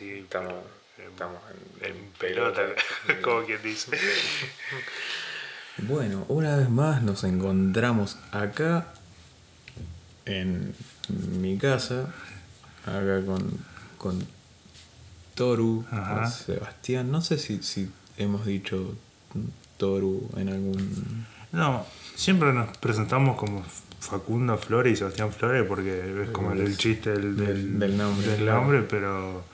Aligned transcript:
así. 0.00 0.10
Estamos, 0.20 0.52
en- 0.98 1.04
estamos 1.10 1.38
en, 1.82 1.86
en 1.96 2.10
pelota, 2.18 2.62
como 3.22 3.44
quien 3.44 3.62
dice. 3.62 3.90
Bueno, 5.78 6.24
una 6.28 6.56
vez 6.56 6.68
más 6.68 7.02
nos 7.02 7.24
encontramos 7.24 8.18
acá 8.32 8.88
en 10.26 10.74
mi 11.40 11.56
casa, 11.58 12.12
acá 12.84 13.24
con, 13.24 13.50
con 13.96 14.26
Toru, 15.34 15.84
Ajá. 15.90 16.22
con 16.22 16.30
Sebastián. 16.30 17.10
No 17.10 17.22
sé 17.22 17.38
si, 17.38 17.62
si 17.62 17.90
hemos 18.18 18.44
dicho 18.46 18.94
Toru 19.78 20.28
en 20.36 20.48
algún... 20.50 21.26
No, 21.52 21.84
siempre 22.14 22.52
nos 22.52 22.76
presentamos 22.78 23.36
como 23.38 23.64
Facundo 24.00 24.56
Flores 24.58 24.92
y 24.92 24.96
Sebastián 24.96 25.32
Flores 25.32 25.64
porque 25.66 26.22
es 26.24 26.30
como 26.30 26.52
el, 26.52 26.60
el 26.60 26.76
chiste 26.76 27.10
del, 27.10 27.36
Del- 27.36 27.78
del 27.78 27.96
nombre, 27.96 28.26
del 28.28 28.46
nombre, 28.46 28.82
pero 28.82 29.44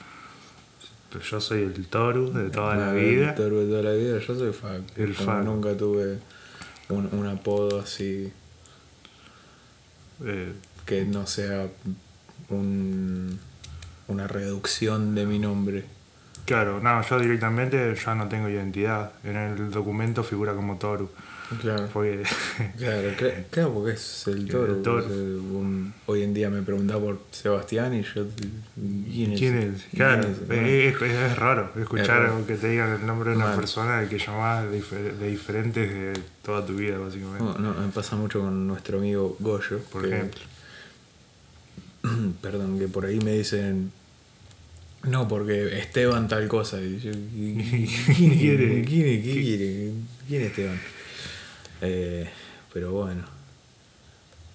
yo 1.20 1.40
soy 1.40 1.62
el 1.62 1.86
Toru 1.86 2.32
de 2.32 2.50
toda 2.50 2.76
la 2.76 2.90
Ah, 2.90 2.92
vida. 2.94 3.34
Toru 3.34 3.60
de 3.60 3.66
toda 3.68 3.82
la 3.82 3.92
vida, 3.92 4.18
yo 4.18 4.34
soy 4.34 4.52
Facu. 4.52 4.84
El 4.96 5.14
Facu. 5.14 5.44
Nunca 5.44 5.76
tuve 5.76 6.18
un, 6.88 7.08
un 7.12 7.26
apodo 7.26 7.80
así 7.80 8.32
Eh, 10.24 10.52
que 10.86 11.04
no 11.04 11.26
sea 11.26 11.66
un, 12.48 13.38
una 14.08 14.26
reducción 14.26 15.14
de 15.14 15.26
mi 15.26 15.38
nombre. 15.38 15.84
claro, 16.46 16.80
no, 16.80 17.02
yo 17.02 17.18
directamente 17.18 17.94
ya 18.02 18.14
no 18.14 18.28
tengo 18.28 18.48
identidad. 18.48 19.12
En 19.24 19.36
el 19.36 19.70
documento 19.70 20.22
figura 20.24 20.54
como 20.54 20.76
Toru. 20.78 21.10
Claro. 21.60 21.88
Porque 21.92 22.22
Claro, 22.78 23.08
cla- 23.18 23.44
claro, 23.50 23.74
porque 23.74 23.92
es 23.92 24.24
el 24.26 24.48
toro. 24.48 24.74
El 24.76 24.82
toro. 24.82 25.06
hoy 26.06 26.22
en 26.22 26.34
día 26.34 26.50
me 26.50 26.62
preguntaba 26.62 27.00
por 27.00 27.20
Sebastián 27.30 27.94
y 27.94 28.02
yo. 28.02 28.26
¿Quién 28.74 29.32
es? 29.32 29.38
¿Quién 29.40 29.56
es? 29.58 29.82
Claro, 29.94 30.28
¿Quién 30.48 30.64
es? 30.66 31.02
es, 31.02 31.36
raro 31.36 31.70
escuchar 31.76 32.02
Es 32.04 32.08
raro. 32.30 32.46
que 32.46 32.54
te 32.56 32.68
digan 32.68 33.00
el 33.00 33.06
nombre 33.06 33.30
de 33.30 33.36
una 33.36 33.54
persona 33.54 34.00
de 34.00 34.08
que 34.08 34.18
llamás 34.18 34.70
de, 34.70 34.80
difer- 34.80 35.12
de 35.16 35.28
diferentes 35.28 35.88
de 35.90 36.20
toda 36.42 36.66
tu 36.66 36.74
vida, 36.74 36.98
básicamente. 36.98 37.44
No, 37.44 37.58
no, 37.58 37.74
me 37.80 37.88
pasa 37.92 38.16
mucho 38.16 38.40
con 38.40 38.66
nuestro 38.66 38.98
amigo 38.98 39.36
Goyo. 39.38 39.78
Por 39.92 40.02
que- 40.08 40.14
ejemplo. 40.16 40.40
Perdón, 42.42 42.78
que 42.78 42.88
por 42.88 43.04
ahí 43.06 43.20
me 43.20 43.32
dicen. 43.32 43.92
No, 45.04 45.28
porque 45.28 45.78
Esteban 45.78 46.26
tal 46.26 46.48
cosa. 46.48 46.80
Y 46.80 46.98
yo, 46.98 47.12
¿quién, 47.12 47.86
¿Quién 48.16 48.38
quiere? 48.38 48.84
¿Quién? 48.84 49.22
¿Qué 49.22 49.32
quiere? 49.42 49.90
¿Quién 50.26 50.42
es 50.42 50.48
Esteban? 50.48 50.80
Eh, 51.80 52.28
pero 52.72 52.92
bueno. 52.92 53.24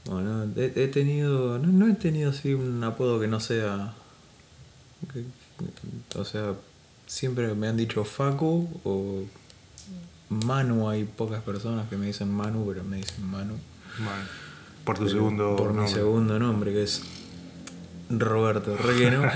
Bueno, 0.05 0.45
he, 0.55 0.71
he 0.75 0.87
tenido. 0.87 1.59
No, 1.59 1.67
no 1.67 1.87
he 1.87 1.95
tenido 1.95 2.31
así 2.31 2.53
un 2.53 2.83
apodo 2.83 3.19
que 3.19 3.27
no 3.27 3.39
sea. 3.39 3.93
que- 5.13 5.25
o 6.15 6.25
sea, 6.25 6.53
siempre 7.05 7.53
me 7.53 7.67
han 7.67 7.77
dicho 7.77 8.03
Facu 8.03 8.67
o 8.83 9.23
Manu. 10.29 10.89
Hay 10.89 11.03
pocas 11.03 11.43
personas 11.43 11.87
que 11.89 11.97
me 11.97 12.07
dicen 12.07 12.31
Manu, 12.33 12.65
pero 12.67 12.83
me 12.83 12.97
dicen 12.97 13.23
Manu. 13.25 13.55
Bueno, 13.97 14.11
por 14.83 14.97
tu 14.97 15.03
Pero 15.03 15.13
segundo 15.15 15.55
Por 15.55 15.73
mi 15.73 15.87
segundo 15.87 16.39
nombre, 16.39 16.71
que 16.71 16.83
es 16.83 17.03
Roberto 18.09 18.75
Requeno. 18.77 19.21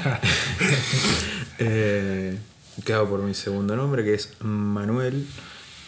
eh, 1.60 2.40
claro, 2.84 3.08
por 3.10 3.22
mi 3.22 3.34
segundo 3.34 3.76
nombre, 3.76 4.04
que 4.04 4.16
es 4.16 4.32
Manuel. 4.40 5.28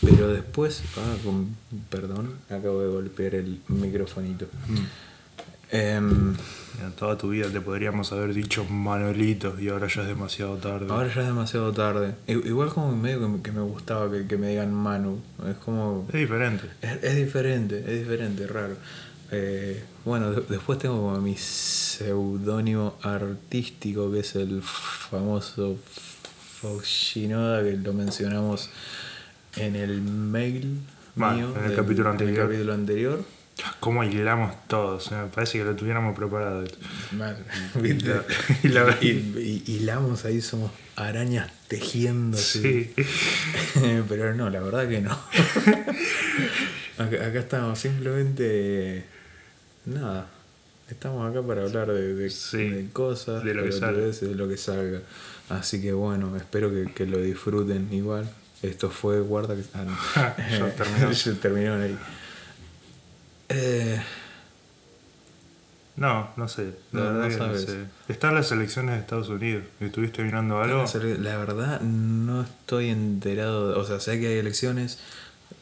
Pero 0.01 0.27
después, 0.29 0.83
ah, 0.97 1.15
con, 1.23 1.55
perdón, 1.89 2.33
acabo 2.49 2.81
de 2.81 2.87
golpear 2.89 3.35
el 3.35 3.59
microfonito. 3.67 4.45
Mm. 4.67 4.75
Em, 5.69 6.29
Mira, 6.77 6.91
toda 6.97 7.17
tu 7.17 7.29
vida 7.29 7.49
te 7.49 7.59
podríamos 7.59 8.13
haber 8.13 8.33
dicho 8.33 8.63
Manuelito 8.65 9.59
y 9.59 9.67
ahora 9.67 9.87
ya 9.87 10.03
es 10.03 10.07
demasiado 10.07 10.55
tarde. 10.57 10.85
ahora 10.89 11.13
ya 11.13 11.21
es 11.21 11.27
demasiado 11.27 11.73
tarde. 11.73 12.15
Igual 12.27 12.69
como 12.69 12.95
medio 12.95 13.19
que 13.19 13.27
me, 13.27 13.41
que 13.41 13.51
me 13.51 13.61
gustaba 13.61 14.09
que, 14.11 14.25
que 14.27 14.37
me 14.37 14.49
digan 14.49 14.73
Manu. 14.73 15.19
Es 15.49 15.57
como... 15.57 16.05
Es 16.07 16.13
diferente. 16.19 16.67
Es, 16.81 17.03
es 17.03 17.15
diferente, 17.17 17.79
es 17.79 17.99
diferente, 17.99 18.47
raro. 18.47 18.75
Eh, 19.31 19.83
bueno, 20.05 20.31
de- 20.31 20.41
después 20.47 20.79
tengo 20.79 21.01
como 21.01 21.19
mi 21.19 21.35
seudónimo 21.35 22.95
artístico, 23.01 24.09
que 24.11 24.19
es 24.19 24.35
el 24.37 24.61
famoso 24.61 25.77
Foxinoda, 26.61 27.61
que 27.63 27.73
lo 27.73 27.91
mencionamos 27.93 28.69
en 29.59 29.75
el 29.75 30.01
mail 30.01 30.79
Vale, 31.15 31.37
mío 31.37 31.53
en 31.55 31.61
el 31.63 31.67
del- 31.69 31.75
capítulo 31.77 32.09
anterior. 32.09 32.45
capítulo 32.47 32.73
anterior. 32.73 33.23
¿Cómo 33.79 34.03
hilamos 34.03 34.53
todos? 34.67 35.11
Me 35.11 35.25
parece 35.33 35.57
que 35.57 35.63
lo 35.63 35.75
tuviéramos 35.75 36.15
preparado. 36.15 36.63
Mal, 37.13 37.43
¿viste? 37.81 38.13
y 38.63 38.67
la- 38.67 38.97
Y, 39.01 39.07
y- 39.07 39.63
hilamos 39.73 40.25
ahí, 40.25 40.41
somos 40.41 40.71
arañas 40.95 41.51
tejiendo. 41.67 42.37
Sí. 42.37 42.93
Pero 44.09 44.35
no, 44.35 44.49
la 44.51 44.59
verdad 44.59 44.87
que 44.87 45.01
no. 45.01 45.11
acá, 46.97 47.25
acá 47.27 47.39
estamos 47.39 47.79
simplemente. 47.79 49.05
Nada. 49.85 50.27
Estamos 50.89 51.29
acá 51.29 51.45
para 51.45 51.63
hablar 51.63 51.91
de, 51.91 52.13
de- 52.13 52.29
Sí, 52.29 52.69
de 52.69 52.89
cosas, 52.91 53.43
de 53.43 53.53
lo 53.53 53.63
que 53.63 53.69
pelotudeces, 53.71 54.29
de 54.29 54.35
lo 54.35 54.47
que 54.47 54.57
salga. 54.57 55.01
Así 55.49 55.81
que 55.81 55.93
bueno, 55.93 56.35
espero 56.37 56.69
que, 56.71 56.91
que 56.93 57.05
lo 57.05 57.17
disfruten 57.19 57.91
igual. 57.91 58.29
Esto 58.63 58.89
fue 58.89 59.19
Guarda 59.21 59.55
que. 59.55 59.63
ah, 59.73 59.83
no. 59.83 59.97
Ya 60.59 61.33
terminó. 61.35 61.73
Ahí. 61.83 61.97
Eh, 63.49 64.01
No, 65.95 66.29
no 66.37 66.47
sé. 66.47 66.73
La 66.91 66.99
No, 67.01 67.05
verdad 67.13 67.21
no 67.23 67.27
que 67.29 67.35
no 67.37 67.45
sabes. 67.45 67.61
sé. 67.65 67.85
Están 68.07 68.35
las 68.35 68.51
elecciones 68.51 68.95
de 68.95 69.01
Estados 69.01 69.29
Unidos. 69.29 69.63
¿Estuviste 69.79 70.23
mirando 70.23 70.61
algo? 70.61 70.85
La 71.19 71.37
verdad, 71.37 71.81
no 71.81 72.41
estoy 72.43 72.89
enterado. 72.89 73.79
o 73.79 73.83
sea, 73.85 73.99
sé 73.99 74.19
que 74.19 74.27
hay 74.27 74.37
elecciones. 74.39 74.99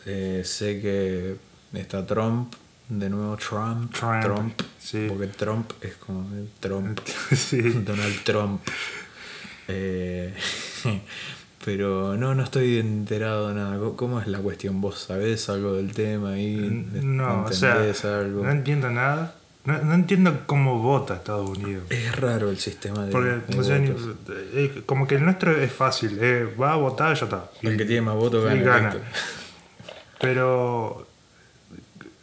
eh, 0.05 0.41
sé 0.45 0.81
que 0.81 1.35
está 1.73 2.05
Trump. 2.05 2.53
De 2.87 3.09
nuevo, 3.09 3.35
Trump. 3.37 3.91
Trump, 3.95 4.61
sí. 4.79 5.07
Porque 5.09 5.25
Trump 5.27 5.71
es 5.81 5.95
como 5.95 6.27
Trump. 6.59 6.99
sí. 7.35 7.61
Donald 7.61 8.23
Trump. 8.23 8.61
Eh, 9.67 10.33
pero 11.65 12.15
no, 12.15 12.35
no 12.35 12.43
estoy 12.43 12.77
enterado 12.77 13.49
de 13.49 13.55
nada. 13.55 13.77
¿Cómo- 13.79 13.95
¿Cómo 13.97 14.21
es 14.21 14.27
la 14.27 14.37
cuestión? 14.39 14.79
¿Vos 14.81 14.99
sabés 14.99 15.49
algo 15.49 15.73
del 15.73 15.91
tema 15.93 16.33
ahí? 16.33 16.55
No, 17.01 17.43
o 17.45 17.51
sea, 17.51 17.71
¿Entendés 17.71 18.05
algo? 18.05 18.43
no 18.43 18.51
entiendo 18.51 18.89
nada. 18.91 19.35
No, 19.65 19.79
no 19.81 19.95
entiendo 19.95 20.41
cómo 20.45 20.79
vota 20.79 21.15
Estados 21.15 21.49
Unidos. 21.49 21.85
Es 21.89 22.15
raro 22.15 22.51
el 22.51 22.57
sistema 22.59 23.03
de. 23.05 23.11
Porque, 23.11 23.29
de 23.47 23.59
o 23.59 23.63
sea, 23.63 23.77
eh, 23.79 24.83
como 24.85 25.07
que 25.07 25.15
el 25.15 25.25
nuestro 25.25 25.51
es 25.59 25.73
fácil. 25.73 26.19
eh, 26.21 26.47
va 26.61 26.73
a 26.73 26.75
votar, 26.75 27.15
ya 27.17 27.25
está. 27.25 27.49
El 27.63 27.75
que 27.75 27.85
tiene 27.85 28.01
más 28.03 28.15
votos 28.15 28.45
gana. 28.45 28.95
Pero 30.19 31.07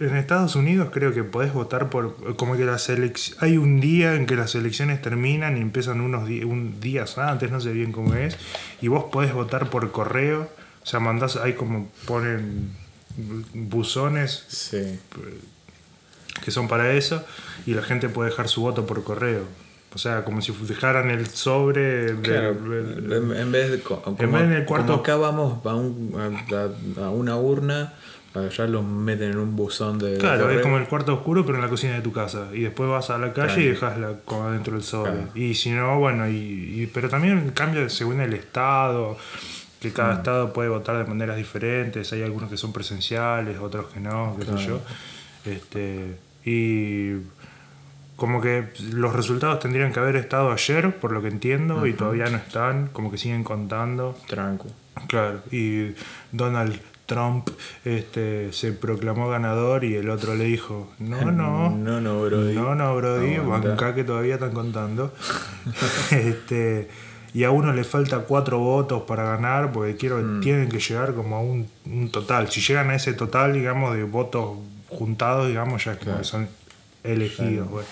en 0.09 0.17
Estados 0.17 0.57
Unidos 0.57 0.89
creo 0.93 1.13
que 1.15 1.25
podés 1.25 1.53
votar 1.53 1.91
por. 1.91 2.37
Como 2.37 2.57
que 2.57 2.65
las 2.65 2.89
elecciones. 2.89 3.43
Hay 3.43 3.57
un 3.57 3.81
día 3.81 4.15
en 4.15 4.27
que 4.27 4.37
las 4.37 4.55
elecciones 4.55 5.01
terminan 5.03 5.57
y 5.57 5.61
empiezan 5.61 6.01
unos 6.01 6.29
un 6.29 6.81
días 6.81 7.19
antes, 7.19 7.51
no 7.51 7.61
sé 7.61 7.73
bien 7.73 7.93
cómo 7.93 8.15
es. 8.15 8.37
Y 8.81 8.89
vos 8.89 9.05
podés 9.13 9.33
votar 9.35 9.71
por 9.71 9.91
correo. 9.93 10.49
O 10.83 10.87
sea, 10.87 11.01
mandás. 11.01 11.37
Hay 11.37 11.53
como 11.55 11.89
ponen 12.07 12.71
buzones 13.55 14.45
Sí. 14.49 14.99
que 16.45 16.51
son 16.51 16.69
para 16.69 16.93
eso. 16.93 17.25
Y 17.67 17.75
la 17.75 17.83
gente 17.83 18.09
puede 18.09 18.31
dejar 18.31 18.49
su 18.49 18.63
voto 18.63 18.87
por 18.87 19.03
correo. 19.05 19.43
O 19.95 19.99
sea, 19.99 20.25
como 20.25 20.41
si 20.41 20.53
dejaran 20.67 21.11
el 21.11 21.27
sobre. 21.27 22.15
Claro, 22.23 22.55
del- 22.55 23.13
en, 23.13 23.37
en 23.37 23.53
vez 23.53 23.71
de, 23.71 23.81
como, 23.81 24.17
vez 24.17 24.43
en 24.43 24.53
el 24.53 24.65
cuarto- 24.65 24.87
como 24.93 25.01
acá 25.03 25.17
vamos 25.17 25.67
a, 25.67 25.75
un- 25.75 26.15
a- 26.99 27.05
a 27.05 27.11
una 27.11 27.37
urna, 27.37 27.93
allá 28.35 28.67
los 28.67 28.85
meten 28.85 29.33
en 29.33 29.39
un 29.39 29.55
buzón 29.57 29.99
de. 29.99 30.19
Claro, 30.19 30.51
es 30.51 30.61
como 30.63 30.79
el 30.79 30.85
cuarto 30.87 31.15
oscuro, 31.15 31.45
pero 31.45 31.57
en 31.59 31.63
la 31.65 31.69
cocina 31.71 31.95
de 31.95 32.01
tu 32.03 32.13
casa. 32.13 32.49
Y 32.53 32.61
después 32.63 32.89
vas 32.89 33.11
a 33.11 33.19
la 33.19 33.33
calle 33.33 33.47
Claro. 33.55 33.61
y 33.61 33.67
dejas 33.69 33.99
la, 33.99 34.13
como 34.25 34.45
adentro 34.45 34.75
del 34.75 34.83
sobre. 34.83 35.13
Claro. 35.13 35.29
Y 35.35 35.55
si 35.55 35.71
no, 35.71 35.99
bueno, 35.99 36.29
y, 36.29 36.35
y- 36.37 36.91
pero 36.93 37.09
también 37.09 37.51
cambia 37.55 37.89
según 37.89 38.21
el 38.21 38.33
estado, 38.35 39.17
que 39.81 39.89
Mm. 39.89 39.93
cada 39.93 40.15
estado 40.15 40.53
puede 40.53 40.69
votar 40.69 40.97
de 40.99 41.05
maneras 41.05 41.37
diferentes. 41.37 42.13
Hay 42.13 42.23
algunos 42.23 42.49
que 42.51 42.57
son 42.57 42.73
presenciales, 42.73 43.59
otros 43.59 43.87
que 43.93 44.01
no, 44.01 44.37
qué 44.39 44.45
sé 44.47 44.67
yo. 44.67 44.81
Este, 45.45 46.17
y 46.45 47.17
como 48.17 48.41
que 48.41 48.69
los 48.93 49.13
resultados 49.15 49.59
tendrían 49.59 49.93
que 49.93 49.99
haber 49.99 50.17
estado 50.17 50.53
ayer, 50.53 50.95
por 50.97 51.11
lo 51.13 51.21
que 51.23 51.29
entiendo, 51.29 51.87
y 51.87 51.93
todavía 51.93 52.27
no 52.27 52.37
están, 52.37 52.87
como 52.89 53.11
que 53.11 53.19
siguen 53.19 53.43
contando. 53.43 54.17
Tranco. 54.29 54.69
Claro, 55.09 55.41
y 55.51 55.95
Donald 56.31 56.79
Trump 57.13 57.49
este, 57.85 58.53
se 58.53 58.73
proclamó 58.73 59.29
ganador 59.29 59.85
y 59.85 59.95
el 59.95 60.09
otro 60.11 60.35
le 60.35 60.45
dijo, 60.45 60.91
no, 60.99 61.21
no, 61.33 61.71
No, 61.71 62.01
no, 62.01 62.23
Brody. 62.23 62.55
no, 62.55 62.75
no, 62.75 62.97
Brody, 62.97 63.39
banca 63.39 63.95
que 63.95 64.05
todavía 64.05 64.35
están 64.35 64.53
contando. 64.53 65.13
este, 66.11 66.89
y 67.35 67.45
a 67.45 67.51
uno 67.51 67.73
le 67.73 67.85
falta 67.85 68.19
cuatro 68.21 68.59
votos 68.59 69.03
para 69.03 69.25
ganar 69.25 69.73
porque 69.73 69.97
quiero, 69.97 70.19
Mm. 70.19 70.41
tienen 70.41 70.69
que 70.69 70.79
llegar 70.81 71.15
como 71.15 71.37
a 71.37 71.41
un, 71.41 71.69
un 71.87 72.11
total. 72.11 72.51
Si 72.51 72.61
llegan 72.61 72.91
a 72.91 72.95
ese 72.97 73.13
total, 73.15 73.55
digamos, 73.55 73.95
de 73.95 74.05
votos 74.05 74.59
juntados, 74.89 75.49
digamos, 75.49 75.85
ya 75.85 75.93
es 75.93 75.99
como 75.99 76.05
Claro. 76.13 76.19
que 76.21 76.25
son 76.29 76.49
elegidos. 77.05 77.69
güey. 77.69 77.85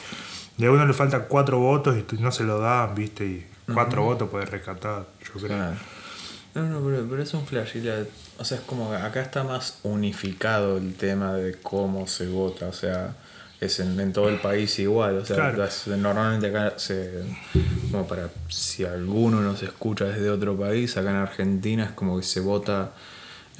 de 0.58 0.69
uno 0.69 0.84
le 0.87 0.93
faltan 0.93 1.25
cuatro 1.26 1.58
votos 1.58 1.96
y 1.96 2.16
no 2.23 2.31
se 2.31 2.44
lo 2.44 2.58
dan, 2.61 2.94
¿viste? 2.94 3.25
Y 3.25 3.46
cuatro 3.73 4.02
votos 4.02 4.28
puedes 4.28 4.50
rescatar, 4.50 5.06
yo 5.25 5.32
creo. 5.40 5.46
Claro. 5.56 5.76
No, 6.55 6.62
no, 6.62 6.81
pero, 6.85 7.06
pero 7.08 7.23
es 7.23 7.32
un 7.35 7.47
flash. 7.47 7.76
y 7.76 7.81
la- 7.82 8.05
o 8.38 8.44
sea, 8.44 8.58
es 8.58 8.64
como 8.64 8.91
que 8.91 8.97
acá 8.97 9.20
está 9.23 9.44
más 9.44 9.79
unificado 9.82 10.79
el 10.79 10.94
tema 10.94 11.35
de 11.35 11.55
cómo 11.62 12.06
se 12.06 12.26
vota. 12.29 12.67
O 12.67 12.73
sea, 12.73 13.14
es 13.61 13.79
en, 13.81 14.00
en 14.00 14.12
todo 14.12 14.29
el 14.29 14.41
país 14.41 14.79
igual. 14.79 15.19
O 15.19 15.25
sea, 15.25 15.37
Claro. 15.37 15.64
normalmente 15.97 16.49
acá 16.49 16.75
se. 16.79 17.23
Como 17.91 18.06
para. 18.08 18.31
Si 18.49 18.85
alguno 18.85 19.41
nos 19.41 19.62
escucha 19.62 20.06
desde 20.06 20.31
otro 20.31 20.56
país, 20.58 20.97
acá 20.97 21.11
en 21.11 21.17
Argentina 21.17 21.85
es 21.85 21.91
como 21.93 22.19
que 22.19 22.25
se 22.25 22.41
vota 22.41 22.91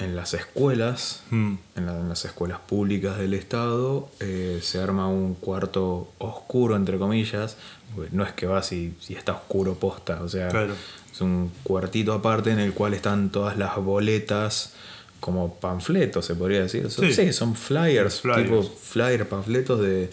en 0.01 0.15
las 0.15 0.33
escuelas. 0.33 1.23
Mm. 1.29 1.53
En, 1.75 1.85
la- 1.85 1.99
en 1.99 2.09
las 2.09 2.25
escuelas 2.25 2.59
públicas 2.59 3.17
del 3.17 3.33
Estado 3.33 4.09
eh, 4.19 4.59
se 4.61 4.79
arma 4.79 5.07
un 5.07 5.35
cuarto 5.35 6.11
oscuro, 6.17 6.75
entre 6.75 6.97
comillas. 6.97 7.57
No 8.11 8.23
es 8.23 8.31
que 8.33 8.45
vas 8.45 8.71
y, 8.71 8.93
y 9.09 9.15
está 9.15 9.33
oscuro 9.33 9.75
posta, 9.75 10.21
o 10.23 10.29
sea, 10.29 10.47
Claro. 10.47 10.73
es 11.11 11.21
un 11.21 11.51
cuartito 11.63 12.13
aparte 12.13 12.51
en 12.51 12.59
el 12.59 12.73
cual 12.73 12.93
están 12.93 13.29
todas 13.31 13.57
las 13.57 13.75
boletas 13.77 14.73
como 15.19 15.55
panfletos, 15.55 16.25
se 16.25 16.35
podría 16.35 16.61
decir. 16.61 16.89
Son, 16.89 17.05
Sí. 17.05 17.13
sí. 17.13 17.33
son 17.33 17.53
flyers, 17.55 18.21
Flyers. 18.21 18.43
tipo 18.43 18.63
flyers, 18.63 19.25
panfletos 19.27 19.81
de, 19.81 20.09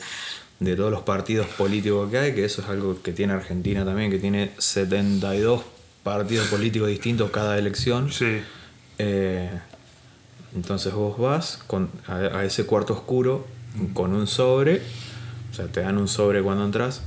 de 0.60 0.76
todos 0.76 0.90
los 0.90 1.02
partidos 1.02 1.46
políticos 1.46 2.10
que 2.10 2.18
hay, 2.18 2.34
que 2.34 2.44
eso 2.44 2.62
es 2.62 2.68
algo 2.68 3.00
que 3.00 3.12
tiene 3.12 3.32
Argentina 3.32 3.84
también, 3.84 4.10
que 4.10 4.18
tiene 4.18 4.50
72 4.58 5.62
partidos 6.02 6.48
políticos 6.48 6.88
distintos 6.88 7.30
cada 7.30 7.56
elección. 7.58 8.10
Sí, 8.12 8.40
Eh, 8.98 9.48
entonces 10.54 10.92
vos 10.94 11.18
vas 11.18 11.58
con, 11.66 11.90
a, 12.06 12.16
a 12.16 12.44
ese 12.44 12.64
cuarto 12.66 12.92
oscuro 12.94 13.46
con 13.94 14.14
un 14.14 14.26
sobre, 14.26 14.82
o 15.50 15.54
sea, 15.54 15.66
te 15.66 15.80
dan 15.80 15.98
un 15.98 16.08
sobre 16.08 16.42
cuando 16.42 16.64
entras. 16.64 17.02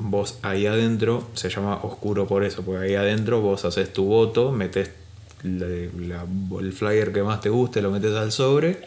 Vos 0.00 0.38
ahí 0.42 0.66
adentro, 0.66 1.26
se 1.34 1.50
llama 1.50 1.80
oscuro 1.82 2.26
por 2.28 2.44
eso, 2.44 2.62
porque 2.62 2.84
ahí 2.84 2.94
adentro 2.94 3.40
vos 3.40 3.64
haces 3.64 3.92
tu 3.92 4.04
voto, 4.04 4.52
metes 4.52 4.90
la- 5.42 5.66
la- 5.66 6.60
el 6.60 6.72
flyer 6.72 7.12
que 7.12 7.22
más 7.24 7.40
te 7.40 7.48
guste, 7.48 7.82
lo 7.82 7.90
metes 7.90 8.14
al 8.14 8.30
sobre, 8.30 8.80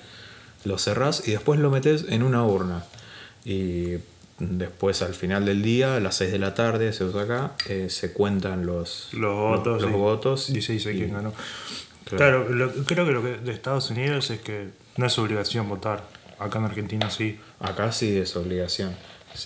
lo 0.64 0.78
cerrás 0.78 1.28
y 1.28 1.32
después 1.32 1.60
lo 1.60 1.70
metes 1.70 2.06
en 2.08 2.24
una 2.24 2.46
urna. 2.46 2.86
Y 3.44 3.96
después 4.40 5.02
al 5.02 5.14
final 5.14 5.44
del 5.46 5.62
día, 5.64 5.98
a 5.98 6.00
las 6.00 6.16
6 6.16 6.32
de 6.32 6.40
la 6.40 6.54
tarde, 6.54 6.94
se 6.94 7.04
usa 7.04 7.24
acá, 7.24 7.52
eh, 7.68 7.88
se 7.90 8.14
cuentan 8.14 8.66
los, 8.66 9.10
los 9.14 9.34
votos. 9.36 9.82
los 9.82 9.92
votos 9.92 10.54
dice 10.54 10.94
y- 10.94 10.98
quién 10.98 11.14
ganó. 11.14 11.34
Claro. 12.06 12.50
Lo- 12.50 12.72
creo 12.86 13.06
que 13.06 13.12
lo 13.12 13.22
que 13.24 13.38
de 13.38 13.52
Estados 13.52 13.90
Unidos 13.92 14.30
es 14.32 14.42
que 14.42 14.70
no 14.98 15.06
es 15.06 15.18
obligación 15.18 15.68
votar. 15.70 16.04
Acá 16.40 16.60
en 16.60 16.66
Argentina 16.66 17.10
sí. 17.10 17.40
Acá 17.60 17.92
sí 17.92 18.18
es 18.18 18.36
obligación. 18.36 18.96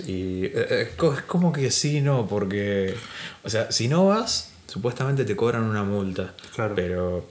Y 0.08 0.46
eh, 0.46 0.88
es 0.90 0.96
co- 0.96 1.14
es 1.14 1.22
como 1.22 1.52
que 1.54 1.70
sí, 1.70 2.02
no, 2.02 2.26
porque. 2.28 2.96
O 3.44 3.50
sea, 3.50 3.72
si 3.72 3.88
no 3.88 4.08
vas, 4.08 4.52
supuestamente 4.68 5.26
te 5.26 5.36
cobran 5.36 5.64
una 5.64 5.84
multa. 5.84 6.34
Claro. 6.56 6.74
Pero, 6.76 7.30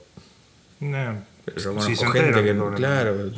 Nah, 0.79 1.15
pero 1.43 1.57
yo 1.57 1.61
si 1.81 1.95
conozco 1.95 2.13
se 2.13 2.19
gente 2.23 2.43
que. 2.43 2.55
cobran. 2.57 2.75
Claro, 2.77 3.31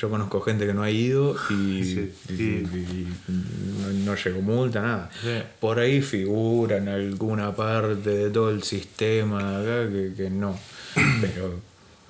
yo 0.00 0.10
conozco 0.10 0.40
gente 0.42 0.66
que 0.66 0.74
no 0.74 0.82
ha 0.82 0.90
ido 0.90 1.34
y, 1.50 1.84
Sí, 1.84 2.12
y- 2.28 2.32
y- 2.32 2.36
y- 2.36 3.16
y 3.28 3.32
no, 3.80 4.12
no 4.12 4.14
llegó 4.16 4.42
multa, 4.42 4.82
nada. 4.82 5.10
Sí. 5.22 5.42
Por 5.60 5.78
ahí 5.78 6.00
figura 6.02 6.76
en 6.76 6.88
alguna 6.88 7.54
parte 7.56 8.10
de 8.10 8.30
todo 8.30 8.50
el 8.50 8.62
sistema 8.62 9.58
acá 9.60 9.88
que, 9.88 10.12
que 10.16 10.30
no. 10.30 10.58
Pero 11.20 11.60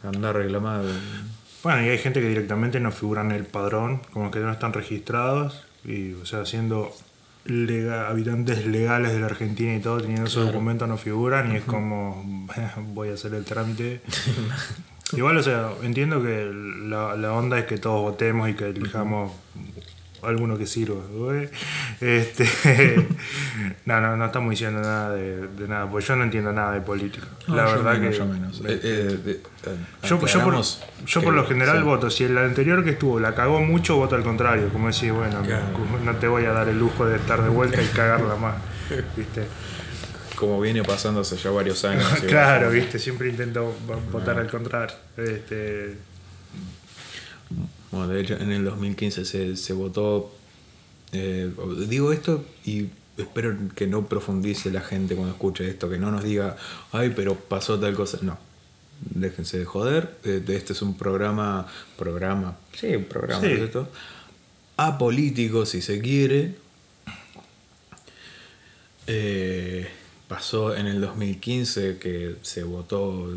andar 0.02 0.36
reclamado. 0.36 0.88
Bueno, 1.62 1.82
y 1.86 1.88
hay 1.90 1.98
gente 1.98 2.20
que 2.20 2.28
directamente 2.28 2.80
no 2.80 2.90
figuran 2.90 3.30
en 3.30 3.36
el 3.36 3.44
padrón, 3.44 4.00
como 4.12 4.30
que 4.30 4.40
no 4.40 4.50
están 4.50 4.72
registrados, 4.72 5.64
y 5.84 6.14
o 6.14 6.26
sea, 6.26 6.44
siendo 6.44 6.92
habitantes 8.08 8.66
legales 8.66 9.12
de 9.12 9.20
la 9.20 9.26
Argentina 9.26 9.74
y 9.74 9.80
todo, 9.80 10.00
teniendo 10.00 10.24
esos 10.26 10.42
Claro. 10.42 10.52
documentos 10.52 10.88
no 10.88 10.96
figuran, 10.98 11.52
y 11.52 11.56
es 11.56 11.64
como, 11.64 12.48
voy 12.94 13.10
a 13.10 13.14
hacer 13.14 13.34
el 13.34 13.44
trámite. 13.44 14.00
Igual, 15.16 15.36
o 15.36 15.42
sea, 15.42 15.70
entiendo 15.82 16.22
que 16.22 16.50
la, 16.88 17.14
la 17.16 17.32
onda 17.32 17.58
es 17.58 17.66
que 17.66 17.76
todos 17.78 18.00
votemos 18.00 18.48
y 18.48 18.54
que 18.54 18.70
elijamos 18.70 19.32
alguno 20.22 20.56
que 20.58 20.66
sirva. 20.66 21.00
güey. 21.10 21.48
Este, 22.00 22.44
no, 23.86 24.00
no, 24.00 24.16
no 24.16 24.26
estamos 24.26 24.50
diciendo 24.50 24.80
nada 24.80 25.10
de, 25.14 25.46
de 25.48 25.68
nada, 25.68 25.88
porque 25.90 26.06
yo 26.06 26.16
no 26.16 26.24
entiendo 26.24 26.52
nada 26.52 26.72
de 26.72 26.80
política. 26.80 27.26
No, 27.48 27.56
la 27.56 27.64
yo 27.66 27.70
verdad 27.82 27.92
menos, 27.94 28.10
que... 28.10 28.18
yo 28.18 28.26
menos. 28.26 28.60
Eh, 28.60 28.62
eh, 28.68 29.18
eh, 29.26 29.42
eh, 29.66 29.76
Yo, 30.02 30.08
yo 30.08 30.18
por, 30.18 30.28
yo 30.62 31.20
que- 31.20 31.24
por 31.24 31.34
lo 31.34 31.46
general 31.46 31.78
sí. 31.78 31.82
voto. 31.84 32.10
Si 32.10 32.24
el 32.24 32.36
anterior 32.38 32.82
que 32.84 32.90
estuvo 32.90 33.20
la 33.20 33.34
cagó 33.34 33.60
mucho, 33.60 33.96
voto 33.96 34.14
al 34.16 34.22
contrario. 34.22 34.68
Como 34.72 34.88
decir, 34.88 35.12
bueno, 35.12 35.40
Claro. 35.42 35.64
no 36.04 36.16
te 36.16 36.26
voy 36.28 36.44
a 36.46 36.52
dar 36.52 36.68
el 36.68 36.78
lujo 36.78 37.04
de 37.06 37.16
estar 37.16 37.42
de 37.42 37.48
vuelta 37.48 37.82
y 37.82 37.86
cagarla 37.86 38.36
más. 38.36 38.54
¿Viste? 39.16 39.44
Como 40.36 40.60
viene 40.60 40.82
pasando 40.82 41.20
hace 41.20 41.36
ya 41.36 41.50
varios 41.50 41.84
años. 41.86 42.04
claro, 42.26 42.70
¿viste? 42.70 42.98
Siempre 42.98 43.28
intento 43.28 43.74
vo- 43.86 44.00
votar 44.10 44.38
al 44.38 44.50
contrario. 44.50 44.96
Este, 45.16 45.96
Bueno, 47.92 48.08
de 48.08 48.20
hecho, 48.20 48.34
en 48.34 48.50
el 48.50 48.64
2015 48.64 49.24
se, 49.24 49.56
se 49.56 49.72
votó. 49.72 50.34
eh, 51.12 51.50
digo 51.88 52.12
esto 52.12 52.44
y 52.64 52.86
espero 53.18 53.54
que 53.76 53.86
no 53.86 54.06
profundice 54.08 54.70
la 54.72 54.80
gente 54.80 55.14
cuando 55.14 55.32
escuche 55.34 55.68
esto, 55.68 55.88
que 55.90 55.98
no 55.98 56.10
nos 56.10 56.24
diga, 56.24 56.56
ay, 56.90 57.12
pero 57.14 57.34
pasó 57.36 57.78
tal 57.78 57.94
cosa. 57.94 58.18
No, 58.22 58.38
déjense 59.14 59.58
de 59.58 59.64
joder. 59.66 60.16
eh, 60.24 60.42
Este 60.48 60.72
es 60.72 60.80
un 60.82 60.96
programa. 60.96 61.66
Programa. 61.98 62.56
Sí, 62.74 62.96
un 62.96 63.04
programa, 63.04 63.40
Sí. 63.42 63.46
¿no 63.48 63.52
es 63.52 63.58
cierto? 63.58 63.88
Apolítico, 64.78 65.66
si 65.66 65.82
se 65.82 66.00
quiere. 66.00 66.54
Eh, 69.06 69.88
pasó 70.32 70.74
en 70.74 70.86
el 70.86 70.98
2015 71.02 71.98
que 71.98 72.36
se 72.40 72.62
votó, 72.62 73.28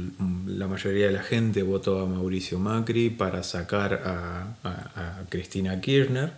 la 0.48 0.66
mayoría 0.68 1.08
de 1.08 1.12
la 1.12 1.24
gente 1.24 1.62
votó 1.62 2.00
a 2.00 2.06
Mauricio 2.06 2.58
Macri 2.58 3.10
para 3.10 3.44
sacar 3.44 3.96
a, 4.06 4.56
a- 4.64 5.20
a 5.20 5.26
Cristina 5.30 5.82
Kirchner 5.82 6.32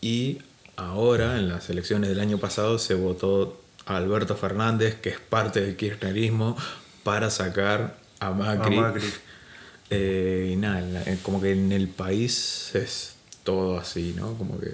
y 0.00 0.38
ahora 0.76 1.38
en 1.38 1.50
las 1.50 1.68
elecciones 1.68 2.08
del 2.08 2.20
año 2.20 2.38
pasado 2.38 2.78
se 2.78 2.94
votó 2.94 3.60
a 3.84 3.98
Alberto 3.98 4.36
Fernández, 4.36 4.94
que 5.02 5.10
es 5.10 5.18
parte 5.20 5.60
del 5.60 5.76
kirchnerismo, 5.76 6.56
para 7.02 7.28
sacar 7.28 7.98
a 8.20 8.30
Macri. 8.30 8.78
A 8.78 8.80
Macri. 8.80 9.08
Eh, 9.90 10.50
y 10.54 10.56
nada, 10.56 11.04
como 11.22 11.42
que 11.42 11.52
en 11.52 11.72
el 11.72 11.88
país 11.88 12.70
es 12.74 13.16
todo 13.42 13.78
así, 13.78 14.14
¿no? 14.16 14.32
Como 14.38 14.58
que, 14.58 14.68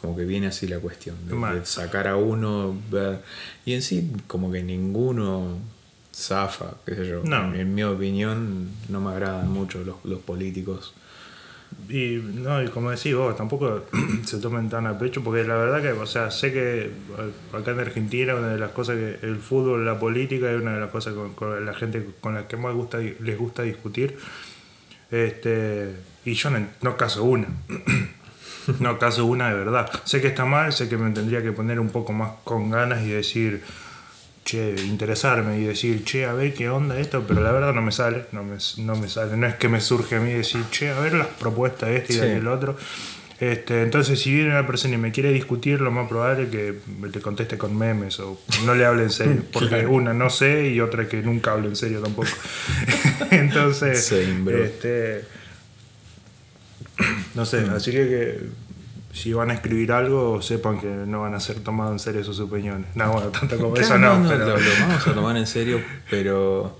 como 0.00 0.16
que 0.16 0.24
viene 0.24 0.46
así 0.46 0.68
la 0.68 0.78
cuestión, 0.78 1.16
de, 1.26 1.66
sacar 1.66 2.06
a 2.06 2.14
uno, 2.14 2.76
ver. 2.88 3.20
Y 3.64 3.74
en 3.74 3.82
sí, 3.82 4.12
como 4.28 4.52
que 4.52 4.62
ninguno 4.62 5.58
zafa, 6.14 6.74
qué 6.86 6.94
sé 6.94 7.08
yo. 7.08 7.22
No. 7.24 7.52
En, 7.52 7.60
en 7.60 7.74
mi 7.74 7.82
opinión, 7.82 8.70
no 8.88 9.00
me 9.00 9.10
agradan 9.10 9.50
mucho 9.50 9.82
los, 9.82 9.96
los 10.04 10.20
políticos. 10.20 10.94
y, 11.88 12.22
no, 12.32 12.62
y 12.62 12.68
como 12.68 12.92
decís 12.92 13.12
vos, 13.12 13.36
tampoco 13.36 13.86
se 14.24 14.38
tomen 14.38 14.68
tan 14.68 14.86
a 14.86 14.96
pecho, 14.96 15.24
porque 15.24 15.42
la 15.42 15.56
verdad 15.56 15.82
que, 15.82 15.90
o 15.90 16.06
sea, 16.06 16.30
sé 16.30 16.52
que 16.52 16.92
acá 17.52 17.72
en 17.72 17.80
Argentina 17.80 18.36
una 18.36 18.50
de 18.50 18.58
las 18.58 18.70
cosas 18.70 18.96
que 18.96 19.26
el 19.26 19.38
fútbol, 19.38 19.84
la 19.84 19.98
política 19.98 20.48
es 20.48 20.60
una 20.60 20.74
de 20.74 20.80
las 20.80 20.90
cosas 20.90 21.14
con, 21.14 21.34
con 21.34 21.66
la 21.66 21.74
gente 21.74 22.06
con 22.20 22.34
la 22.34 22.46
que 22.46 22.56
más 22.56 22.72
gusta, 22.72 22.98
les 22.98 23.36
gusta 23.36 23.64
discutir. 23.64 24.16
Este, 25.10 25.96
y 26.24 26.34
yo 26.34 26.50
no, 26.50 26.64
no 26.82 26.96
caso 26.96 27.24
una. 27.24 27.48
no 28.80 28.98
caso 28.98 29.24
una 29.26 29.48
de 29.50 29.54
verdad. 29.56 29.90
Sé 30.04 30.20
que 30.20 30.28
está 30.28 30.44
mal, 30.44 30.72
sé 30.72 30.88
que 30.88 30.96
me 30.96 31.10
tendría 31.10 31.42
que 31.42 31.52
poner 31.52 31.80
un 31.80 31.90
poco 31.90 32.12
más 32.12 32.30
con 32.44 32.70
ganas 32.70 33.02
y 33.04 33.10
decir, 33.10 33.62
che, 34.44 34.74
interesarme 34.86 35.58
y 35.58 35.64
decir, 35.64 36.04
che, 36.04 36.24
a 36.24 36.32
ver 36.32 36.54
qué 36.54 36.68
onda 36.70 36.98
esto, 36.98 37.24
pero 37.28 37.40
la 37.42 37.52
verdad 37.52 37.74
no 37.74 37.82
me 37.82 37.92
sale, 37.92 38.26
no 38.32 38.42
me, 38.44 38.56
no 38.78 38.96
me 38.96 39.08
sale. 39.08 39.36
No 39.36 39.46
es 39.46 39.54
que 39.56 39.68
me 39.68 39.80
surge 39.80 40.16
a 40.16 40.20
mí 40.20 40.32
decir, 40.32 40.62
che, 40.70 40.90
a 40.90 40.98
ver 41.00 41.14
las 41.14 41.26
propuestas 41.26 41.88
de 41.90 41.96
este 41.98 42.12
y 42.14 42.16
Sí. 42.16 42.22
del 42.22 42.48
otro. 42.48 42.76
Este, 43.40 43.82
entonces, 43.82 44.18
si 44.20 44.34
viene 44.34 44.50
una 44.50 44.66
persona 44.66 44.94
y 44.94 44.98
me 44.98 45.12
quiere 45.12 45.30
discutir, 45.30 45.80
lo 45.80 45.92
más 45.92 46.08
probable 46.08 46.44
es 46.44 46.48
que 46.48 46.74
te 47.12 47.20
conteste 47.20 47.56
con 47.56 47.76
memes 47.78 48.18
o 48.18 48.40
no 48.66 48.74
le 48.74 48.84
hable 48.84 49.04
en 49.04 49.10
serio. 49.10 49.42
Porque 49.52 49.68
Claro. 49.68 49.92
una 49.92 50.12
no 50.12 50.28
sé 50.28 50.68
y 50.70 50.80
otra 50.80 51.06
que 51.08 51.22
nunca 51.22 51.52
hablo 51.52 51.68
en 51.68 51.76
serio 51.76 52.00
tampoco. 52.00 52.30
entonces, 53.30 54.10
este, 54.12 55.24
no 57.34 57.44
sé, 57.46 57.60
así 57.74 57.90
que, 57.90 58.08
que 58.08 58.40
si 59.12 59.32
van 59.32 59.50
a 59.50 59.54
escribir 59.54 59.92
algo, 59.92 60.40
sepan 60.42 60.78
que 60.80 60.86
no 60.86 61.22
van 61.22 61.34
a 61.34 61.40
ser 61.40 61.56
tomados 61.60 61.92
en 61.92 61.98
serio 61.98 62.24
sus 62.24 62.38
opiniones. 62.40 62.86
No, 62.94 63.12
bueno, 63.12 63.28
tanto 63.28 63.56
como 63.56 63.72
Claro, 63.74 63.86
eso 63.86 63.98
no, 63.98 64.18
no, 64.20 64.28
pero... 64.28 64.46
lo, 64.46 64.56
lo 64.58 64.70
vamos 64.80 65.06
a 65.06 65.14
tomar 65.14 65.36
en 65.36 65.46
serio, 65.46 65.80
pero. 66.10 66.78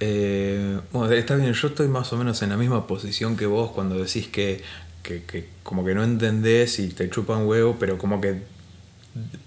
eh, 0.00 0.78
bueno, 0.92 1.12
está 1.12 1.36
bien, 1.36 1.52
yo 1.52 1.68
estoy 1.68 1.88
más 1.88 2.12
o 2.12 2.16
menos 2.16 2.40
en 2.42 2.50
la 2.50 2.56
misma 2.56 2.86
posición 2.86 3.36
que 3.36 3.46
vos 3.46 3.70
cuando 3.72 3.96
decís 4.02 4.28
que, 4.28 4.62
que, 5.02 5.22
que 5.24 5.48
como 5.62 5.84
que 5.84 5.94
no 5.94 6.02
entendés 6.04 6.78
y 6.78 6.88
te 6.88 7.08
chupan 7.10 7.46
huevo, 7.46 7.76
pero 7.78 7.98
como 7.98 8.20
que 8.20 8.42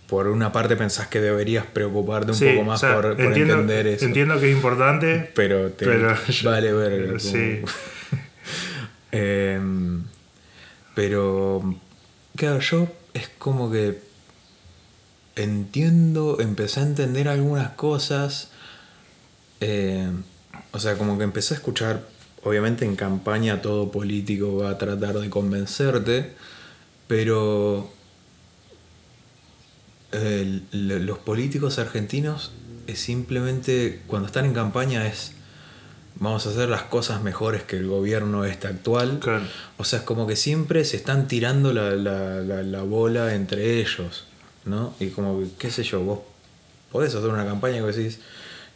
por 0.07 0.27
una 0.27 0.51
parte 0.51 0.75
pensás 0.75 1.07
que 1.07 1.21
deberías 1.21 1.65
preocuparte 1.65 2.31
un 2.31 2.37
Sí, 2.37 2.49
poco 2.53 2.65
más 2.65 2.83
o 2.83 2.87
sea, 2.87 2.95
por, 2.95 3.15
por 3.15 3.21
entiendo, 3.25 3.53
entender 3.53 3.87
eso. 3.87 4.05
Entiendo 4.05 4.39
que 4.39 4.49
es 4.49 4.55
importante, 4.55 5.31
Pero 5.35 5.69
te 5.71 5.85
Pero- 5.85 6.15
vale 6.43 6.73
ver. 6.73 7.21
Sí. 7.21 7.61
Em, 9.11 10.03
pero 10.95 11.75
Claro, 12.35 12.59
yo 12.59 12.87
es 13.13 13.29
como 13.37 13.69
que 13.71 13.99
entiendo, 15.35 16.39
empecé 16.39 16.79
a 16.81 16.83
entender 16.83 17.27
algunas 17.27 17.69
cosas. 17.71 18.49
eh, 19.59 20.09
o 20.71 20.79
sea, 20.79 20.97
como 20.97 21.17
que 21.17 21.23
empecé 21.23 21.53
a 21.53 21.57
escuchar, 21.57 22.07
obviamente 22.43 22.85
en 22.85 22.95
campaña 22.95 23.61
todo 23.61 23.91
político 23.91 24.57
va 24.57 24.71
a 24.71 24.77
tratar 24.77 25.19
de 25.19 25.29
convencerte, 25.29 26.31
pero 27.07 27.91
le- 30.71 30.99
los 30.99 31.17
políticos 31.19 31.79
argentinos 31.79 32.51
simplemente, 32.93 34.01
cuando 34.07 34.25
están 34.27 34.43
en 34.45 34.53
campaña 34.53 35.07
es, 35.07 35.31
vamos 36.21 36.47
a 36.47 36.51
hacer 36.51 36.69
las 36.69 36.83
cosas 36.83 37.21
mejores 37.21 37.63
que 37.63 37.75
el 37.75 37.87
gobierno 37.87 38.45
este 38.45 38.67
actual. 38.67 39.19
Claro. 39.19 39.43
O 39.77 39.83
sea, 39.83 39.99
es 39.99 40.05
como 40.05 40.25
que 40.27 40.37
siempre 40.37 40.85
se 40.85 40.95
están 40.95 41.27
tirando 41.27 41.73
la, 41.73 41.91
la- 41.91 42.41
la- 42.41 42.63
la 42.63 42.81
bola 42.83 43.35
entre 43.35 43.81
ellos, 43.81 44.23
¿no? 44.63 44.93
Y 45.01 45.07
como 45.09 45.39
que, 45.41 45.47
qué 45.57 45.69
sé 45.71 45.83
yo, 45.83 45.99
vos 46.01 46.19
podés 46.91 47.13
hacer 47.15 47.29
una 47.29 47.45
campaña 47.45 47.81
que 47.83 47.91
decís, 47.91 48.19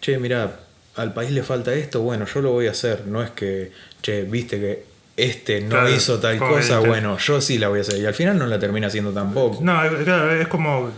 che, 0.01 0.17
mira, 0.17 0.59
al 0.95 1.13
país 1.13 1.31
le 1.31 1.43
falta 1.43 1.73
esto, 1.73 2.01
bueno, 2.01 2.25
yo 2.25 2.41
lo 2.41 2.51
voy 2.51 2.67
a 2.67 2.71
hacer. 2.71 3.05
No 3.07 3.21
es 3.23 3.29
que, 3.31 3.71
che, 4.01 4.23
viste 4.23 4.59
que 4.59 4.85
este 5.17 5.61
no 5.61 5.69
Claro, 5.69 5.89
hizo 5.89 6.19
tal 6.19 6.37
cosa, 6.37 6.75
este- 6.77 6.87
bueno, 6.87 7.17
yo 7.17 7.39
sí 7.39 7.57
la 7.57 7.69
voy 7.69 7.79
a 7.79 7.81
hacer. 7.81 7.99
Y 7.99 8.05
al 8.05 8.13
final 8.13 8.37
no 8.37 8.45
la 8.47 8.59
termina 8.59 8.87
haciendo 8.87 9.11
tampoco. 9.13 9.59
No, 9.61 9.83
es- 9.83 10.03
claro, 10.03 10.31
es 10.31 10.47
como. 10.47 10.91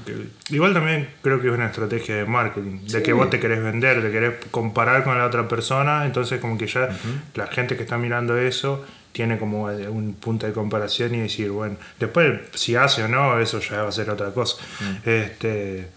Igual 0.49 0.73
también 0.73 1.09
creo 1.21 1.39
que 1.39 1.47
es 1.47 1.53
una 1.53 1.67
estrategia 1.67 2.15
de 2.15 2.25
marketing. 2.25 2.79
De 2.87 3.03
que 3.03 3.13
vos 3.13 3.29
te 3.29 3.39
querés 3.39 3.61
vender, 3.63 4.01
te 4.01 4.09
querés 4.11 4.33
comparar 4.49 5.03
con 5.03 5.17
la 5.17 5.25
otra 5.25 5.47
persona. 5.47 6.05
Entonces, 6.05 6.39
como 6.39 6.57
que 6.57 6.65
ya 6.67 6.89
la 7.35 7.47
gente 7.47 7.77
que 7.77 7.83
está 7.83 7.97
mirando 7.97 8.37
eso 8.37 8.83
tiene 9.11 9.37
como 9.39 9.63
un 9.65 10.13
punto 10.15 10.45
de 10.47 10.53
comparación 10.53 11.13
y 11.15 11.21
decir, 11.21 11.49
bueno, 11.49 11.75
después 11.99 12.39
si 12.53 12.75
hace 12.75 13.03
o 13.03 13.07
no, 13.07 13.39
eso 13.39 13.59
ya 13.59 13.83
va 13.83 13.89
a 13.89 13.91
ser 13.91 14.09
otra 14.09 14.31
cosa. 14.31 14.57
Este. 15.05 15.87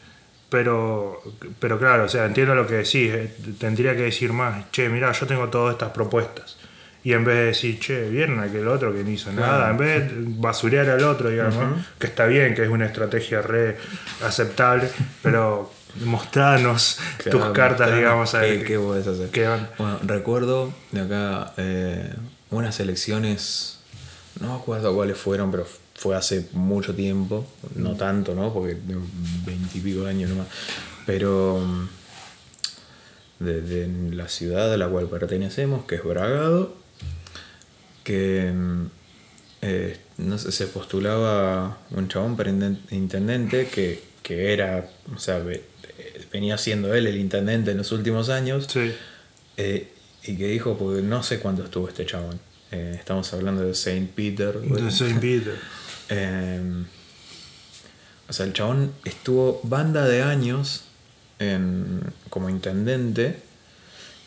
Pero, 0.49 1.23
pero 1.61 1.79
claro, 1.79 2.05
o 2.05 2.09
sea, 2.09 2.25
entiendo 2.27 2.55
lo 2.57 2.67
que 2.67 2.75
decís. 2.75 3.12
eh, 3.12 3.33
Tendría 3.59 3.95
que 3.95 4.03
decir 4.03 4.33
más, 4.33 4.69
che, 4.73 4.89
mira, 4.89 5.12
yo 5.12 5.27
tengo 5.27 5.49
todas 5.49 5.75
estas 5.75 5.91
propuestas. 5.91 6.57
Y 7.02 7.14
en 7.14 7.25
vez 7.25 7.37
de 7.37 7.45
decir, 7.47 7.78
che, 7.80 8.09
vieron 8.11 8.40
aquel 8.40 8.69
otro 8.69 8.92
que 8.92 9.02
no 9.02 9.11
hizo 9.11 9.33
nada, 9.33 9.71
en 9.71 9.78
vez 9.78 10.11
de 10.11 10.14
basurear 10.16 10.88
al 10.90 11.02
otro, 11.04 11.30
digamos, 11.30 11.57
que 11.99 12.07
está 12.07 12.26
bien, 12.26 12.54
que 12.54 12.62
es 12.62 12.69
una 12.69 12.87
estrategia 12.87 13.40
re 13.40 13.78
aceptable, 14.23 14.90
pero 15.23 15.73
mostranos 16.04 16.99
tus 17.30 17.45
cartas, 17.47 17.95
digamos, 17.95 18.35
a 18.35 18.42
¿Qué, 18.42 18.62
qué 18.64 18.78
podés 18.78 19.07
hacer? 19.07 19.30
qué. 19.30 19.49
Bueno, 19.78 19.99
recuerdo 20.02 20.73
de 20.92 21.00
acá 21.00 21.52
eh, 21.57 22.14
unas 22.50 22.78
elecciones, 22.80 23.78
no 24.40 24.54
me 24.54 24.61
acuerdo 24.61 24.95
cuáles 24.95 25.16
fueron, 25.16 25.50
pero 25.50 25.66
fue 25.95 26.16
hace 26.16 26.49
mucho 26.52 26.95
tiempo, 26.95 27.47
no 27.76 27.95
tanto, 27.95 28.35
¿no? 28.35 28.52
Porque 28.52 28.76
veintipico 29.45 30.07
años 30.07 30.30
nomás. 30.30 30.47
Pero 31.07 31.61
mm, 31.61 31.88
de, 33.45 33.62
de 33.62 34.14
la 34.14 34.28
ciudad 34.28 34.73
a 34.73 34.76
la 34.76 34.88
cual 34.88 35.09
pertenecemos, 35.09 35.85
que 35.85 35.97
es 35.97 36.04
Bragado, 36.04 36.79
que 38.04 38.50
mm, 38.54 38.87
eh, 39.62 39.97
no 40.19 40.38
sé, 40.38 40.52
se 40.52 40.66
postulaba 40.66 41.78
un 41.90 42.09
chabón 42.09 42.37
para 42.37 42.50
intendente 42.50 43.66
que, 43.69 44.02
que 44.23 44.52
era, 44.52 44.88
o 45.14 45.19
sea, 45.19 45.38
ve- 45.38 45.64
venía 46.33 46.57
siendo 46.59 46.95
él 46.95 47.07
el 47.07 47.16
intendente 47.16 47.71
en 47.73 47.78
los 47.78 47.92
últimos 47.92 48.28
años. 48.28 48.66
Sí, 48.71 48.92
Eh, 49.57 49.88
y 50.25 50.37
que 50.37 50.47
dijo, 50.49 50.76
porque 50.78 51.02
no 51.02 51.23
sé 51.23 51.38
cuánto 51.40 51.64
estuvo 51.64 51.88
este 51.88 52.04
chabón. 52.07 52.38
Eh, 52.73 52.95
estamos 52.99 53.33
hablando 53.35 53.62
de 53.62 53.75
Saint 53.75 54.11
Peter. 54.11 54.59
güey. 54.62 54.83
de 54.85 54.90
Saint 54.90 55.19
Peter. 55.21 55.57
O 58.28 58.33
sea, 58.33 58.47
el 58.47 58.52
chabón 58.52 58.92
estuvo 59.04 59.61
banda 59.64 60.07
de 60.07 60.23
años 60.23 60.83
en- 61.40 62.00
como 62.28 62.49
intendente. 62.49 63.37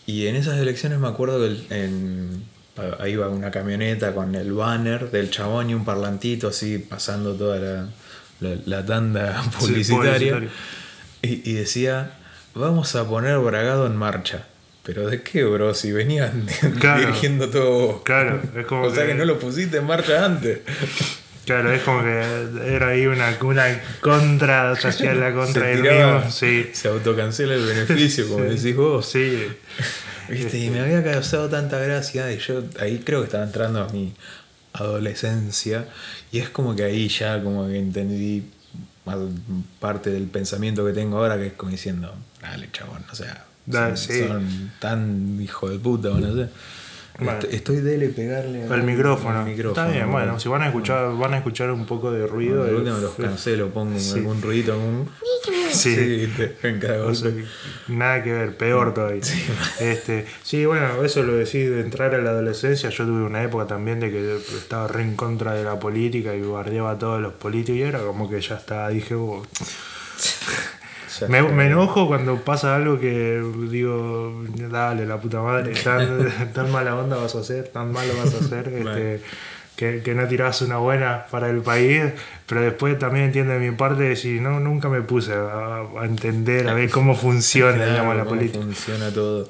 Y 0.05 0.27
en 0.27 0.35
esas 0.35 0.59
elecciones 0.59 0.99
me 0.99 1.07
acuerdo 1.07 1.39
que 1.39 1.45
el- 1.47 1.65
en- 1.69 2.43
ahí 2.99 3.13
iba 3.13 3.29
una 3.29 3.51
camioneta 3.51 4.13
con 4.13 4.33
el 4.35 4.51
banner 4.53 5.11
del 5.11 5.29
chabón 5.29 5.69
y 5.69 5.73
un 5.73 5.85
parlantito 5.85 6.47
así 6.47 6.77
pasando 6.79 7.33
toda 7.35 7.59
la, 7.59 7.85
la- 8.39 8.57
la 8.65 8.85
tanda 8.85 9.41
publicitaria. 9.59 10.43
Y, 11.21 11.49
y 11.49 11.53
decía, 11.53 12.11
vamos 12.55 12.95
a 12.95 13.07
poner 13.07 13.37
Bragado 13.39 13.87
en 13.87 13.95
marcha. 13.95 14.45
¿Pero 14.83 15.07
de 15.07 15.21
qué, 15.23 15.45
bro? 15.45 15.73
Si 15.73 15.93
venían 15.93 16.45
Claro. 16.79 16.99
dirigiendo 17.01 17.49
todo 17.49 17.69
vos. 17.71 18.01
Claro, 18.03 18.41
es 18.57 18.65
como 18.65 18.81
O 18.87 18.93
sea 18.93 19.05
que 19.05 19.13
no 19.15 19.23
lo 19.23 19.39
pusiste 19.39 19.77
en 19.77 19.85
marcha 19.85 20.25
antes. 20.25 20.59
Claro, 21.45 21.71
es 21.73 21.81
como 21.81 22.01
que 22.01 22.73
era 22.73 22.89
ahí 22.89 23.05
una, 23.05 23.37
una 23.41 23.65
contra, 23.99 24.75
se 24.75 24.87
hacía 24.87 25.13
la 25.13 25.33
contra 25.33 25.67
del 25.67 25.81
mismo. 25.81 26.31
Sí, 26.31 26.69
se 26.73 26.87
autocancela 26.87 27.53
el 27.55 27.65
beneficio, 27.65 28.27
como 28.29 28.45
decís 28.45 28.75
vos. 28.75 29.05
sí. 29.07 29.47
¿Viste? 30.29 30.57
Y 30.57 30.69
me 30.69 30.79
había 30.79 31.03
causado 31.03 31.49
tanta 31.49 31.79
gracia 31.79 32.31
y 32.31 32.37
yo 32.39 32.63
ahí 32.79 32.99
creo 33.03 33.19
que 33.19 33.25
estaba 33.25 33.43
entrando 33.43 33.81
a 33.83 33.89
mi 33.89 34.13
adolescencia 34.71 35.85
y 36.31 36.39
es 36.39 36.49
como 36.49 36.75
que 36.75 36.83
ahí 36.83 37.07
ya 37.09 37.43
como 37.43 37.67
que 37.67 37.77
entendí 37.77 38.43
más 39.05 39.17
parte 39.79 40.09
del 40.11 40.27
pensamiento 40.27 40.85
que 40.85 40.93
tengo 40.93 41.17
ahora 41.17 41.37
que 41.37 41.47
es 41.47 41.53
como 41.53 41.71
diciendo, 41.71 42.15
dale 42.41 42.69
chabón, 42.71 43.03
o 43.11 43.15
sea, 43.15 43.45
Dale, 43.65 43.97
son, 43.97 44.15
sí. 44.15 44.27
son 44.27 44.71
tan 44.79 45.41
hijo 45.41 45.69
de 45.69 45.77
puta, 45.79 46.09
o 46.09 46.19
no 46.19 46.33
sé. 46.35 46.49
Bueno. 47.19 47.33
Estoy, 47.33 47.55
estoy 47.55 47.75
dele 47.81 48.09
pegarle 48.09 48.65
El 48.65 48.83
micrófono. 48.83 49.41
al 49.41 49.49
Está 49.49 49.87
bien, 49.87 50.11
bueno, 50.11 50.39
si 50.39 50.49
van 50.49 50.63
a 50.63 50.67
escuchar, 50.67 51.15
van 51.15 51.33
a 51.35 51.37
escuchar 51.37 51.69
un 51.71 51.85
poco 51.85 52.11
de 52.11 52.25
ruido. 52.25 52.63
Bueno, 52.63 52.77
última 52.77 52.97
los 52.97 53.13
cancelo, 53.13 53.69
pongo 53.69 53.99
Sí. 53.99 54.17
algún 54.19 54.41
ruidito, 54.41 54.73
algún... 54.73 55.09
Sí. 55.71 56.27
sea, 57.13 57.31
Nada 57.87 58.23
que 58.23 58.31
ver, 58.31 58.57
peor 58.57 58.93
todavía. 58.93 59.21
Este, 59.79 60.25
sí, 60.43 60.65
bueno, 60.65 61.03
eso 61.03 61.23
lo 61.23 61.35
decís 61.35 61.69
de 61.69 61.81
entrar 61.81 62.13
a 62.15 62.19
la 62.19 62.31
adolescencia. 62.31 62.89
Yo 62.89 63.05
tuve 63.05 63.23
una 63.23 63.43
época 63.43 63.67
también 63.67 63.99
de 63.99 64.11
que 64.11 64.35
estaba 64.37 64.87
re 64.87 65.03
en 65.03 65.15
contra 65.15 65.53
de 65.53 65.63
la 65.63 65.79
política 65.79 66.35
y 66.35 66.41
bardeaba 66.41 66.91
a 66.91 66.97
todos 66.99 67.21
los 67.21 67.33
políticos 67.33 67.77
y 67.77 67.81
era 67.83 67.99
como 67.99 68.29
que 68.29 68.39
ya 68.41 68.55
está, 68.55 68.87
dije, 68.89 69.15
"Oh". 69.15 69.43
Me, 71.27 71.67
enojo 71.67 72.07
cuando 72.07 72.37
pasa 72.37 72.75
algo 72.75 72.99
que 72.99 73.41
digo, 73.69 74.43
dale, 74.69 75.05
la 75.05 75.19
puta 75.19 75.41
madre, 75.41 75.73
tan, 75.73 76.29
tan 76.53 76.71
mala 76.71 76.95
onda 76.95 77.17
vas 77.17 77.35
a 77.35 77.39
hacer, 77.39 77.67
tan 77.69 77.91
malo 77.91 78.13
vas 78.17 78.33
a 78.33 78.37
hacer, 78.39 78.67
este, 78.73 79.21
que, 79.75 80.01
que 80.03 80.13
no 80.15 80.27
tirás 80.27 80.61
una 80.61 80.77
buena 80.77 81.25
para 81.31 81.49
el 81.49 81.61
país, 81.61 82.03
pero 82.47 82.61
después 82.61 82.97
también 82.99 83.25
entiendo 83.25 83.53
de 83.53 83.59
mi 83.59 83.75
parte 83.75 84.03
decir, 84.03 84.41
no, 84.41 84.59
nunca 84.59 84.89
me 84.89 85.01
puse 85.01 85.33
a, 85.33 85.79
a 85.99 86.05
entender, 86.05 86.67
a 86.69 86.73
ver 86.73 86.89
cómo 86.91 87.15
funciona, 87.15 87.75
Claro, 87.75 87.91
digamos, 87.91 88.15
la 88.15 88.23
cómo 88.23 88.35
política. 88.35 88.63
funciona 88.63 89.11
todo. 89.11 89.49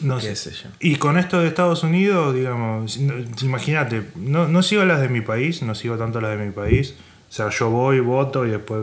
No 0.00 0.16
qué 0.16 0.34
sé. 0.34 0.50
sé 0.50 0.62
yo. 0.64 0.68
Y 0.80 0.96
con 0.96 1.18
esto 1.18 1.40
de 1.40 1.48
Estados 1.48 1.82
Unidos, 1.84 2.34
digamos, 2.34 2.98
imagínate, 3.42 4.02
no, 4.16 4.48
no 4.48 4.62
sigo 4.62 4.84
las 4.84 5.00
de 5.00 5.08
mi 5.10 5.20
país, 5.20 5.62
no 5.62 5.74
sigo 5.74 5.96
tanto 5.96 6.20
las 6.20 6.38
de 6.38 6.44
mi 6.44 6.52
país. 6.52 6.94
O 7.30 7.32
sea, 7.32 7.48
yo 7.50 7.70
voy, 7.70 8.00
voto 8.00 8.44
y 8.44 8.50
después 8.50 8.80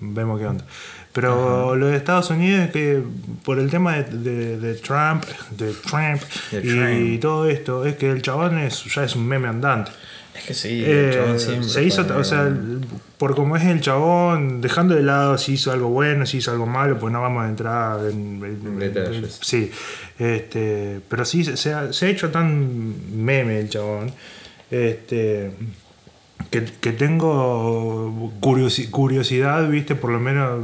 vemos 0.00 0.40
qué 0.40 0.46
onda. 0.46 0.64
Pero 1.12 1.76
lo 1.76 1.86
de 1.88 1.96
Estados 1.96 2.30
Unidos 2.30 2.66
es 2.66 2.70
que 2.70 3.02
por 3.44 3.58
el 3.58 3.68
tema 3.68 3.96
de, 3.96 4.04
de- 4.04 4.58
de 4.58 4.74
Trump, 4.76 5.24
de 5.50 5.72
Trump 5.74 6.22
y 6.52 6.68
Trump. 6.68 7.20
todo 7.20 7.46
esto, 7.48 7.84
es 7.84 7.96
que 7.96 8.10
el 8.10 8.22
chabón 8.22 8.58
es, 8.58 8.84
ya 8.84 9.04
es 9.04 9.16
un 9.16 9.26
meme 9.28 9.48
andante. 9.48 9.90
Es 10.34 10.44
que 10.44 10.54
sí, 10.54 10.82
Eh, 10.84 11.08
el 11.08 11.14
chabón 11.14 11.40
siempre 11.40 11.68
se 11.68 11.82
hizo, 11.84 12.06
o 12.16 12.24
sea, 12.24 12.48
por 13.18 13.34
como 13.34 13.56
es 13.56 13.64
el 13.64 13.80
chabón, 13.80 14.60
dejando 14.62 14.94
de 14.94 15.02
lado 15.02 15.36
si 15.36 15.54
hizo 15.54 15.72
algo 15.72 15.88
bueno, 15.88 16.24
si 16.24 16.38
hizo 16.38 16.52
algo 16.52 16.64
malo, 16.66 16.98
pues 16.98 17.12
no 17.12 17.20
vamos 17.20 17.44
a 17.44 17.48
entrar 17.48 18.00
en, 18.08 18.40
en- 18.44 18.78
detalles. 18.78 19.38
sí, 19.42 19.70
este, 20.18 21.00
pero 21.08 21.24
sí 21.24 21.44
se, 21.44 21.56
se 21.56 21.74
ha, 21.74 21.92
se 21.92 22.06
ha 22.06 22.08
hecho 22.08 22.30
tan 22.30 23.22
meme 23.24 23.58
el 23.58 23.68
chabón, 23.68 24.12
este, 24.70 25.50
que, 26.50 26.64
que 26.80 26.92
tengo 26.92 28.32
curiosi- 28.40 28.90
curiosidad, 28.90 29.68
viste, 29.68 29.94
por 29.94 30.10
lo 30.10 30.20
menos 30.20 30.60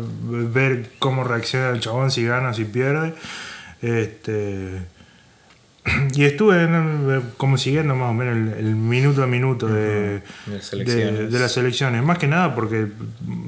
ver 0.53 0.91
cómo 0.99 1.23
reacciona 1.25 1.71
el 1.71 1.81
chabón 1.81 2.11
si 2.11 2.25
gana, 2.25 2.55
si 2.55 2.65
pierde, 2.65 3.15
este. 3.83 4.83
Y 6.17 6.25
estuve 6.25 6.65
en- 6.65 7.23
como 7.37 7.57
siguiendo 7.59 7.95
más 7.95 8.11
o 8.11 8.13
menos 8.13 8.37
el, 8.59 8.67
el 8.67 8.75
minuto 8.75 9.23
a 9.23 9.29
minuto 9.29 9.69
de, 9.69 10.21
De 10.21 10.23
las 10.49 10.71
de- 10.73 10.77
elecciones. 10.83 11.33
de 11.33 11.39
las 11.39 11.57
elecciones. 11.59 12.03
Más 12.03 12.19
que 12.19 12.27
nada 12.27 12.57
porque 12.57 12.89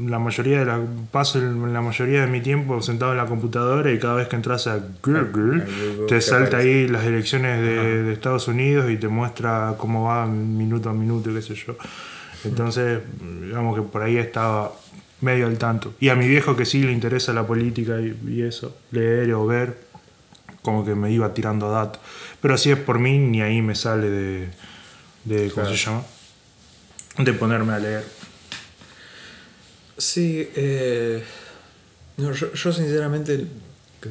la 0.06 0.20
mayoría 0.20 0.60
de 0.60 0.64
la, 0.66 0.78
paso 1.10 1.40
la 1.40 1.80
mayoría 1.80 2.20
de 2.20 2.26
mi 2.28 2.40
tiempo 2.40 2.80
sentado 2.80 3.10
en 3.10 3.18
la 3.18 3.26
computadora 3.26 3.90
y 3.90 3.98
cada 3.98 4.14
vez 4.14 4.28
que 4.28 4.36
entras 4.36 4.68
a 4.68 4.78
Google, 5.02 5.64
te 6.06 6.20
salta 6.20 6.58
ahí 6.58 6.86
las 6.86 7.04
elecciones 7.06 7.60
de, 7.60 8.04
de 8.04 8.12
Estados 8.12 8.46
Unidos 8.46 8.88
y 8.88 8.98
te 8.98 9.08
muestra 9.08 9.74
cómo 9.76 10.04
va 10.04 10.24
minuto 10.26 10.90
a 10.90 10.92
minuto, 10.92 11.34
qué 11.34 11.42
sé 11.42 11.56
yo. 11.56 11.76
Entonces, 12.44 13.00
digamos 13.42 13.76
que 13.76 13.82
por 13.82 14.02
ahí 14.02 14.16
estaba 14.16 14.72
medio 15.20 15.46
al 15.46 15.58
tanto. 15.58 15.94
Y 16.00 16.08
a 16.10 16.14
mi 16.14 16.28
viejo 16.28 16.56
que 16.56 16.64
sí 16.64 16.82
le 16.82 16.92
interesa 16.92 17.32
la 17.32 17.46
política 17.46 18.00
y, 18.00 18.16
y 18.28 18.42
eso, 18.42 18.76
leer 18.92 19.32
o 19.34 19.46
ver, 19.46 19.78
como 20.62 20.84
que 20.84 20.94
me 20.94 21.10
iba 21.10 21.34
tirando 21.34 21.70
datos. 21.70 22.00
Pero 22.40 22.56
si 22.56 22.70
es 22.70 22.78
por 22.78 22.98
mí, 22.98 23.18
ni 23.18 23.42
ahí 23.42 23.60
me 23.62 23.74
sale 23.74 24.08
de, 24.08 24.48
de 25.24 25.50
¿cómo 25.50 25.64
Claro. 25.66 25.70
se 25.70 25.76
llama? 25.84 26.02
de 27.18 27.32
ponerme 27.32 27.72
a 27.72 27.78
leer. 27.80 28.04
Sí, 29.96 30.48
eh, 30.54 31.24
no, 32.18 32.32
yo, 32.32 32.52
yo 32.52 32.72
sinceramente 32.72 33.44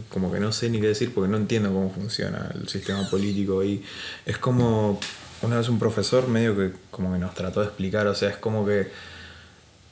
como 0.10 0.30
que 0.32 0.42
no 0.42 0.52
sé 0.52 0.70
ni 0.70 0.82
qué 0.82 0.88
decir 0.88 1.14
porque 1.14 1.30
no 1.30 1.38
entiendo 1.38 1.70
cómo 1.72 1.90
funciona 1.90 2.52
el 2.54 2.68
sistema 2.68 3.10
político 3.10 3.64
y 3.64 3.82
es 4.26 4.38
como 4.38 5.00
una 5.42 5.58
vez 5.58 5.70
un 5.70 5.80
profesor 5.80 6.28
medio 6.28 6.56
que 6.56 6.72
como 6.92 7.14
que 7.14 7.20
nos 7.20 7.34
trató 7.34 7.62
de 7.62 7.68
explicar, 7.68 8.08
o 8.08 8.16
sea, 8.16 8.30
es 8.30 8.38
como 8.38 8.66
que 8.66 8.88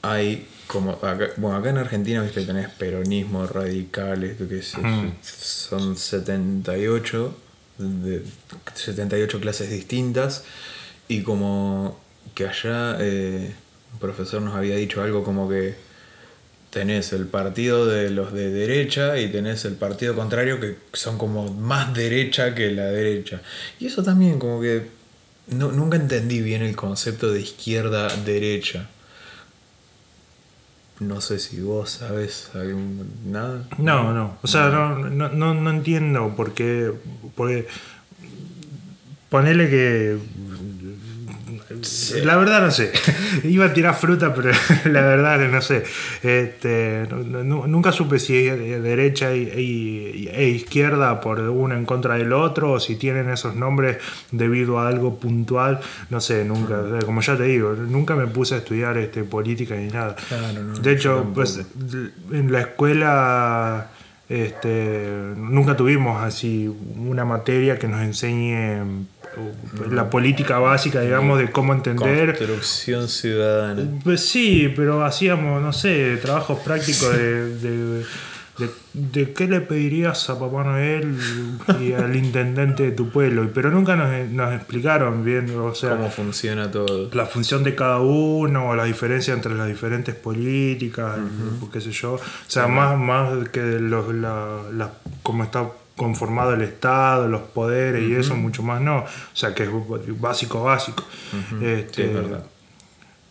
hay 0.02 0.46
como 0.66 0.92
acá, 0.92 1.28
bueno, 1.36 1.56
acá 1.56 1.70
en 1.70 1.78
Argentina 1.78 2.22
viste 2.22 2.40
que 2.40 2.46
tenés 2.46 2.68
peronismo, 2.70 3.46
radicales, 3.46 4.36
que 4.36 4.62
sé, 4.62 4.78
Mm. 4.80 5.12
son 5.22 5.96
78 5.96 7.36
de 7.78 8.22
78 8.74 9.40
clases 9.40 9.70
distintas 9.70 10.44
y 11.08 11.22
como 11.22 12.00
que 12.34 12.46
allá 12.48 12.96
eh, 13.00 13.54
un 13.92 13.98
profesor 13.98 14.42
nos 14.42 14.54
había 14.54 14.76
dicho 14.76 15.02
algo 15.02 15.22
como 15.22 15.48
que 15.48 15.74
tenés 16.70 17.12
el 17.12 17.26
partido 17.26 17.86
de 17.86 18.10
los 18.10 18.32
de 18.32 18.50
derecha 18.50 19.18
y 19.18 19.28
tenés 19.28 19.64
el 19.64 19.74
partido 19.74 20.14
contrario 20.14 20.60
que 20.60 20.76
son 20.92 21.16
como 21.16 21.52
más 21.52 21.94
derecha 21.94 22.54
que 22.54 22.70
la 22.72 22.86
derecha. 22.86 23.40
Y 23.78 23.86
eso 23.86 24.02
también 24.02 24.38
como 24.38 24.60
que 24.60 24.86
no, 25.48 25.72
nunca 25.72 25.96
entendí 25.96 26.40
bien 26.40 26.62
el 26.62 26.74
concepto 26.74 27.32
de 27.32 27.40
izquierda-derecha. 27.40 28.88
No 30.98 31.20
sé 31.20 31.38
si 31.38 31.60
vos 31.60 31.90
sabes 31.90 32.50
algún, 32.54 33.10
nada. 33.26 33.64
No, 33.78 34.14
no. 34.14 34.38
O 34.42 34.46
sea, 34.46 34.70
no, 34.70 34.98
no, 34.98 35.28
no, 35.28 35.54
no 35.54 35.70
entiendo 35.70 36.34
por 36.34 36.54
qué. 36.54 36.92
Porque. 37.34 37.66
Ponele 39.28 39.68
que. 39.68 40.18
La 42.24 42.36
verdad 42.36 42.60
no 42.62 42.70
sé. 42.70 42.92
Iba 43.44 43.66
a 43.66 43.72
tirar 43.72 43.94
fruta, 43.94 44.32
pero 44.34 44.50
la 44.84 45.02
verdad 45.02 45.38
no 45.48 45.60
sé. 45.60 45.82
Este, 46.22 47.06
nu- 47.10 47.44
nu- 47.44 47.66
nunca 47.66 47.92
supe 47.92 48.18
si 48.18 48.42
derecha 48.44 49.34
y- 49.34 49.42
y- 49.56 50.28
e 50.32 50.48
izquierda 50.48 51.20
por 51.20 51.40
uno 51.40 51.74
en 51.74 51.84
contra 51.84 52.14
del 52.16 52.32
otro, 52.32 52.72
o 52.72 52.80
si 52.80 52.96
tienen 52.96 53.30
esos 53.30 53.54
nombres 53.56 53.98
debido 54.32 54.78
a 54.78 54.88
algo 54.88 55.18
puntual. 55.18 55.80
No 56.10 56.20
sé, 56.20 56.44
nunca. 56.44 56.78
O 56.80 56.90
sea, 56.90 56.98
Como 57.06 57.20
ya 57.20 57.36
te 57.36 57.44
digo, 57.44 57.72
nunca 57.74 58.14
me 58.16 58.26
puse 58.26 58.54
a 58.54 58.58
estudiar 58.58 58.96
este, 58.98 59.24
política 59.24 59.74
ni 59.76 59.88
nada. 59.88 60.16
Claro, 60.28 60.62
no, 60.62 60.78
de 60.78 60.92
hecho, 60.92 61.30
pues 61.34 61.60
en 62.32 62.52
la 62.52 62.60
escuela 62.60 63.90
este, 64.28 65.06
nunca 65.36 65.76
tuvimos 65.76 66.22
así 66.22 66.68
una 66.96 67.24
materia 67.24 67.78
que 67.78 67.86
nos 67.88 68.00
enseñe 68.02 68.82
la 69.90 70.08
política 70.10 70.58
básica, 70.58 71.00
digamos, 71.00 71.38
de 71.38 71.50
cómo 71.50 71.72
entender. 71.74 72.36
Construcción 72.36 73.08
ciudadana. 73.08 73.82
Pues 74.04 74.28
sí, 74.28 74.72
pero 74.74 75.04
hacíamos, 75.04 75.62
no 75.62 75.72
sé, 75.72 76.16
trabajos 76.22 76.58
prácticos 76.60 77.16
de, 77.16 77.54
de, 77.56 77.76
de- 77.98 78.06
de 78.94 79.34
qué 79.34 79.46
le 79.48 79.60
pedirías 79.60 80.30
a 80.30 80.38
Papá 80.40 80.64
Noel 80.64 81.14
y 81.78 81.92
al 81.92 82.16
intendente 82.16 82.84
de 82.84 82.92
tu 82.92 83.10
pueblo, 83.10 83.50
pero 83.52 83.70
nunca 83.70 83.94
nos, 83.96 84.30
nos 84.30 84.54
explicaron 84.54 85.22
bien, 85.22 85.54
o 85.58 85.74
sea, 85.74 85.90
Cómo 85.90 86.10
funciona 86.10 86.70
todo. 86.70 87.10
la 87.12 87.26
función 87.26 87.62
de 87.64 87.74
cada 87.74 87.98
uno, 88.00 88.70
o 88.70 88.74
la 88.74 88.84
diferencia 88.84 89.34
entre 89.34 89.54
las 89.54 89.68
diferentes 89.68 90.14
políticas, 90.14 91.16
qué 91.70 91.80
sé 91.82 91.92
yo. 91.92 92.14
O 92.14 92.20
sea, 92.46 92.66
más, 92.66 92.98
más 92.98 93.46
que 93.50 93.60
los, 93.78 94.14
la, 94.14 94.62
la- 94.72 94.92
cómo 95.22 95.44
está 95.44 95.66
conformado 95.96 96.54
el 96.54 96.62
Estado, 96.62 97.26
los 97.26 97.42
poderes 97.42 98.02
y 98.02 98.14
eso, 98.14 98.36
mucho 98.36 98.62
más 98.62 98.80
no. 98.80 98.98
O 98.98 99.06
sea, 99.32 99.54
que 99.54 99.62
es 99.64 99.70
básico, 100.20 100.62
básico. 100.62 101.04
Este, 101.62 102.06
es 102.06 102.14
verdad. 102.14 102.44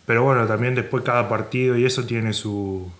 pero 0.04 0.24
bueno, 0.24 0.46
también 0.46 0.74
después 0.74 1.04
cada 1.04 1.28
partido 1.28 1.76
y 1.76 1.84
eso 1.84 2.04
tiene 2.04 2.32
su, 2.32 2.90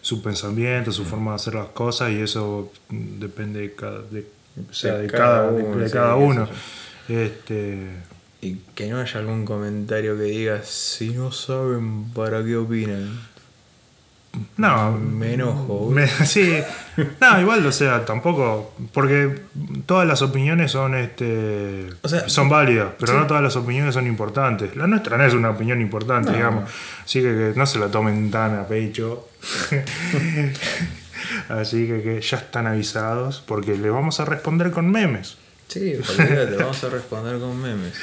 su 0.00 0.22
pensamiento, 0.22 0.92
su 0.92 1.04
forma 1.04 1.32
de 1.32 1.36
hacer 1.36 1.54
las 1.54 1.68
cosas 1.68 2.12
y 2.12 2.20
eso 2.20 2.72
depende 2.88 3.60
de 3.60 3.74
cada, 3.74 4.02
de, 4.02 4.26
o 4.70 4.72
sea, 4.72 4.94
De 4.94 5.02
de 5.02 5.08
cada 5.08 5.50
uno, 5.50 5.76
de 5.76 5.90
cada 5.90 6.14
uno. 6.16 6.48
Este, 7.08 7.88
Y 8.40 8.56
que 8.74 8.86
no 8.88 8.98
haya 9.00 9.18
algún 9.20 9.44
comentario 9.44 10.16
que 10.16 10.24
diga, 10.24 10.62
si 10.62 11.10
no 11.10 11.32
saben 11.32 12.10
para 12.12 12.44
qué 12.44 12.56
opinan. 12.56 13.18
No, 14.56 14.92
Me 14.92 15.34
enojo. 15.34 15.90
Me- 15.90 16.06
sí, 16.26 16.58
no, 17.20 17.40
igual, 17.40 17.64
o 17.66 17.72
sea, 17.72 18.04
tampoco, 18.04 18.74
porque 18.92 19.42
todas 19.86 20.06
las 20.06 20.22
opiniones 20.22 20.72
son, 20.72 20.94
este, 20.94 21.86
O 22.02 22.08
sea, 22.08 22.28
son 22.28 22.48
válidas, 22.48 22.88
pero 22.98 23.12
sí. 23.12 23.18
no 23.18 23.26
todas 23.26 23.42
las 23.42 23.56
opiniones 23.56 23.94
son 23.94 24.06
importantes. 24.06 24.74
La 24.76 24.86
nuestra 24.86 25.16
no 25.18 25.24
es 25.24 25.34
una 25.34 25.50
opinión 25.50 25.80
importante, 25.80 26.30
No. 26.30 26.36
digamos, 26.36 26.70
así 27.04 27.20
que, 27.20 27.28
que 27.28 27.52
no 27.56 27.66
se 27.66 27.78
la 27.78 27.88
tomen 27.88 28.30
tan 28.30 28.58
a 28.58 28.66
pecho. 28.66 29.28
así 31.48 31.86
que, 31.86 32.02
que 32.02 32.20
ya 32.20 32.36
están 32.38 32.66
avisados, 32.66 33.42
porque 33.46 33.76
les 33.76 33.90
vamos 33.92 34.20
a 34.20 34.24
responder 34.24 34.70
con 34.70 34.90
memes. 34.90 35.36
Sí, 35.68 35.94
olvídate, 35.94 36.56
vamos 36.56 36.82
a 36.84 36.88
responder 36.90 37.38
con 37.40 37.60
memes. 37.60 37.94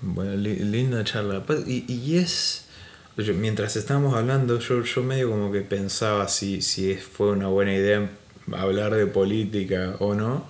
Bueno, 0.00 0.34
li- 0.36 0.60
linda 0.60 1.02
charla. 1.04 1.44
Pa- 1.44 1.54
Y, 1.66 1.84
y 1.88 2.18
es. 2.18 2.66
Yo- 3.26 3.34
mientras 3.34 3.76
estábamos 3.76 4.14
hablando, 4.14 4.58
yo, 4.58 4.82
yo 4.82 5.02
medio 5.02 5.30
como 5.30 5.50
que 5.52 5.60
pensaba 5.62 6.28
si, 6.28 6.62
si 6.62 6.94
fue 6.94 7.30
una 7.32 7.48
buena 7.48 7.74
idea 7.74 8.08
hablar 8.56 8.94
de 8.94 9.06
política 9.06 9.94
o 9.98 10.14
no. 10.14 10.44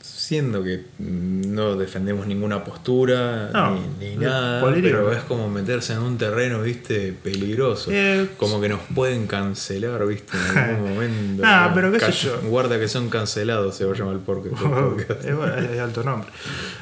Siendo 0.00 0.62
que 0.64 0.84
no 0.98 1.76
defendemos 1.76 2.26
ninguna 2.26 2.64
postura 2.64 3.50
No, 3.52 3.78
ni, 4.00 4.16
nada, 4.16 4.60
política 4.62 4.96
pero 4.96 5.12
es 5.12 5.22
como 5.24 5.50
meterse 5.50 5.92
en 5.92 5.98
un 6.00 6.16
terreno, 6.16 6.62
viste, 6.62 7.12
peligroso. 7.12 7.90
Eh, 7.92 8.30
como 8.38 8.58
que 8.58 8.70
nos 8.70 8.80
pueden 8.94 9.26
cancelar, 9.26 10.06
viste, 10.06 10.36
en 10.52 10.58
algún 10.58 10.94
momento. 10.94 11.42
Nah, 11.42 11.74
pero 11.74 11.92
qué 11.92 12.00
sé 12.00 12.12
yo. 12.12 12.40
Guarda 12.48 12.78
que 12.78 12.88
son 12.88 13.10
cancelados, 13.10 13.74
se 13.76 13.84
va 13.84 13.92
a 13.92 13.96
llamar 13.96 14.14
el 14.14 14.20
porque- 14.20 14.48
es 15.74 15.78
alto 15.80 16.02
nombre. 16.02 16.28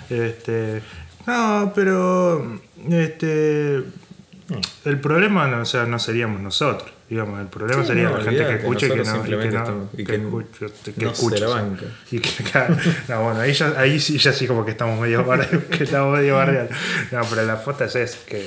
Este, 0.08 0.80
no, 1.26 1.72
pero 1.74 2.60
este, 2.90 3.82
el 4.84 5.00
problema 5.00 5.46
no, 5.48 5.62
o 5.62 5.64
sea, 5.64 5.84
no 5.86 5.98
seríamos 5.98 6.40
nosotros. 6.40 6.90
Digamos, 7.08 7.40
el 7.40 7.46
problema 7.48 7.82
Sí, 7.82 7.88
sería 7.88 8.04
no, 8.04 8.16
la 8.16 8.24
gente 8.24 8.38
que 8.38 8.44
olvídate, 8.44 8.62
escuche 8.62 8.86
y 8.86 8.90
que 8.90 8.96
no, 9.04 9.26
y 9.26 9.28
que 9.28 9.36
no, 9.50 9.88
y 9.92 9.96
que 9.96 10.04
que 10.84 10.92
que 10.94 11.04
no 11.04 11.14
se 11.14 11.38
la 11.40 11.48
banca. 11.48 11.84
y 12.10 12.18
que, 12.20 12.42
claro, 12.44 12.74
no, 13.08 13.22
bueno, 13.24 13.40
ahí, 13.40 13.52
ya, 13.52 13.74
ahí 13.76 14.00
sí, 14.00 14.16
ya 14.16 14.32
sí 14.32 14.46
como 14.46 14.64
que 14.64 14.70
estamos 14.70 14.98
medio 14.98 15.22
bardeados, 15.22 15.64
que 15.70 15.84
estamos 15.84 16.16
medio. 16.18 16.38
No, 17.12 17.20
pero 17.28 17.44
la 17.44 17.56
foto 17.56 17.84
es 17.84 17.94
esa, 17.96 18.18
que 18.26 18.46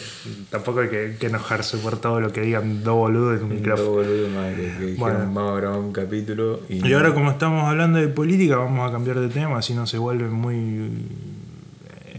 tampoco 0.50 0.80
hay 0.80 0.90
que, 0.90 1.16
que 1.20 1.28
enojarse 1.28 1.78
por 1.78 2.02
todo 2.02 2.20
lo 2.20 2.34
que 2.34 2.42
digan 2.42 2.84
dos 2.84 2.96
boludos 2.96 3.38
en 3.38 3.44
un 3.44 3.50
Dos 3.50 3.60
micrófono. 3.60 3.90
boludos 3.92 4.32
más 4.32 4.56
que, 4.56 4.62
que 4.80 4.96
Bueno. 4.98 5.20
vamos 5.20 5.52
a 5.52 5.56
grabar 5.62 5.80
un 5.80 5.94
capítulo 5.94 6.62
y, 6.68 6.88
Y 6.88 6.94
ahora 6.94 7.14
como 7.14 7.30
estamos 7.30 7.66
hablando 7.70 8.00
de 8.00 8.08
política, 8.08 8.58
vamos 8.58 8.90
a 8.90 8.92
cambiar 8.92 9.20
de 9.20 9.30
tema, 9.30 9.60
así 9.60 9.76
no 9.76 9.86
se 9.86 10.00
vuelve 10.00 10.26
muy... 10.28 10.90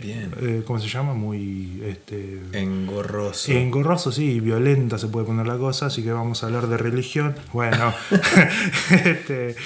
Bien. 0.07 0.33
eh, 0.41 0.63
¿Cómo 0.67 0.79
se 0.79 0.89
llama? 0.89 1.15
Muy... 1.15 1.83
Este, 1.85 2.41
engorroso. 2.53 3.51
engorroso, 3.53 4.13
sí, 4.13 4.41
violenta 4.41 4.99
se 4.99 5.09
puede 5.09 5.27
poner 5.27 5.47
la 5.47 5.59
cosa, 5.59 5.87
así 5.87 6.03
que 6.03 6.13
vamos 6.13 6.43
a 6.43 6.47
hablar 6.47 6.69
de 6.69 6.77
religión. 6.77 7.35
Bueno, 7.53 7.93
este, 8.91 9.57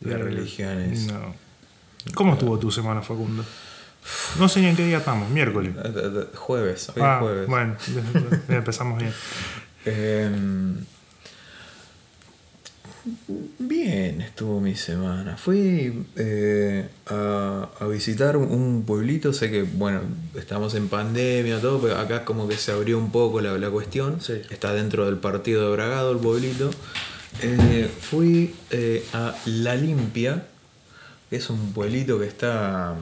De 0.00 0.12
eh, 0.12 0.18
religiones. 0.18 1.06
No. 1.12 1.34
¿Cómo 2.14 2.32
estuvo 2.34 2.58
tu 2.58 2.70
semana, 2.70 3.02
Facundo? 3.02 3.44
No 4.38 4.48
sé 4.48 4.60
ni 4.60 4.68
en 4.68 4.76
qué 4.76 4.86
día 4.86 4.98
estamos, 4.98 5.28
miércoles. 5.28 5.74
Eh, 5.76 5.80
eh, 5.94 6.10
eh, 6.32 6.36
Jueves, 6.36 6.88
hoy 6.90 7.02
Ah, 7.04 7.16
es 7.16 7.20
jueves. 7.20 7.46
bueno, 7.48 7.76
empezamos 8.48 8.98
bien. 8.98 9.12
Em, 9.84 10.76
bien 13.58 14.20
estuvo 14.20 14.60
mi 14.60 14.74
semana. 14.74 15.36
Fui 15.36 16.06
eh, 16.16 16.88
a, 17.06 17.68
a 17.80 17.86
visitar 17.86 18.36
un- 18.36 18.84
pueblito. 18.86 19.32
Sé 19.32 19.50
que, 19.50 19.62
bueno, 19.62 20.00
estamos 20.34 20.74
en 20.74 20.88
pandemia, 20.88 21.60
todo, 21.60 21.80
pero 21.80 21.98
acá 21.98 22.24
como 22.24 22.48
que 22.48 22.56
se 22.56 22.72
abrió 22.72 22.98
un 22.98 23.10
poco 23.12 23.40
la, 23.40 23.56
la 23.58 23.70
cuestión. 23.70 24.20
Sí. 24.20 24.34
Está 24.50 24.72
dentro 24.72 25.04
del 25.06 25.16
partido 25.16 25.68
de 25.68 25.72
Bragado, 25.76 26.12
el 26.12 26.18
pueblito. 26.18 26.70
Eh, 27.42 27.90
fui 28.00 28.54
eh, 28.70 29.04
a 29.12 29.34
La 29.46 29.74
Limpia, 29.76 30.46
que 31.30 31.36
es 31.36 31.50
un 31.50 31.72
pueblito 31.72 32.18
que 32.18 32.26
está 32.26 32.94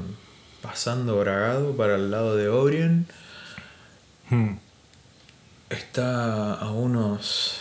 pasando 0.63 1.19
Bragado 1.19 1.77
para 1.77 1.95
el 1.97 2.11
lado 2.11 2.37
de 2.37 2.49
Obrien. 2.49 3.07
Hmm. 4.31 4.57
Está 5.71 6.55
a 6.55 6.71
unos. 6.71 7.61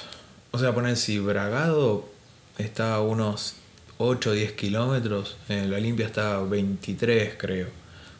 O 0.51 0.59
sea, 0.59 0.73
poner 0.73 0.95
si 0.95 1.19
Bragado 1.19 2.07
está 2.57 2.95
a 2.95 3.01
unos 3.01 3.55
8 3.97 4.29
o 4.29 4.33
10 4.33 4.51
kilómetros, 4.53 5.37
en 5.49 5.71
la 5.71 5.79
limpia 5.79 6.05
está 6.05 6.35
a 6.35 6.43
23, 6.43 7.35
creo. 7.37 7.67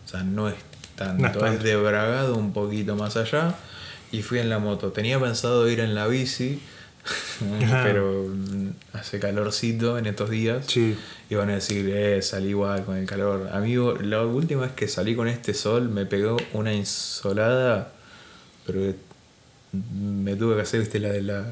O 0.06 0.08
sea, 0.08 0.24
no 0.24 0.50
es 0.50 0.56
tanto. 0.96 1.22
No 1.22 1.28
es 1.28 1.34
tanto. 1.34 1.48
Es 1.48 1.64
de 1.64 1.76
Bragado 1.76 2.36
un 2.36 2.54
poquito 2.54 2.96
más 2.96 3.18
allá. 3.18 3.56
Y 4.12 4.22
fui 4.22 4.40
en 4.40 4.50
la 4.50 4.60
moto. 4.60 4.92
Tenía 4.92 5.20
pensado 5.20 5.68
ir 5.70 5.80
en 5.80 5.96
la 5.96 6.08
bici, 6.08 6.62
pero 7.84 8.28
hace 8.94 9.20
calorcito 9.20 9.98
en 9.98 10.06
estos 10.06 10.30
días. 10.30 10.66
Sí. 10.68 10.96
Y 11.30 11.36
van 11.36 11.50
a 11.50 11.56
decir, 11.56 11.90
eh, 11.94 12.22
salí 12.22 12.50
igual 12.50 12.86
con 12.86 12.96
el 12.98 13.06
calor. 13.06 13.50
Amigo, 13.52 13.96
la 13.96 14.24
última 14.24 14.62
vez 14.62 14.72
que 14.72 14.88
salí 14.88 15.16
con 15.16 15.28
este 15.28 15.54
sol 15.54 15.90
me 15.90 16.06
pegó 16.06 16.38
una 16.54 16.74
insolada, 16.74 17.92
pero 18.66 18.94
me 19.72 20.36
tuve 20.36 20.56
que 20.56 20.62
hacer, 20.62 20.80
viste, 20.80 21.00
la 21.00 21.10
de 21.10 21.22
la, 21.24 21.46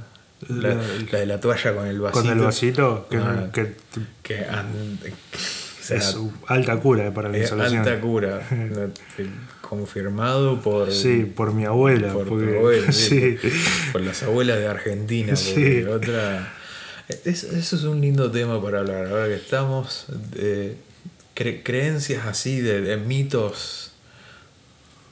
la, 0.50 0.70
La- 0.76 0.84
la 1.12 1.20
de 1.20 1.26
la 1.26 1.40
toalla 1.40 1.76
con 1.76 1.88
el 1.88 2.00
vasito. 2.00 2.22
Con 2.22 2.32
el 2.32 2.40
vasito, 2.44 3.08
que, 3.10 3.18
Ah, 3.18 3.50
que 3.54 3.74
que 4.24 4.38
an- 4.46 5.00
o 5.02 5.86
sea, 5.86 5.98
es 5.98 6.16
alta 6.48 6.80
cura 6.80 7.14
para 7.14 7.28
la 7.30 7.38
insolación. 7.40 7.80
alta 7.80 8.00
cura. 8.00 8.40
Te- 9.18 9.28
Confirmado 9.62 10.62
por, 10.62 10.92
Sí, 10.92 11.26
por 11.36 11.54
mi 11.54 11.66
abuela. 11.66 12.14
por 12.14 12.24
tu 12.26 12.30
porque- 12.30 12.58
abuela, 12.58 12.92
sí, 12.92 13.38
por, 13.42 13.92
por 13.94 14.02
las 14.02 14.22
abuelas 14.24 14.60
de 14.60 14.68
Argentina. 14.68 15.36
Sí. 15.36 15.84
otra, 15.84 16.54
es- 17.26 17.44
eso 17.44 17.76
es 17.76 17.84
un 17.84 18.00
lindo 18.02 18.30
tema 18.32 18.62
para 18.62 18.80
hablar. 18.80 19.08
Ahora 19.08 19.28
que 19.28 19.36
estamos, 19.36 20.06
cre- 21.36 21.62
creencias 21.64 22.26
así, 22.28 22.60
de, 22.62 22.82
de 22.82 22.98
mitos 22.98 23.94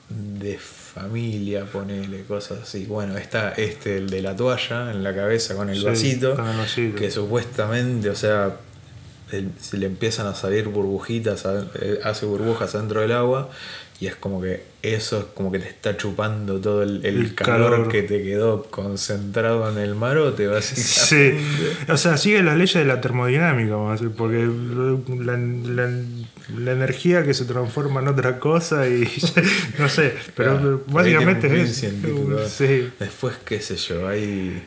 de 0.10 0.60
familia, 0.94 1.66
ponele, 1.66 2.24
cosas 2.24 2.60
así. 2.64 2.86
Bueno, 2.86 3.18
está 3.18 3.52
este, 3.54 3.98
el 3.98 4.10
de 4.10 4.22
la 4.22 4.36
toalla 4.36 4.92
en 4.92 5.04
la 5.04 5.16
cabeza 5.16 5.56
con 5.56 5.70
el 5.70 5.78
Sí, 5.80 5.86
vasito, 5.86 6.36
con 6.36 6.48
el 6.48 6.58
vasito. 6.58 6.96
que 6.98 7.10
supuestamente, 7.12 8.10
o 8.10 8.16
sea, 8.16 8.58
se 9.62 9.78
le 9.78 9.86
empiezan 9.86 10.28
a 10.28 10.36
salir 10.36 10.68
burbujitas, 10.68 11.46
eh, 11.80 12.00
hace 12.04 12.26
burbujas 12.26 12.74
dentro 12.74 13.00
del 13.00 13.14
agua 13.14 13.50
y 14.02 14.08
es 14.08 14.16
como 14.16 14.42
que 14.42 14.64
eso 14.82 15.20
es 15.20 15.26
como 15.34 15.52
que 15.52 15.60
te 15.60 15.70
está 15.70 15.96
chupando 15.96 16.60
todo 16.60 16.82
el, 16.84 17.06
el 17.06 17.18
El 17.18 17.36
calor, 17.36 17.72
calor. 17.72 17.88
que 17.90 18.02
te 18.02 18.24
quedó 18.24 18.64
concentrado 18.64 19.70
en 19.72 19.78
el 19.78 19.96
marote, 19.96 20.44
Sí, 20.44 20.50
básicamente. 20.52 21.92
o 21.94 21.98
sea, 21.98 22.18
sigue 22.18 22.42
las 22.44 22.58
leyes 22.58 22.74
de 22.74 22.84
la 22.86 23.00
termodinámica, 23.00 23.76
vamos 23.76 23.90
a 23.90 24.04
decir, 24.04 24.10
porque 24.18 24.50
la, 25.24 25.38
la- 25.38 26.04
la 26.58 26.72
energía 26.72 27.24
que 27.24 27.34
se 27.34 27.46
transforma 27.46 28.02
en 28.02 28.08
otra 28.10 28.40
cosa 28.40 28.88
y 28.88 29.08
no 29.80 29.90
sé, 29.90 30.16
pero 30.36 30.58
Claro, 30.58 30.84
básicamente 30.88 31.62
es 31.62 31.76
sí, 32.52 32.90
Después, 33.00 33.36
qué 33.46 33.62
sé 33.62 33.76
yo, 33.76 34.08
hay 34.08 34.64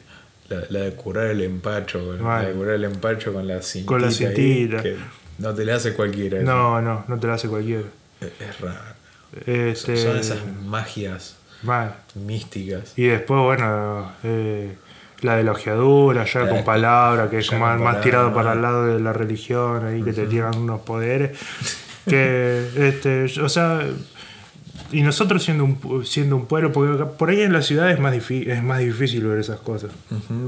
la, 0.49 0.63
la 0.69 0.81
de 0.81 0.93
curar 0.93 1.27
el 1.29 1.41
empacho, 1.43 2.17
la 2.17 2.43
de 2.43 2.53
curar 2.53 2.75
el 2.75 2.85
empacho 2.85 3.33
con 3.33 3.47
la 3.47 3.63
cintita. 3.63 3.87
Con 3.89 4.03
la 4.03 4.09
ahí, 4.09 4.15
cintita. 4.15 4.83
que 4.83 4.97
no 5.39 5.55
te 5.55 5.65
la 5.65 5.77
hace 5.77 5.93
cualquiera. 5.95 6.41
no, 6.43 6.81
no, 6.81 7.05
no 7.09 7.19
te 7.19 7.27
la 7.27 7.35
hace 7.35 7.49
cualquiera. 7.49 7.85
Es, 8.21 8.31
es 8.49 8.61
raro. 8.61 8.95
Este, 9.47 9.97
Son 9.97 10.17
esas 10.17 10.39
magias 10.65 11.37
mal. 11.63 11.97
místicas. 12.15 12.93
Y 12.97 13.05
después, 13.07 13.41
bueno, 13.41 14.13
eh, 14.23 14.77
la 15.23 15.37
de 15.37 15.45
la 15.45 15.53
ojeadura, 15.53 16.25
ya 16.25 16.41
La 16.41 16.49
con 16.49 16.59
de- 16.59 16.65
palabra, 16.65 17.31
que 17.31 17.39
es 17.39 17.53
más, 17.53 17.77
con 17.77 17.85
más 17.85 18.01
tirado 18.03 18.33
para 18.35 18.53
el 18.53 18.63
lado 18.63 18.87
de 18.87 19.01
la 19.01 19.13
religión, 19.13 19.85
ahí 19.87 20.03
que 20.03 20.13
te 20.13 20.27
tiran 20.27 20.57
unos 20.59 20.81
poderes. 20.81 21.39
Que, 22.07 22.69
este, 22.89 23.25
o 23.41 23.49
sea, 23.49 23.81
y 24.93 25.01
nosotros 25.01 25.43
siendo 25.43 25.65
un, 25.65 26.05
siendo 26.05 26.37
un 26.37 26.45
pueblo, 26.45 26.71
porque 26.71 27.03
por 27.17 27.31
ahí 27.31 27.41
en 27.41 27.55
la 27.55 27.63
ciudad 27.63 27.91
es 27.91 27.99
más, 27.99 28.15
es 28.31 28.63
más 28.63 28.79
difícil 28.81 29.25
ver 29.27 29.39
esas 29.39 29.59
cosas. 29.61 29.91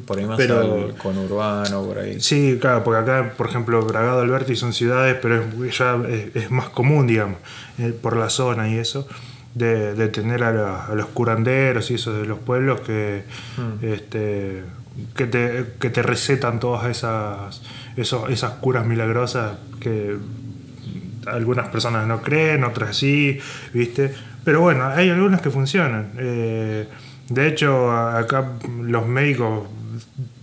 Por 0.07 0.19
ahí 0.19 0.27
más 0.27 0.37
Pero- 0.37 0.61
al 0.89 0.95
conurbano, 0.97 1.83
por 1.83 1.99
ahí. 1.99 2.21
Sí, 2.21 2.59
claro, 2.61 2.85
porque 2.85 3.01
acá, 3.01 3.33
por 3.39 3.49
ejemplo, 3.49 3.81
Bragado, 3.87 4.21
Alberti 4.21 4.55
son 4.55 4.75
ciudades, 4.75 5.17
pero 5.23 5.43
es, 5.65 5.79
ya 5.79 5.97
es, 6.11 6.37
es 6.37 6.51
más 6.51 6.69
común, 6.69 7.07
digamos, 7.07 7.39
eh, 7.79 7.95
por 7.99 8.19
la 8.19 8.29
zona 8.29 8.69
y 8.69 8.77
eso, 8.77 9.09
de, 9.57 9.95
de 9.95 10.09
tener 10.09 10.45
a, 10.45 10.53
la- 10.53 10.85
a 10.85 10.95
los 10.95 11.07
curanderos 11.07 11.91
y 11.91 11.95
eso 11.95 12.13
de 12.13 12.27
los 12.27 12.39
pueblos 12.39 12.81
que, 12.83 13.25
este, 13.81 14.63
que, 15.17 15.27
te, 15.27 15.65
que 15.81 15.89
te 15.91 16.03
recetan 16.03 16.61
todas 16.61 16.87
esas, 16.95 17.63
esos, 17.97 18.29
esas 18.31 18.53
curas 18.61 18.85
milagrosas 18.87 19.57
que 19.81 20.17
algunas 21.27 21.69
personas 21.69 22.07
no 22.07 22.21
creen, 22.23 22.65
otras 22.65 22.97
sí, 22.97 23.39
¿viste? 23.73 24.13
Pero 24.45 24.61
bueno, 24.61 24.87
hay 24.87 25.09
algunas 25.11 25.41
que 25.41 25.51
funcionan. 25.51 26.13
Eh, 26.19 26.87
de 27.29 27.49
hecho, 27.49 27.91
acá 27.91 28.53
los 28.83 29.07
médicos 29.07 29.69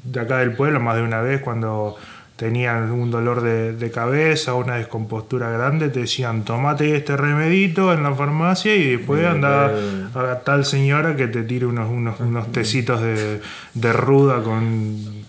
de 0.04 0.20
acá 0.20 0.40
del 0.40 0.52
pueblo, 0.54 0.80
más 0.82 0.96
de 0.98 1.04
una 1.04 1.22
vez, 1.22 1.40
cuando 1.42 1.96
tenían 2.36 2.92
un 2.92 3.12
dolor 3.12 3.42
de, 3.42 3.74
de 3.74 3.92
cabeza, 3.92 4.56
una 4.56 4.76
descompostura 4.76 5.50
grande, 5.52 5.90
te 5.90 6.02
decían, 6.02 6.44
tomate 6.44 6.96
este 6.96 7.16
remedito 7.16 7.94
en 7.94 8.02
la 8.04 8.14
farmacia 8.16 8.76
y 8.76 8.96
después 8.98 9.26
anda 9.26 9.72
a 10.16 10.40
tal 10.44 10.66
señora 10.66 11.16
que 11.16 11.28
te 11.28 11.44
tire 11.44 11.66
unos, 11.68 11.90
unos, 11.92 12.20
unos 12.20 12.52
tecitos 12.52 13.02
de, 13.02 13.40
de 13.76 13.94
ruda 13.94 14.42
con... 14.42 15.24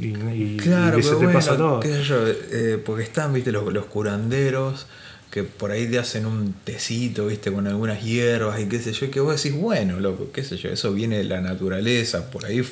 Y, 0.00 0.08
y- 0.08 0.56
Claro, 0.62 0.98
y 0.98 1.02
se 1.02 1.10
te 1.10 1.14
bueno, 1.16 1.32
pasa 1.32 1.56
todo. 1.56 1.80
qué 1.80 1.88
sé 1.94 2.02
yo, 2.02 2.16
eh, 2.26 2.82
porque 2.84 3.04
están, 3.04 3.32
viste, 3.32 3.50
los, 3.52 3.72
los 3.72 3.86
curanderos 3.86 4.86
que 5.30 5.42
por 5.44 5.70
ahí 5.72 5.88
te 5.90 5.98
hacen 5.98 6.26
un 6.26 6.52
tecito, 6.64 7.26
viste, 7.26 7.50
con 7.50 7.66
algunas 7.66 8.02
hierbas 8.04 8.60
y 8.60 8.66
qué 8.66 8.78
sé 8.80 8.92
yo, 8.92 9.10
que 9.10 9.18
vos 9.20 9.42
decís, 9.42 9.58
bueno, 9.58 9.98
loco, 9.98 10.28
qué 10.32 10.44
sé 10.44 10.56
yo, 10.58 10.68
eso 10.68 10.92
viene 10.92 11.16
de 11.18 11.24
la 11.24 11.40
naturaleza, 11.40 12.30
por 12.30 12.44
ahí 12.44 12.62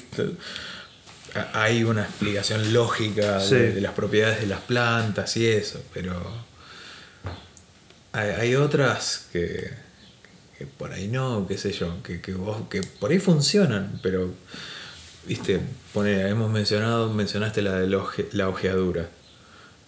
hay 1.55 1.85
una 1.85 2.03
explicación 2.03 2.73
lógica 2.73 3.40
Sí. 3.40 3.55
de, 3.55 3.73
de 3.75 3.81
las 3.81 3.92
propiedades 3.92 4.40
de 4.40 4.47
las 4.47 4.61
plantas 4.61 5.37
y 5.37 5.47
eso, 5.47 5.83
pero 5.95 6.14
hay, 8.12 8.29
hay 8.31 8.55
otras 8.57 9.29
que, 9.33 9.71
que 10.59 10.66
por 10.66 10.92
ahí 10.92 11.09
no, 11.09 11.47
qué 11.49 11.57
sé 11.59 11.73
yo, 11.73 12.03
que, 12.03 12.21
que, 12.21 12.35
vos, 12.35 12.59
que 12.68 12.83
por 12.83 13.11
ahí 13.11 13.18
funcionan, 13.18 13.99
pero, 14.03 14.31
viste, 15.27 15.61
pone, 15.95 16.29
hemos 16.29 16.51
mencionado, 16.51 17.12
mencionaste 17.12 17.62
la 17.62 17.77
de 17.79 17.87
la, 17.88 17.99
oje- 17.99 18.29
la 18.33 18.49
ojeadura. 18.49 19.09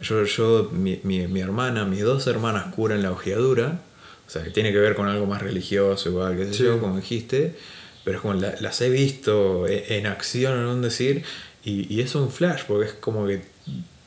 Yo, 0.00 0.24
yo 0.24 0.70
mi, 0.72 1.00
mi, 1.04 1.26
mi 1.28 1.40
hermana, 1.40 1.84
mis 1.84 2.02
dos 2.02 2.26
hermanas 2.26 2.74
curan 2.74 3.02
la 3.02 3.12
ojeadura, 3.12 3.80
o 4.26 4.30
sea, 4.30 4.42
que 4.42 4.50
tiene 4.50 4.72
que 4.72 4.78
ver 4.78 4.94
con 4.94 5.06
algo 5.08 5.26
más 5.26 5.42
religioso, 5.42 6.08
igual, 6.08 6.36
qué 6.36 6.46
sé 6.46 6.54
Sí. 6.54 6.62
yo, 6.64 6.80
como 6.80 6.96
dijiste, 6.96 7.56
pero 8.04 8.16
es 8.18 8.22
como 8.22 8.34
la- 8.34 8.54
las 8.60 8.80
he 8.80 8.90
visto 8.90 9.66
e- 9.66 9.98
en 9.98 10.06
acción, 10.06 10.58
en 10.58 10.66
un 10.66 10.82
decir, 10.82 11.24
y, 11.64 11.92
y 11.94 12.00
es 12.02 12.14
un 12.14 12.30
flash, 12.30 12.62
porque 12.68 12.86
es 12.88 12.92
como 12.94 13.26
que 13.26 13.42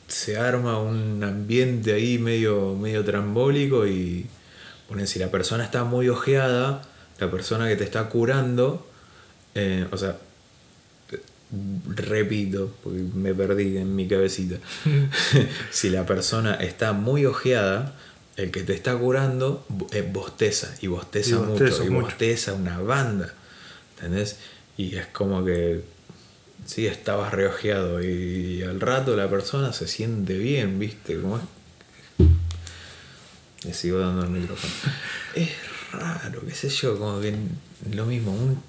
se 0.08 0.38
arma 0.38 0.80
un 0.80 1.24
ambiente 1.24 1.94
ahí 1.94 2.18
medio, 2.18 2.76
medio 2.76 3.04
trambólico 3.04 3.86
y 3.88 4.26
ponen, 4.88 5.08
si 5.08 5.20
la 5.20 5.30
persona 5.32 5.64
está 5.66 5.84
muy 5.84 6.08
ojeada, 6.10 6.82
la 7.20 7.30
persona 7.32 7.68
que 7.68 7.76
te 7.76 7.84
está 7.84 8.08
curando, 8.10 8.86
eh, 9.56 9.86
o 9.92 9.98
sea, 9.98 10.18
repito, 11.96 12.74
porque 12.84 13.00
me 13.00 13.34
perdí 13.34 13.78
en 13.78 13.96
mi 13.96 14.08
cabecita. 14.08 14.58
si 15.72 15.90
la 15.90 16.06
persona 16.06 16.56
está 16.56 16.94
muy 16.94 17.26
ojeada, 17.26 17.96
el 18.36 18.52
que 18.52 18.64
te 18.64 18.74
está 18.74 18.96
curando 18.96 19.66
eh, 19.92 20.08
bosteza 20.10 20.74
y 20.82 20.88
bosteza, 20.88 21.32
Y 21.32 21.34
bosteza 21.34 21.64
mucho, 21.64 21.84
y 21.86 21.90
mucho. 21.90 22.06
bosteza 22.08 22.54
una 22.54 22.80
banda. 22.80 23.34
¿Entendés? 23.98 24.38
Y 24.78 24.96
es 24.96 25.08
como 25.08 25.44
que 25.44 25.82
sí 26.66 26.86
estabas 26.86 27.34
reojeado 27.34 28.04
y, 28.04 28.62
al 28.64 28.80
rato 28.80 29.16
la 29.16 29.30
persona 29.30 29.74
se 29.74 29.88
siente 29.88 30.38
bien, 30.38 30.78
¿viste? 30.80 31.20
Como 31.20 31.38
es. 31.38 31.44
Le 33.66 33.74
sigo 33.74 34.00
dando 34.00 34.24
el 34.24 34.30
micrófono. 34.30 34.74
Es 35.36 35.50
raro, 35.92 36.42
qué 36.46 36.54
sé 36.54 36.70
yo, 36.70 36.98
como 36.98 37.20
que 37.22 37.34
lo 37.94 38.06
mismo, 38.06 38.32
un, 38.32 38.62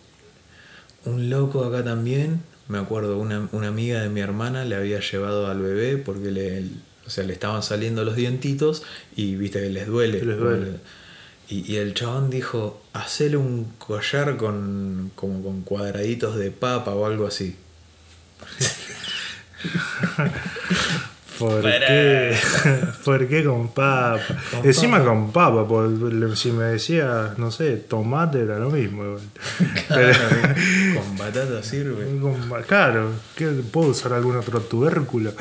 un 1.05 1.31
loco 1.31 1.65
acá 1.65 1.83
también, 1.83 2.43
me 2.69 2.79
acuerdo, 2.79 3.19
una, 3.19 3.49
una 3.53 3.69
amiga 3.69 4.03
de 4.03 4.09
mi 4.11 4.21
hermana 4.21 4.65
le 4.65 4.77
había 4.77 5.01
llevado 5.01 5.47
al 5.47 5.63
bebé 5.63 5.97
porque 5.97 6.31
le, 6.31 6.65
o 7.07 7.11
sea, 7.11 7.25
le 7.25 7.33
estaban 7.33 7.63
saliendo 7.63 8.05
los 8.05 8.17
dientitos 8.17 8.83
y 9.17 9.37
viste 9.37 9.61
que 9.61 9.71
les 9.71 9.87
duele. 9.87 10.23
Les 10.23 10.39
duele. 10.39 10.73
Y, 11.51 11.73
y 11.73 11.77
el 11.77 11.95
chabón 11.95 12.29
dijo, 12.31 12.83
hacele 12.93 13.37
un 13.39 13.73
collar 13.79 14.37
con, 14.37 15.11
como 15.15 15.43
con 15.43 15.63
cuadraditos 15.63 16.37
de 16.37 16.51
papa 16.51 16.95
o 16.95 17.07
algo 17.07 17.27
así. 17.27 17.57
¿Por 21.39 21.63
Para. 21.63 21.87
qué? 21.87 22.37
¿Por 23.05 23.29
qué 23.29 23.45
con 23.45 23.69
papa? 23.69 24.19
Con 24.51 24.67
Encima 24.67 24.99
papa. 24.99 25.09
con 25.11 25.31
papa, 25.33 25.69
porque 25.69 26.35
si 26.35 26.51
me 26.51 26.65
decía, 26.65 27.35
no 27.37 27.53
sé, 27.53 27.77
tomate 27.77 28.41
era 28.43 28.59
lo 28.59 28.71
mismo. 28.71 29.17
Pero- 29.89 30.19
con 31.01 31.17
batata 31.17 31.63
sirve. 31.63 32.19
con- 32.21 32.63
claro, 32.67 33.13
¿qué- 33.37 33.47
¿puedo 33.71 33.91
usar 33.91 34.15
algún 34.15 34.37
otro 34.37 34.61
tubérculo? 34.63 35.33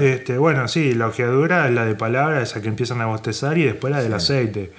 Este, 0.00 0.38
bueno, 0.38 0.66
sí, 0.66 0.94
la 0.94 1.08
ojeadura 1.08 1.68
es 1.68 1.74
la 1.74 1.84
de 1.84 1.94
palabra, 1.94 2.40
esa 2.42 2.62
que 2.62 2.68
empiezan 2.68 3.02
a 3.02 3.06
bostezar, 3.06 3.58
y 3.58 3.64
después 3.64 3.90
la 3.92 4.02
del 4.02 4.14
aceite. 4.14 4.72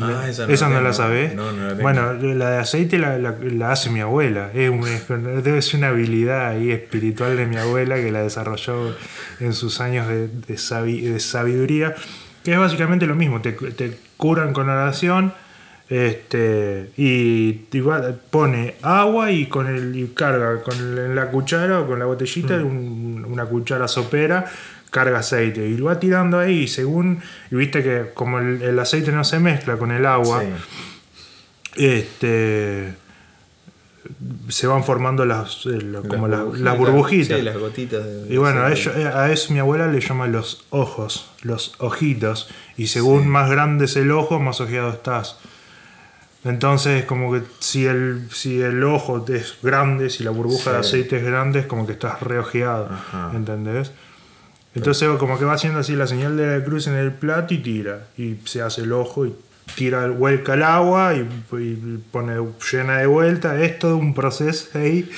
Ah, 0.00 0.26
esa 0.28 0.46
esa 0.50 0.68
no 0.68 0.80
la 0.80 0.92
sabés. 0.92 1.34
No, 1.34 1.52
no 1.52 1.62
la 1.62 1.68
tengo. 1.70 1.82
bueno, 1.82 2.12
la 2.14 2.50
de 2.50 2.58
aceite 2.58 2.98
la, 2.98 3.18
la- 3.18 3.36
la 3.40 3.70
hace 3.72 3.90
mi 3.90 4.00
abuela. 4.00 4.50
Es 4.52 4.68
un- 4.70 5.42
debe 5.42 5.62
ser 5.62 5.78
una 5.78 5.88
habilidad 5.88 6.48
ahí 6.48 6.70
espiritual 6.72 7.36
de 7.36 7.46
mi 7.46 7.56
abuela 7.56 7.96
que 7.96 8.10
la 8.10 8.22
desarrolló 8.22 8.94
en 9.40 9.52
sus 9.52 9.80
años 9.80 10.08
de, 10.08 10.26
de 10.28 10.54
sabi- 10.58 11.00
de 11.02 11.20
sabiduría. 11.20 11.94
Que 12.42 12.52
es 12.52 12.58
básicamente 12.58 13.06
lo 13.06 13.14
mismo. 13.14 13.40
Te, 13.40 13.52
te 13.52 13.96
curan 14.16 14.52
con 14.52 14.68
oración. 14.68 15.32
Este, 15.90 16.90
y, 16.96 17.66
y 17.70 17.80
va- 17.80 18.02
pone 18.30 18.74
agua 18.82 19.30
y 19.30 19.46
con 19.46 19.66
el 19.66 19.94
y 19.94 20.08
carga 20.08 20.62
con 20.62 20.74
el- 20.76 21.14
la 21.14 21.30
cuchara 21.30 21.80
o 21.80 21.86
con 21.86 21.98
la 21.98 22.06
botellita 22.06 22.54
un- 22.56 23.24
una 23.28 23.44
cuchara 23.44 23.86
sopera 23.86 24.46
carga 24.94 25.18
aceite 25.18 25.66
y 25.66 25.76
lo 25.76 25.86
va 25.86 25.98
tirando 25.98 26.38
ahí 26.38 26.60
y 26.62 26.68
según 26.68 27.20
y 27.50 27.56
viste 27.56 27.82
que 27.82 28.12
como 28.14 28.38
el, 28.38 28.62
el 28.62 28.78
aceite 28.78 29.10
no 29.10 29.24
se 29.24 29.40
mezcla 29.40 29.76
con 29.76 29.90
el 29.90 30.06
agua 30.06 30.42
Sí. 30.42 31.84
este 31.84 32.94
se 34.48 34.66
van 34.66 34.84
formando 34.84 35.24
las 35.24 35.64
eh, 35.66 35.78
como 36.08 36.28
la- 36.28 36.44
las 36.44 36.76
burbujitas. 36.78 36.78
burbujitas 36.78 37.38
Sí, 37.38 37.42
las 37.42 37.56
gotitas. 37.58 38.04
de- 38.04 38.34
y 38.34 38.36
bueno, 38.36 38.68
ello- 38.68 38.92
a 39.16 39.32
eso 39.32 39.52
mi 39.52 39.58
abuela 39.60 39.86
le 39.88 40.00
llama 40.00 40.26
los 40.26 40.66
ojos, 40.70 41.30
los 41.42 41.74
ojitos. 41.78 42.48
Y 42.76 42.88
según 42.88 43.26
más 43.28 43.50
grande 43.50 43.86
es 43.86 43.96
el 43.96 44.10
ojo, 44.12 44.38
más 44.40 44.60
ojeado 44.60 44.90
estás. 44.90 45.38
Entonces, 46.44 47.06
como 47.06 47.32
que 47.32 47.40
si 47.60 47.86
el, 47.86 48.28
si 48.30 48.60
el 48.60 48.84
ojo 48.84 49.24
es 49.28 49.56
grande, 49.62 50.10
si 50.10 50.22
la 50.22 50.30
burbuja 50.30 50.72
de 50.72 50.78
aceite 50.80 51.16
es 51.16 51.24
grande, 51.24 51.60
es 51.60 51.66
como 51.66 51.86
que 51.86 51.94
estás 51.94 52.20
reojeado. 52.20 52.90
¿Entendés? 53.34 53.90
Entonces, 54.74 55.08
como 55.18 55.38
que 55.38 55.44
va 55.44 55.54
haciendo 55.54 55.78
así 55.78 55.94
la 55.94 56.06
señal 56.06 56.36
de 56.36 56.58
la 56.58 56.64
cruz 56.64 56.86
en 56.86 56.94
el 56.94 57.12
plato 57.12 57.54
y 57.54 57.58
tira. 57.58 58.06
Y 58.16 58.36
se 58.44 58.60
hace 58.62 58.82
el 58.82 58.92
ojo 58.92 59.26
y 59.26 59.34
tira, 59.76 60.06
vuelca 60.08 60.54
el 60.54 60.62
agua 60.62 61.14
y, 61.14 61.20
y 61.58 61.98
pone, 62.10 62.34
llena 62.72 62.98
de 62.98 63.06
vuelta. 63.06 63.60
Es 63.62 63.78
todo 63.78 63.96
un 63.96 64.14
proceso 64.14 64.78
ahí. 64.78 65.08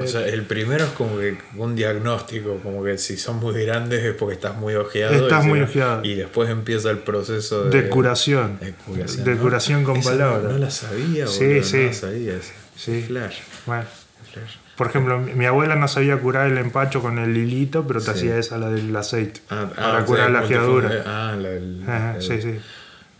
O 0.00 0.06
sea, 0.06 0.26
el 0.26 0.42
primero 0.42 0.84
es 0.84 0.90
como 0.90 1.18
que 1.18 1.38
un 1.56 1.74
diagnóstico, 1.76 2.58
como 2.62 2.82
que 2.84 2.98
si 2.98 3.16
son 3.16 3.36
muy 3.36 3.64
grandes 3.64 4.04
es 4.04 4.14
porque 4.14 4.34
estás 4.34 4.56
muy 4.56 4.74
ojeado. 4.74 5.14
Estás 5.14 5.44
y 5.44 5.48
muy 5.48 5.60
ojeado. 5.60 6.04
Y 6.04 6.14
después 6.14 6.50
empieza 6.50 6.90
el 6.90 6.98
proceso 6.98 7.64
de, 7.64 7.82
De 7.82 7.88
curación. 7.88 8.58
de 8.60 8.72
curación. 8.72 9.24
De 9.24 9.34
¿no? 9.34 9.40
curación 9.40 9.84
con 9.84 9.96
Esa 9.96 10.10
palabras. 10.10 10.52
No, 10.52 10.58
la 10.58 10.70
sabía, 10.70 11.26
Sí, 11.26 11.44
boludo, 11.46 11.62
sí. 11.62 11.76
No 11.76 11.82
la 11.84 11.92
sabía. 11.94 12.34
Sí. 12.76 13.04
Flash. 13.06 13.38
Bueno. 13.66 13.84
flash. 14.32 14.67
Por 14.78 14.86
ejemplo, 14.86 15.18
mi 15.18 15.44
abuela 15.44 15.74
no 15.74 15.88
sabía 15.88 16.16
curar 16.18 16.50
el 16.50 16.56
empacho 16.56 17.02
con 17.02 17.18
el 17.18 17.36
hilito, 17.36 17.86
pero 17.86 17.98
te 18.00 18.06
Sí. 18.06 18.10
hacía 18.12 18.38
esa, 18.38 18.56
la 18.58 18.70
del 18.70 18.94
aceite, 18.96 19.40
Ah, 19.50 19.68
para 19.74 19.98
ah, 19.98 20.04
curar 20.04 20.30
la 20.30 20.42
fue- 20.42 21.02
Ah, 21.04 21.36
la 21.36 21.48
del- 21.48 21.82
Ajá, 21.82 22.14
el- 22.16 22.22
sí, 22.22 22.40
sí. 22.40 22.54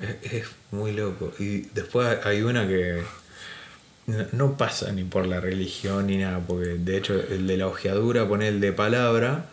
Es, 0.01 0.33
es 0.33 0.45
muy 0.71 0.93
loco. 0.93 1.33
Y 1.41 1.63
después 1.75 2.25
hay 2.25 2.43
una 2.43 2.69
que 2.69 3.03
no, 4.07 4.25
no 4.33 4.57
pasa 4.57 4.93
ni 4.93 5.03
por 5.05 5.27
la 5.27 5.41
religión 5.41 6.07
ni 6.07 6.19
nada, 6.19 6.39
porque 6.47 6.69
de 6.79 6.97
hecho 6.97 7.15
el 7.15 7.47
de 7.49 7.57
la 7.57 7.67
ojeadura, 7.67 8.27
pone 8.29 8.47
el 8.47 8.61
de 8.61 8.73
palabra, 8.73 9.47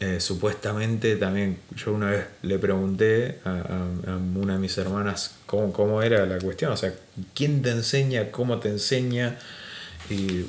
eh, 0.00 0.20
supuestamente 0.20 1.16
también 1.16 1.56
yo 1.74 1.92
una 1.94 2.10
vez 2.10 2.26
le 2.42 2.58
pregunté 2.58 3.38
a, 3.46 3.48
a- 3.50 4.12
a 4.12 4.16
una 4.16 4.52
de 4.52 4.58
mis 4.60 4.76
hermanas 4.78 5.34
cómo, 5.46 5.72
cómo 5.72 6.02
era 6.02 6.26
la 6.26 6.38
cuestión, 6.38 6.72
o 6.72 6.76
sea, 6.76 6.92
¿quién 7.34 7.62
te 7.62 7.70
enseña, 7.70 8.30
cómo 8.30 8.58
te 8.60 8.68
enseña? 8.68 9.38
Y, 10.10 10.44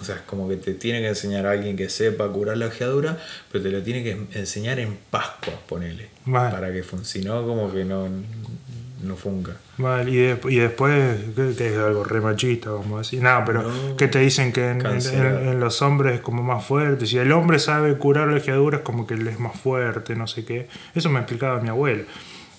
o 0.00 0.04
sea, 0.04 0.16
es 0.16 0.20
como 0.22 0.48
que 0.48 0.56
te 0.56 0.74
tiene 0.74 1.00
que 1.00 1.08
enseñar 1.08 1.46
a 1.46 1.52
alguien 1.52 1.76
que 1.76 1.88
sepa 1.88 2.28
curar 2.28 2.56
la 2.56 2.66
ojeadura, 2.66 3.18
pero 3.50 3.64
te 3.64 3.70
lo 3.70 3.82
tiene 3.82 4.02
que 4.02 4.18
enseñar 4.38 4.78
en 4.78 4.96
Pascua, 5.10 5.54
ponele, 5.68 6.08
para 6.30 6.72
que 6.72 6.82
funcione, 6.82 7.28
como 7.46 7.72
que 7.72 7.84
no, 7.84 8.08
no 9.02 9.16
funca. 9.16 9.52
Vale, 9.76 10.10
y, 10.10 10.16
de- 10.16 10.38
y 10.50 10.56
después, 10.56 11.18
que, 11.34 11.66
es 11.72 11.76
algo 11.78 12.04
re 12.04 12.20
machista, 12.20 12.70
vamos 12.70 12.94
a 12.94 12.98
decir. 12.98 13.22
No, 13.22 13.42
pero 13.44 13.62
No. 13.62 13.96
que 13.96 14.06
te 14.08 14.20
dicen 14.20 14.52
que 14.52 14.70
en, 14.70 14.84
en- 14.86 15.48
en- 15.48 15.60
los 15.60 15.82
hombres 15.82 16.14
es 16.16 16.20
como 16.20 16.42
más 16.42 16.64
fuerte. 16.64 17.06
Si 17.06 17.18
el 17.18 17.32
hombre 17.32 17.58
sabe 17.58 17.96
curar 17.98 18.28
la 18.28 18.36
ojeadura, 18.36 18.78
es 18.78 18.82
como 18.84 19.06
que 19.06 19.14
él 19.14 19.26
es 19.26 19.38
más 19.40 19.58
fuerte, 19.58 20.14
no 20.16 20.26
sé 20.26 20.44
qué. 20.44 20.68
Eso 20.94 21.10
me 21.10 21.18
explicaba 21.20 21.60
mi 21.60 21.68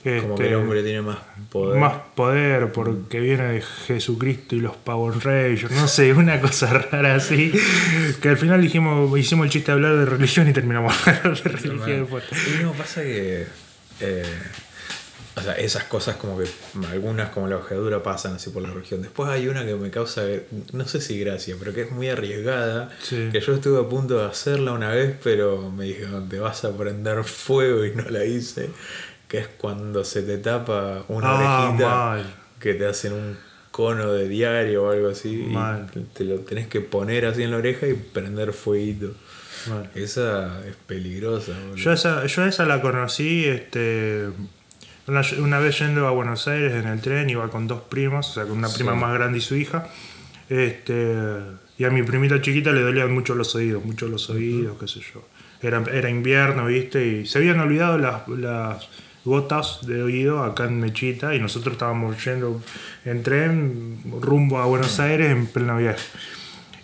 Como 0.05 0.35
Este, 0.35 0.43
que 0.43 0.49
el 0.49 0.55
hombre 0.55 0.83
tiene 0.83 1.01
más 1.01 1.17
poder. 1.51 1.79
Más 1.79 1.95
poder 2.15 2.71
porque 2.71 3.19
viene 3.19 3.53
de 3.53 3.61
Jesucristo 3.61 4.55
y 4.55 4.59
los 4.59 4.75
Power 4.75 5.15
Rangers, 5.17 5.71
no 5.71 5.87
sé, 5.87 6.13
una 6.13 6.39
cosa 6.39 6.67
rara 6.67 7.15
así. 7.15 7.51
Que 8.21 8.29
al 8.29 8.37
final 8.37 8.61
dijimos, 8.61 9.17
hicimos 9.17 9.45
el 9.45 9.51
chiste 9.51 9.71
de 9.71 9.73
hablar 9.73 9.97
de 9.97 10.05
religión 10.05 10.47
y 10.47 10.53
terminamos 10.53 10.95
hablando 11.07 11.41
de 11.41 11.49
religión. 11.49 12.07
Y 12.59 12.63
no, 12.63 12.73
pasa 12.73 13.01
que. 13.01 13.47
eh, 13.99 14.23
o 15.37 15.41
sea, 15.41 15.53
esas 15.53 15.83
cosas 15.85 16.15
como 16.15 16.37
que 16.37 16.47
algunas 16.89 17.29
como 17.29 17.47
la 17.47 17.57
ojeadura 17.57 18.01
pasan 18.01 18.35
así 18.35 18.51
por 18.51 18.61
la 18.61 18.71
región. 18.71 19.01
Después 19.01 19.29
hay 19.29 19.49
una 19.49 19.65
que 19.65 19.75
me 19.75 19.89
causa, 19.89 20.23
no 20.71 20.87
sé 20.87 21.01
si 21.01 21.19
gracia, 21.19 21.55
pero 21.59 21.73
que 21.73 21.81
es 21.81 21.91
muy 21.91 22.07
arriesgada. 22.07 22.89
Sí. 23.01 23.29
Que 23.33 23.41
yo 23.41 23.53
estuve 23.53 23.81
a 23.81 23.89
punto 23.89 24.17
de 24.19 24.25
hacerla 24.25 24.71
una 24.71 24.91
vez, 24.91 25.17
pero 25.21 25.71
me 25.71 25.85
dijeron, 25.85 26.29
te 26.29 26.39
vas 26.39 26.63
a 26.63 26.77
prender 26.77 27.23
fuego 27.25 27.83
y 27.83 27.91
no 27.93 28.03
la 28.03 28.23
hice. 28.23 28.69
Que 29.27 29.39
es 29.39 29.47
cuando 29.47 30.03
se 30.03 30.21
te 30.21 30.37
tapa 30.37 31.03
una 31.07 31.27
Ah, 31.29 31.65
orejita 31.67 31.89
mal. 31.89 32.33
que 32.59 32.73
te 32.75 32.85
hacen 32.85 33.13
un 33.13 33.37
cono 33.71 34.13
de 34.13 34.29
diario 34.29 34.83
o 34.85 34.91
algo 34.91 35.09
así. 35.09 35.47
y 35.51 35.99
te 36.13 36.23
lo 36.23 36.35
tenés 36.41 36.67
que 36.67 36.79
poner 36.81 37.25
así 37.25 37.43
en 37.43 37.51
la 37.51 37.57
oreja 37.57 37.87
y 37.87 37.93
prender 37.93 38.53
fueguito. 38.53 39.11
Esa 39.95 40.61
es 40.67 40.75
peligrosa, 40.87 41.53
boludo. 41.59 41.75
Yo 41.75 41.91
esa, 41.91 42.25
yo 42.25 42.45
esa 42.45 42.65
la 42.65 42.81
conocí 42.81 43.45
este, 43.45 44.29
una, 45.07 45.21
una 45.39 45.59
vez 45.59 45.79
yendo 45.79 46.07
a 46.07 46.11
Buenos 46.11 46.47
Aires 46.47 46.73
en 46.73 46.87
el 46.87 47.01
tren, 47.01 47.29
iba 47.29 47.49
con 47.49 47.67
dos 47.67 47.81
primos, 47.81 48.29
o 48.29 48.33
sea, 48.33 48.43
con 48.43 48.57
una 48.59 48.69
prima 48.69 48.93
Sí. 48.93 48.97
más 48.99 49.13
grande 49.13 49.39
y 49.39 49.41
su 49.41 49.55
hija. 49.55 49.87
Este, 50.49 51.15
y 51.77 51.83
a 51.83 51.89
mi 51.89 52.03
primita 52.03 52.39
chiquita 52.41 52.71
le 52.71 52.81
dolían 52.81 53.11
mucho 53.11 53.33
los 53.35 53.55
oídos, 53.55 53.83
mucho 53.83 54.07
los 54.07 54.29
oídos, 54.29 54.77
qué 54.79 54.87
sé 54.87 54.99
yo. 55.13 55.25
Era, 55.61 55.83
era 55.91 56.09
invierno, 56.09 56.67
¿viste? 56.67 57.05
Y 57.05 57.25
se 57.25 57.39
habían 57.39 57.59
olvidado 57.59 57.97
las, 57.97 58.27
las 58.27 58.87
gotas 59.25 59.79
de 59.85 60.01
oído 60.03 60.43
acá 60.43 60.65
en 60.65 60.79
Mechita 60.79 61.35
y 61.35 61.39
nosotros 61.39 61.73
estábamos 61.73 62.23
yendo 62.23 62.61
en 63.03 63.23
tren 63.23 63.97
rumbo 64.21 64.59
a 64.59 64.65
Buenos 64.65 64.99
Aires 64.99 65.31
en 65.31 65.47
pleno 65.47 65.77
viaje. 65.77 66.05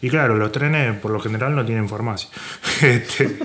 Y 0.04 0.10
claro, 0.10 0.36
los 0.36 0.52
trenes 0.52 0.98
por 0.98 1.12
lo 1.12 1.20
general 1.20 1.56
no 1.56 1.64
tienen 1.66 1.88
farmacia. 1.88 2.30
Este, 2.82 3.38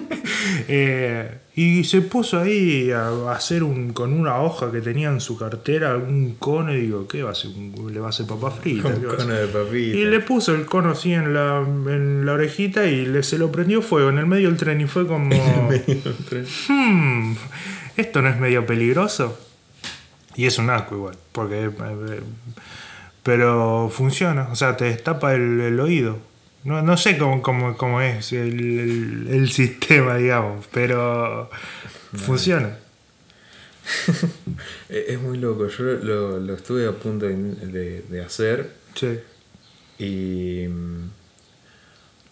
eh, 0.68 1.38
y 1.54 1.84
se 1.84 2.00
puso 2.00 2.40
ahí 2.40 2.90
a 2.90 3.30
hacer 3.32 3.62
un, 3.62 3.92
con 3.92 4.14
una 4.14 4.40
hoja 4.40 4.72
que 4.72 4.80
tenía 4.80 5.10
en 5.10 5.20
su 5.20 5.36
cartera 5.38 5.96
un 5.96 6.36
cono 6.38 6.72
y 6.72 6.80
digo, 6.80 7.06
¿qué 7.06 7.22
va 7.22 7.28
a 7.30 7.32
hacer? 7.32 7.50
¿Le 7.50 8.00
va 8.00 8.06
a 8.06 8.08
hacer 8.10 8.26
papa 8.26 8.50
frita? 8.50 8.88
Un 8.88 9.00
¿Qué 9.00 9.06
va 9.06 9.12
a 9.12 9.16
cono 9.16 9.34
de 9.34 9.46
papita. 9.48 9.96
Y 9.98 10.04
le 10.06 10.20
puso 10.20 10.54
el 10.54 10.64
cono 10.64 10.92
así 10.92 11.12
en 11.12 11.34
la, 11.34 11.58
en 11.58 12.24
la 12.24 12.32
orejita 12.32 12.86
y 12.86 13.04
le, 13.04 13.22
se 13.22 13.36
lo 13.36 13.52
prendió 13.52 13.82
fuego 13.82 14.08
en 14.08 14.16
el 14.16 14.26
medio 14.26 14.48
del 14.48 14.56
tren 14.56 14.80
y 14.80 14.86
fue 14.86 15.06
como... 15.06 15.28
"Hmm, 16.68 17.34
esto 17.96 18.22
no 18.22 18.28
es 18.28 18.38
medio 18.38 18.66
peligroso. 18.66 19.38
Y 20.34 20.46
es 20.46 20.58
un 20.58 20.70
asco 20.70 20.94
igual, 20.96 21.16
porque... 21.32 21.64
eh, 21.66 22.20
pero 23.22 23.90
funciona, 23.92 24.48
o 24.52 24.54
sea, 24.56 24.76
te 24.76 24.84
destapa 24.84 25.34
el, 25.34 25.60
el 25.60 25.80
oído. 25.80 26.18
No, 26.62 26.82
no 26.82 26.96
sé 26.96 27.16
cómo, 27.18 27.42
cómo, 27.42 27.76
cómo 27.76 28.00
es 28.00 28.32
el, 28.32 28.60
el- 28.80 29.28
el 29.30 29.50
sistema, 29.50 30.16
digamos, 30.16 30.66
pero 30.72 31.50
funciona. 32.14 32.76
Es 34.88 35.08
es 35.10 35.20
muy 35.20 35.38
loco. 35.38 35.68
Yo 35.68 35.84
lo, 35.84 36.38
lo 36.38 36.54
estuve 36.54 36.86
a 36.88 36.92
punto 36.92 37.26
de, 37.26 37.34
de- 37.36 38.02
de 38.08 38.22
hacer 38.24 38.72
Sí. 38.94 39.18
y. 39.98 40.66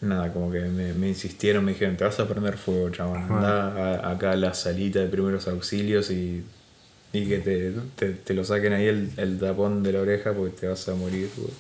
Nada, 0.05 0.33
como 0.33 0.51
que 0.53 0.61
me, 0.61 0.93
me 0.95 1.09
insistieron, 1.09 1.65
me 1.65 1.73
dijeron, 1.73 1.97
te 1.97 2.05
vas 2.05 2.19
a 2.21 2.29
prender 2.29 2.57
fuego, 2.59 2.91
chabón. 2.91 3.23
Andá 3.23 4.01
a- 4.01 4.11
acá 4.13 4.33
a 4.33 4.37
la 4.37 4.53
salita 4.55 5.01
de 5.01 5.07
primeros 5.07 5.49
auxilios 5.49 6.11
y, 6.11 6.45
y 7.13 7.27
que 7.27 7.39
te, 7.39 7.73
te, 7.97 8.11
te 8.13 8.35
lo 8.35 8.45
saquen 8.45 8.73
ahí 8.75 8.87
el, 8.87 9.11
el 9.17 9.39
tapón 9.39 9.83
de 9.83 9.93
la 9.93 10.01
oreja 10.01 10.33
porque 10.33 10.57
te 10.61 10.67
vas 10.69 10.89
a 10.89 10.95
morir. 10.95 11.31
güey". 11.37 11.51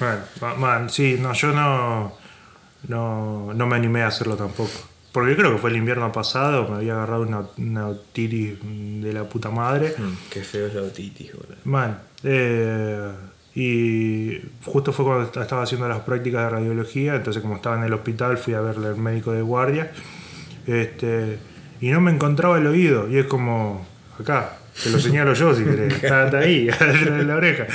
Bueno, 0.00 0.18
ma- 0.40 0.54
man, 0.54 0.90
sí, 0.90 1.16
no, 1.20 1.32
yo 1.32 1.52
no, 1.52 2.12
no, 2.88 3.52
no 3.54 3.66
me 3.66 3.76
animé 3.76 4.02
a 4.02 4.08
hacerlo 4.08 4.36
tampoco. 4.36 4.70
Porque 5.12 5.34
creo 5.34 5.52
que 5.52 5.58
fue 5.58 5.70
el 5.70 5.76
invierno 5.76 6.12
pasado, 6.12 6.68
me 6.68 6.76
había 6.76 6.92
agarrado 6.92 7.22
una, 7.22 7.42
una 7.56 7.88
otitis 7.88 8.58
de 8.62 9.12
la 9.12 9.24
puta 9.24 9.50
madre. 9.50 9.94
Mm, 9.96 10.12
qué 10.30 10.42
feo 10.42 10.66
es 10.66 10.74
la 10.74 10.82
otitis, 10.82 11.32
boludo. 11.32 11.56
Man, 11.64 11.98
eh, 12.22 13.10
y 13.60 14.40
justo 14.64 14.92
fue 14.92 15.04
cuando 15.04 15.24
est- 15.24 15.36
estaba 15.36 15.62
haciendo 15.64 15.88
las 15.88 16.00
prácticas 16.00 16.44
de 16.44 16.50
radiología, 16.50 17.16
entonces 17.16 17.42
como 17.42 17.56
estaba 17.56 17.76
en 17.76 17.82
el 17.84 17.92
hospital 17.92 18.38
fui 18.38 18.54
a 18.54 18.60
verle 18.60 18.86
al 18.88 18.96
médico 18.98 19.32
de 19.32 19.42
guardia, 19.42 19.90
este, 20.66 21.38
y 21.80 21.90
no 21.90 22.00
me 22.00 22.12
encontraba 22.12 22.58
el 22.58 22.66
oído, 22.68 23.08
y 23.10 23.18
es 23.18 23.26
como, 23.26 23.84
acá, 24.20 24.54
te 24.80 24.90
lo 24.90 25.00
señalo 25.00 25.34
yo 25.34 25.52
si 25.56 25.64
querés, 25.64 25.92
está, 26.02 26.26
está 26.26 26.38
ahí, 26.38 26.68
adentro 26.80 27.14
de 27.16 27.24
la 27.24 27.34
oreja. 27.34 27.66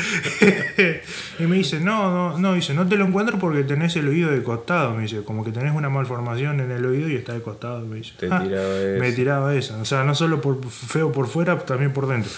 y 1.39 1.43
me 1.43 1.57
dice, 1.57 1.81
no, 1.81 2.11
no, 2.13 2.39
no, 2.39 2.53
dice, 2.53 2.73
no 2.73 2.87
te 2.87 2.95
lo 2.95 3.05
encuentro 3.05 3.37
porque 3.37 3.63
tenés 3.63 3.93
el 3.97 4.07
oído 4.07 4.31
de 4.31 4.41
costado, 4.41 4.93
me 4.95 5.01
dice, 5.03 5.21
como 5.23 5.43
que 5.43 5.51
tenés 5.51 5.73
una 5.75 5.89
malformación 5.89 6.61
en 6.61 6.71
el 6.71 6.85
oído 6.85 7.09
y 7.09 7.15
está 7.15 7.33
de 7.33 7.41
costado, 7.41 7.85
me 7.85 7.97
dice. 7.97 8.13
Te 8.17 8.27
Ah, 8.31 8.41
tiraba 8.41 8.69
me 8.99 9.07
eso. 9.07 9.15
tiraba 9.17 9.55
esa. 9.55 9.77
O 9.81 9.85
sea, 9.85 10.05
no 10.05 10.15
solo 10.15 10.39
por 10.39 10.63
feo 10.69 11.11
por 11.11 11.27
fuera, 11.27 11.57
también 11.59 11.91
por 11.91 12.07
dentro. 12.07 12.31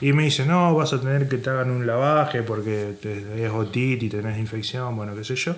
Eh, 0.00 0.08
y 0.08 0.12
me 0.12 0.24
dice, 0.24 0.44
no, 0.46 0.74
vas 0.74 0.92
a 0.92 1.00
tener 1.00 1.28
que 1.28 1.38
te 1.38 1.50
hagan 1.50 1.70
un 1.70 1.86
lavaje 1.86 2.42
porque 2.42 2.94
te, 3.00 3.44
es 3.44 3.50
otitis, 3.50 4.10
tenés 4.10 4.38
infección, 4.38 4.94
bueno, 4.96 5.14
qué 5.16 5.24
sé 5.24 5.36
yo. 5.36 5.54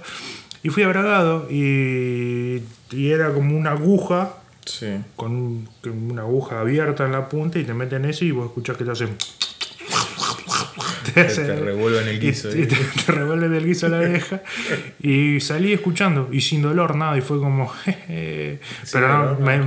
Y 0.62 0.70
fui 0.70 0.82
a 0.82 0.88
Bragado 0.88 1.46
y, 1.50 2.62
y 2.90 3.10
era 3.10 3.32
como 3.32 3.56
una 3.56 3.72
aguja, 3.72 4.34
Sí. 4.64 4.98
con, 5.16 5.32
un- 5.32 5.68
con 5.82 6.10
una 6.10 6.22
aguja 6.22 6.60
abierta 6.60 7.06
en 7.06 7.12
la 7.12 7.28
punta 7.28 7.58
y 7.58 7.64
te 7.64 7.72
meten 7.72 8.04
eso 8.04 8.24
y 8.26 8.32
vos 8.32 8.46
escuchás 8.48 8.76
que 8.76 8.84
te 8.84 8.90
hacen... 8.90 9.16
Te, 11.14 11.24
te 11.24 11.56
revuelven 11.56 12.06
el 12.08 12.20
guiso. 12.20 12.54
Y, 12.56 12.62
y 12.62 12.66
te, 12.66 12.76
te, 12.76 13.12
revuelven 13.12 13.54
el 13.54 13.64
guiso 13.64 13.86
a 13.86 13.88
la 13.88 14.00
vieja. 14.00 14.42
y 15.00 15.40
salí 15.40 15.72
escuchando 15.72 16.28
y 16.30 16.40
sin 16.42 16.62
dolor 16.62 16.94
nada. 16.96 17.16
Y 17.16 17.22
fue 17.22 17.38
como. 17.38 17.68
Jeje. 17.84 18.60
Pero 18.92 19.08
no, 19.08 19.40
me, 19.40 19.58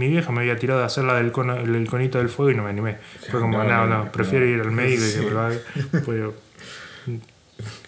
mi 0.00 0.08
vieja 0.08 0.32
me 0.32 0.40
había 0.40 0.56
tirado 0.56 0.82
a 0.82 0.86
hacer 0.86 1.04
la 1.04 1.14
del 1.14 1.30
cono, 1.30 1.56
el, 1.56 1.74
el, 1.74 1.86
conito 1.86 2.16
del 2.16 2.30
fuego 2.30 2.50
y 2.50 2.54
no 2.54 2.62
me 2.62 2.70
animé. 2.70 2.96
Fue 3.30 3.38
como, 3.38 3.62
no, 3.62 3.86
no, 3.86 4.10
prefiero 4.10 4.46
ir 4.46 4.60
al 4.60 4.70
médico 4.70 5.04
y 5.06 5.12
que 5.12 5.20
me 5.26 5.30
lo 5.30 5.40
haga. 5.40 5.56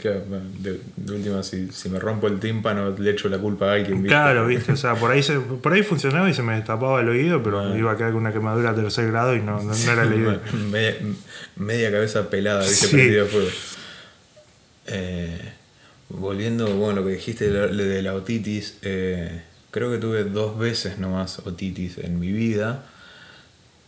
Pues, 0.02 0.20
de, 0.58 0.80
de, 0.96 1.12
última, 1.14 1.42
si, 1.42 1.72
si, 1.72 1.88
me 1.88 1.98
rompo 1.98 2.26
el 2.26 2.38
tímpano, 2.38 2.90
le 2.90 3.10
echo 3.12 3.30
la 3.30 3.38
culpa 3.38 3.70
a 3.70 3.74
alguien. 3.74 4.02
¿viste? 4.02 4.08
Claro, 4.08 4.46
viste, 4.46 4.72
o 4.72 4.76
sea, 4.76 4.96
por 4.96 5.10
ahí, 5.10 5.22
se, 5.22 5.40
por 5.40 5.72
ahí 5.72 5.82
funcionaba 5.82 6.28
y 6.28 6.34
se 6.34 6.42
me 6.42 6.54
destapaba 6.54 7.00
el 7.00 7.08
oído, 7.08 7.42
pero 7.42 7.60
ah. 7.60 7.74
iba 7.74 7.92
a 7.92 7.96
quedar 7.96 8.12
con 8.12 8.20
una 8.20 8.32
quemadura 8.34 8.70
a 8.70 8.74
tercer 8.74 9.06
grado 9.06 9.34
y 9.34 9.40
no, 9.40 9.62
no, 9.62 9.72
no 9.74 9.92
era 9.92 10.04
la 10.04 10.14
idea. 10.14 10.40
media, 10.70 10.96
media, 11.56 11.90
cabeza 11.90 12.28
pelada, 12.28 12.60
viste, 12.60 12.86
sí. 12.86 12.94
prendido 12.94 13.26
fuego. 13.26 13.48
Eh, 14.88 15.52
volviendo, 16.10 16.66
bueno, 16.74 17.00
lo 17.00 17.06
que 17.06 17.14
dijiste 17.14 17.50
de 17.50 17.72
la, 17.72 17.82
de 17.82 18.02
la 18.02 18.12
otitis, 18.12 18.76
eh, 18.82 19.40
creo 19.72 19.90
que 19.90 19.98
tuve 19.98 20.22
dos 20.22 20.56
veces 20.56 20.98
nomás 20.98 21.40
otitis 21.40 21.98
en 21.98 22.20
mi 22.20 22.30
vida, 22.30 22.84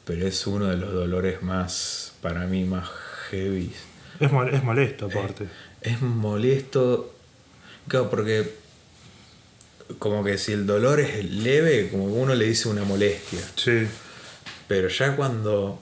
pero 0.04 0.26
es 0.26 0.44
uno 0.48 0.66
de 0.66 0.76
los 0.76 0.92
dolores 0.92 1.42
más, 1.42 2.14
para 2.20 2.46
mí, 2.46 2.64
más 2.64 2.88
heavy. 3.30 3.72
Es, 4.18 4.30
es 4.52 4.64
molesto, 4.64 5.06
aparte. 5.06 5.44
Eh, 5.44 5.48
es 5.82 6.00
molesto. 6.00 7.14
Claro, 7.86 8.10
porque 8.10 8.54
como 9.98 10.24
que 10.24 10.38
si 10.38 10.52
el 10.52 10.66
dolor 10.66 11.00
es 11.00 11.30
leve, 11.30 11.88
como 11.90 12.06
uno 12.06 12.34
le 12.34 12.46
dice 12.46 12.68
una 12.68 12.84
molestia. 12.84 13.40
Sí. 13.56 13.86
Pero 14.66 14.88
ya 14.88 15.14
cuando. 15.14 15.80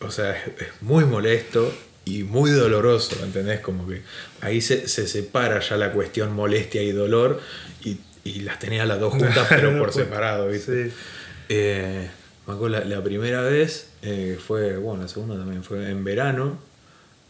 O 0.00 0.10
sea, 0.10 0.30
es, 0.30 0.46
es 0.58 0.82
muy 0.82 1.04
molesto 1.04 1.70
y 2.08 2.22
muy 2.22 2.50
doloroso, 2.50 3.22
¿entendés? 3.22 3.60
Como 3.60 3.86
que 3.86 4.02
ahí 4.40 4.62
se, 4.62 4.88
se, 4.88 5.06
separa 5.06 5.60
ya 5.60 5.76
la 5.76 5.92
cuestión 5.92 6.34
molestia 6.34 6.82
y 6.82 6.92
dolor 6.92 7.40
y, 7.84 7.98
y 8.36 8.40
las 8.40 8.58
tenía 8.58 8.84
las 8.84 9.00
dos 9.00 9.12
juntas, 9.18 9.46
pero 9.48 9.78
por 9.78 9.92
separado, 9.92 10.48
¿viste? 10.48 10.90
Sí. 10.90 10.96
Eh, 11.48 12.08
me 12.46 12.54
acuerdo 12.54 12.78
la, 12.80 12.84
la 12.84 13.02
primera 13.02 13.42
vez 13.42 13.90
eh, 14.02 14.38
fue, 14.44 14.76
bueno, 14.76 15.02
la 15.02 15.08
segunda 15.08 15.36
también 15.36 15.62
fue 15.62 15.90
en 15.90 16.04
verano 16.04 16.68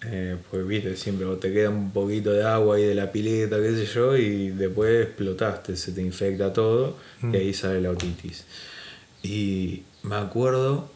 eh, 0.05 0.37
pues 0.51 0.67
viste, 0.67 0.97
siempre 0.97 1.27
te 1.37 1.53
queda 1.53 1.71
un 1.71 1.91
poquito 1.91 2.31
de 2.33 2.45
agua 2.45 2.77
ahí 2.77 2.85
de 2.85 2.95
la 2.95 3.11
pileta, 3.11 3.57
qué 3.57 3.73
sé 3.75 3.87
yo, 3.87 4.17
y 4.17 4.51
después 4.51 5.07
explotaste, 5.07 5.77
se 5.77 5.91
te 5.93 6.01
infecta 6.03 6.53
todo 6.53 6.97
mm. 7.21 7.35
y 7.35 7.37
ahí 7.37 7.55
sale 7.55 7.81
la 7.81 7.91
otitis. 7.91 8.45
Y 9.25 9.83
me 10.05 10.15
acuerdo, 10.15 10.89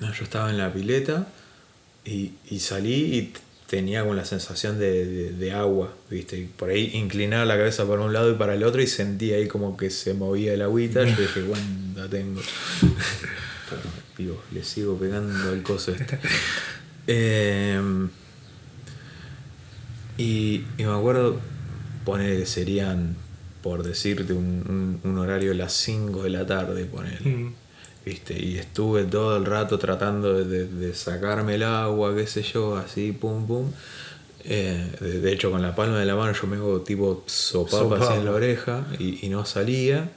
yo 0.00 0.24
estaba 0.24 0.50
en 0.50 0.58
la 0.58 0.70
pileta 0.70 1.26
y, 2.04 2.32
y 2.50 2.60
salí 2.60 3.16
y 3.16 3.32
tenía 3.74 4.04
con 4.04 4.16
la 4.16 4.24
sensación 4.24 4.78
de, 4.78 5.04
de, 5.04 5.32
de, 5.32 5.50
agua, 5.50 5.92
viste, 6.08 6.38
y 6.38 6.44
por 6.44 6.70
ahí 6.70 6.92
inclinaba 6.94 7.44
la 7.44 7.56
cabeza 7.56 7.84
para 7.84 8.02
un 8.02 8.12
lado 8.12 8.30
y 8.30 8.34
para 8.34 8.54
el 8.54 8.62
otro 8.62 8.80
y 8.80 8.86
sentía 8.86 9.34
ahí 9.34 9.48
como 9.48 9.76
que 9.76 9.90
se 9.90 10.14
movía 10.14 10.54
el 10.54 10.62
agüita, 10.62 11.02
yo 11.02 11.20
dije, 11.20 11.42
bueno, 11.42 11.64
la 11.96 12.06
tengo. 12.06 12.40
Pero, 12.80 13.82
digo, 14.16 14.40
le 14.52 14.62
sigo 14.62 14.96
pegando 14.96 15.52
el 15.52 15.62
coso 15.64 15.90
este. 15.90 16.20
Eh, 17.06 17.78
y, 20.16 20.64
y, 20.78 20.84
me 20.84 20.94
acuerdo, 20.94 21.38
poner 22.06 22.38
que 22.38 22.46
serían, 22.46 23.14
por 23.62 23.82
decirte, 23.82 24.32
un, 24.32 24.98
un, 25.04 25.10
un, 25.10 25.18
horario 25.18 25.50
de 25.50 25.56
las 25.56 25.74
5 25.74 26.22
de 26.22 26.30
la 26.30 26.46
tarde, 26.46 26.86
poner. 26.86 27.20
Mm. 27.26 27.52
¿Viste? 28.04 28.38
Y 28.38 28.58
estuve 28.58 29.04
todo 29.04 29.36
el 29.36 29.46
rato 29.46 29.78
tratando 29.78 30.34
de, 30.34 30.44
de, 30.44 30.66
de, 30.66 30.94
sacarme 30.94 31.54
el 31.54 31.62
agua, 31.62 32.14
qué 32.14 32.26
sé 32.26 32.42
yo, 32.42 32.76
así, 32.76 33.12
pum, 33.12 33.46
pum. 33.46 33.70
Eh, 34.46 34.90
de, 35.00 35.20
de, 35.20 35.32
hecho, 35.32 35.50
con 35.50 35.62
la 35.62 35.74
palma 35.74 35.98
de 35.98 36.04
la 36.04 36.14
mano 36.16 36.32
yo 36.32 36.46
me 36.46 36.56
hago 36.56 36.82
tipo 36.82 37.24
sopapa, 37.26 38.14
en 38.14 38.26
la 38.26 38.32
oreja 38.32 38.86
y, 38.98 39.24
y, 39.24 39.30
no 39.30 39.46
salía. 39.46 40.10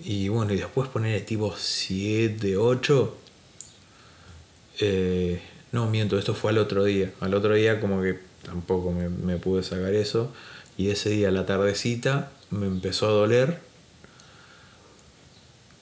Y 0.00 0.28
bueno, 0.28 0.52
y 0.52 0.56
después 0.56 0.88
poner 0.88 1.24
tipo 1.24 1.54
7, 1.56 2.56
8. 2.56 3.16
Eh, 4.80 5.40
no, 5.70 5.88
miento, 5.88 6.18
esto 6.18 6.34
fue 6.34 6.50
al 6.50 6.58
otro 6.58 6.84
día. 6.84 7.12
Al 7.20 7.34
otro 7.34 7.54
día 7.54 7.80
como 7.80 8.02
que 8.02 8.18
tampoco 8.44 8.90
me, 8.90 9.08
me 9.08 9.36
pude 9.36 9.62
sacar 9.62 9.94
eso. 9.94 10.32
Y 10.76 10.90
ese 10.90 11.10
día, 11.10 11.30
la 11.30 11.46
tardecita, 11.46 12.32
me 12.50 12.66
empezó 12.66 13.06
a 13.06 13.10
doler. 13.10 13.60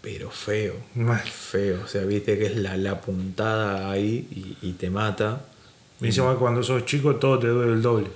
Pero 0.02 0.30
feo. 0.30 0.74
Mal. 0.94 1.20
Feo. 1.20 1.82
O 1.84 1.86
sea, 1.86 2.02
viste 2.02 2.36
que 2.38 2.46
es 2.46 2.56
la, 2.56 2.76
la 2.76 3.00
puntada 3.00 3.90
ahí 3.90 4.26
y, 4.30 4.68
y 4.68 4.72
te 4.72 4.90
mata. 4.90 5.42
Me 6.00 6.08
dice 6.08 6.20
que 6.20 6.34
cuando 6.36 6.62
sos 6.62 6.84
chico 6.84 7.16
todo 7.16 7.38
te 7.38 7.46
duele 7.46 7.72
el 7.72 7.82
doble. 7.82 8.08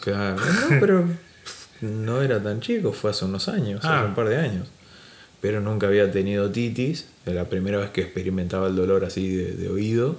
Claro. 0.00 0.36
No, 0.70 0.80
pero 0.80 1.04
no 1.80 2.22
era 2.22 2.42
tan 2.42 2.60
chico, 2.60 2.92
fue 2.92 3.10
hace 3.10 3.24
unos 3.24 3.48
años, 3.48 3.80
ah. 3.84 3.98
hace 3.98 4.08
un 4.08 4.14
par 4.14 4.28
de 4.28 4.36
años. 4.36 4.68
Pero 5.40 5.60
nunca 5.60 5.88
había 5.88 6.10
tenido 6.10 6.50
titis. 6.50 7.06
Era 7.26 7.34
la 7.34 7.48
primera 7.50 7.78
vez 7.78 7.90
que 7.90 8.00
experimentaba 8.00 8.68
el 8.68 8.76
dolor 8.76 9.04
así 9.04 9.28
de, 9.28 9.52
de 9.52 9.68
oído 9.68 10.16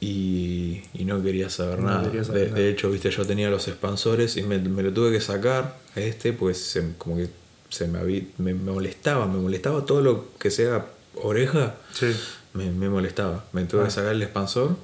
y, 0.00 0.82
y 0.94 1.04
no 1.04 1.22
quería 1.22 1.50
saber 1.50 1.78
no 1.78 1.86
nada. 1.86 2.04
Quería 2.04 2.24
saber 2.24 2.44
de, 2.44 2.50
nada. 2.50 2.60
de, 2.60 2.70
hecho, 2.70 2.90
viste, 2.90 3.10
yo 3.10 3.24
tenía 3.26 3.50
los 3.50 3.68
expansores 3.68 4.36
y 4.36 4.42
me, 4.42 4.58
me, 4.58 4.82
lo 4.82 4.92
tuve 4.92 5.12
que 5.12 5.20
sacar 5.20 5.76
a 5.94 6.00
este, 6.00 6.32
pues 6.32 6.80
como 6.96 7.16
que 7.16 7.28
se 7.70 7.88
me, 7.88 8.00
me, 8.38 8.54
me, 8.54 8.54
molestaba, 8.54 9.26
me 9.26 9.38
molestaba 9.38 9.84
todo 9.84 10.00
lo 10.02 10.36
que 10.38 10.50
sea 10.50 10.86
oreja, 11.14 11.76
sí. 11.92 12.14
me, 12.52 12.70
me, 12.70 12.88
molestaba. 12.88 13.44
Me 13.52 13.64
tuve 13.64 13.82
ah. 13.82 13.84
que 13.84 13.90
sacar 13.90 14.12
el 14.12 14.22
expansor 14.22 14.76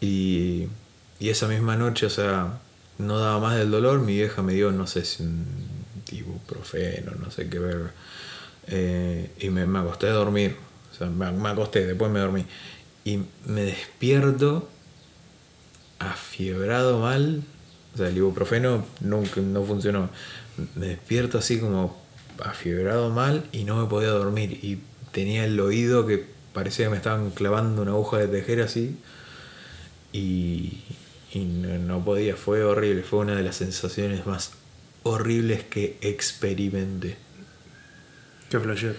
y, 0.00 0.66
y 1.18 1.28
esa 1.28 1.46
misma 1.46 1.76
noche, 1.76 2.06
o 2.06 2.10
sea, 2.10 2.58
no 2.98 3.18
daba 3.18 3.38
más 3.38 3.56
del 3.56 3.70
dolor, 3.70 4.00
mi 4.00 4.14
vieja 4.14 4.42
me 4.42 4.54
dio, 4.54 4.72
no 4.72 4.86
sé 4.86 5.04
si 5.04 5.22
un 5.22 5.46
ibuprofeno, 6.10 7.12
no 7.12 7.30
sé 7.30 7.48
qué 7.48 7.58
ver, 7.58 7.90
eh, 8.66 9.30
y 9.38 9.50
me, 9.50 9.66
me 9.66 9.78
acosté 9.78 10.08
a 10.08 10.12
dormir, 10.12 10.56
o 10.92 10.96
sea, 10.96 11.06
me, 11.08 11.30
me 11.30 11.48
acosté, 11.48 11.86
después 11.86 12.10
me 12.10 12.20
dormí 12.20 12.44
y 13.04 13.20
me 13.46 13.62
despierto 13.62 14.68
afiebrado 15.98 17.00
mal. 17.00 17.42
O 17.94 17.98
sea, 17.98 18.08
el 18.08 18.16
ibuprofeno 18.16 18.84
nunca 19.00 19.40
no 19.40 19.64
funcionó. 19.64 20.10
Me 20.74 20.88
despierto 20.88 21.38
así 21.38 21.58
como 21.58 22.00
afiebrado 22.42 23.10
mal 23.10 23.44
y 23.52 23.64
no 23.64 23.80
me 23.82 23.88
podía 23.88 24.10
dormir. 24.10 24.58
Y 24.62 24.78
tenía 25.12 25.44
el 25.44 25.58
oído 25.60 26.06
que 26.06 26.24
parecía 26.52 26.86
que 26.86 26.90
me 26.90 26.96
estaban 26.96 27.30
clavando 27.30 27.82
una 27.82 27.92
aguja 27.92 28.18
de 28.18 28.28
tejer 28.28 28.60
así. 28.62 28.96
Y, 30.12 30.82
y 31.32 31.40
no, 31.40 32.04
podía, 32.04 32.36
fue 32.36 32.62
horrible. 32.64 33.02
Fue 33.02 33.20
una 33.20 33.34
de 33.34 33.42
las 33.42 33.56
sensaciones 33.56 34.26
más 34.26 34.52
horribles 35.02 35.64
que 35.64 35.98
experimenté. 36.00 37.16
Qué 38.48 38.58
flasher. 38.58 38.96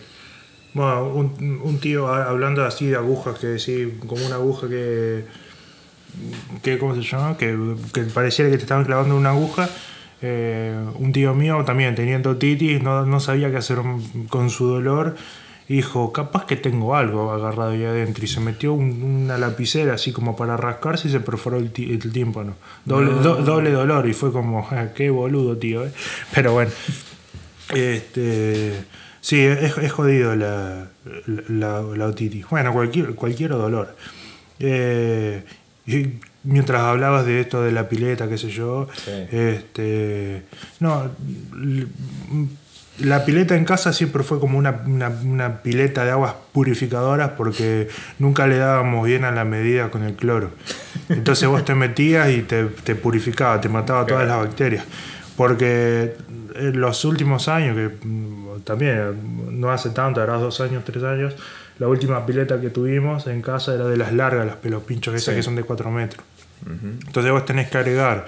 Bueno, 0.73 1.09
un, 1.09 1.61
un, 1.63 1.79
tío 1.79 2.07
hablando 2.07 2.63
así 2.63 2.87
de 2.87 2.95
agujas, 2.95 3.37
que 3.37 3.59
sí, 3.59 3.97
como 4.07 4.25
una 4.25 4.35
aguja 4.35 4.69
que. 4.69 5.25
Que 6.61 6.77
¿Cómo 6.77 6.95
se 6.95 7.01
llama? 7.01 7.37
Que, 7.37 7.57
que 7.93 8.01
pareciera 8.03 8.49
que 8.51 8.57
te 8.57 8.63
estaban 8.63 8.85
clavando 8.85 9.15
una 9.15 9.29
aguja. 9.31 9.69
Eh, 10.21 10.77
un 10.99 11.11
tío 11.11 11.33
mío 11.33 11.63
también 11.65 11.95
teniendo 11.95 12.37
titis, 12.37 12.81
no, 12.83 13.05
no 13.07 13.19
sabía 13.19 13.49
qué 13.49 13.57
hacer 13.57 13.79
con 14.29 14.49
su 14.49 14.67
dolor. 14.67 15.15
dijo, 15.67 16.11
capaz 16.11 16.45
que 16.45 16.57
tengo 16.57 16.95
algo 16.95 17.31
agarrado 17.31 17.71
ahí 17.71 17.83
adentro. 17.83 18.23
Y 18.23 18.27
se 18.27 18.39
metió 18.39 18.73
un, 18.73 19.01
una 19.03 19.37
lapicera 19.37 19.95
así 19.95 20.11
como 20.11 20.35
para 20.35 20.57
rascarse 20.57 21.07
y 21.07 21.11
se 21.11 21.19
perforó 21.19 21.57
el, 21.57 21.71
el 21.75 22.11
tímpano. 22.11 22.55
Doble, 22.85 23.11
no. 23.11 23.17
do, 23.19 23.35
doble 23.37 23.71
dolor. 23.71 24.07
Y 24.07 24.13
fue 24.13 24.31
como, 24.31 24.67
ah, 24.71 24.87
qué 24.95 25.09
boludo, 25.09 25.57
tío. 25.57 25.85
¿eh? 25.85 25.91
Pero 26.33 26.53
bueno. 26.53 26.71
Este. 27.73 28.83
Sí, 29.21 29.39
es, 29.39 29.77
es 29.77 29.91
jodido 29.91 30.35
la, 30.35 30.87
la, 31.47 31.81
la, 31.81 32.07
otitis. 32.07 32.49
Bueno, 32.49 32.73
cualquier, 32.73 33.13
cualquier 33.13 33.51
dolor. 33.51 33.95
Eh, 34.59 35.43
mientras 36.43 36.81
hablabas 36.81 37.25
de 37.25 37.41
esto 37.41 37.63
de 37.63 37.71
la 37.71 37.89
pileta, 37.89 38.27
qué 38.29 38.37
sé 38.37 38.49
yo, 38.49 38.87
sí. 38.93 39.11
este, 39.31 40.43
no, 40.79 41.11
la 42.99 43.25
pileta 43.25 43.55
en 43.55 43.65
casa 43.65 43.93
siempre 43.93 44.23
fue 44.23 44.39
como 44.39 44.57
una, 44.57 44.83
una, 44.85 45.09
una, 45.09 45.61
pileta 45.61 46.05
de 46.05 46.11
aguas 46.11 46.35
purificadoras 46.51 47.31
porque 47.31 47.87
nunca 48.19 48.47
le 48.47 48.57
dábamos 48.57 49.05
bien 49.05 49.23
a 49.23 49.31
la 49.31 49.45
medida 49.45 49.89
con 49.89 50.03
el 50.03 50.15
cloro. 50.15 50.51
Entonces 51.09 51.47
vos 51.47 51.65
te 51.65 51.73
metías 51.73 52.29
y 52.29 52.41
te, 52.41 52.65
te 52.65 52.95
purificaba, 52.95 53.59
te 53.59 53.69
mataba 53.69 54.05
todas 54.05 54.27
las 54.27 54.37
bacterias. 54.37 54.85
Porque 55.37 56.15
en 56.55 56.79
los 56.79 57.05
últimos 57.05 57.47
años, 57.47 57.75
que 57.75 57.89
también 58.63 59.59
no 59.59 59.71
hace 59.71 59.89
tanto, 59.91 60.21
hará 60.21 60.33
dos 60.37 60.59
años, 60.61 60.83
tres 60.85 61.03
años, 61.03 61.35
la 61.79 61.87
última 61.87 62.25
pileta 62.25 62.59
que 62.61 62.69
tuvimos 62.69 63.27
en 63.27 63.41
casa 63.41 63.73
era 63.73 63.87
de 63.87 63.97
las 63.97 64.13
largas, 64.13 64.45
las 64.45 64.57
pelos 64.57 64.83
pinchos, 64.83 65.15
esas 65.15 65.33
sí. 65.33 65.39
que 65.39 65.43
son 65.43 65.55
de 65.55 65.63
4 65.63 65.89
metros. 65.89 66.23
Uh 66.65 66.69
-huh. 66.69 67.07
Entonces 67.07 67.31
vos 67.31 67.45
tenés 67.45 67.69
que 67.69 67.77
agregar 67.77 68.25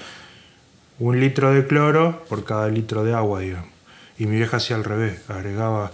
un 0.99 1.19
litro 1.19 1.53
de 1.53 1.67
cloro 1.67 2.23
por 2.29 2.43
cada 2.45 2.67
litro 2.67 3.03
de 3.03 3.13
agua, 3.13 3.41
digamos. 3.41 3.69
Y 4.17 4.25
mi 4.25 4.37
vieja 4.37 4.57
hacía 4.57 4.75
al 4.75 4.83
revés, 4.83 5.29
agregaba 5.29 5.91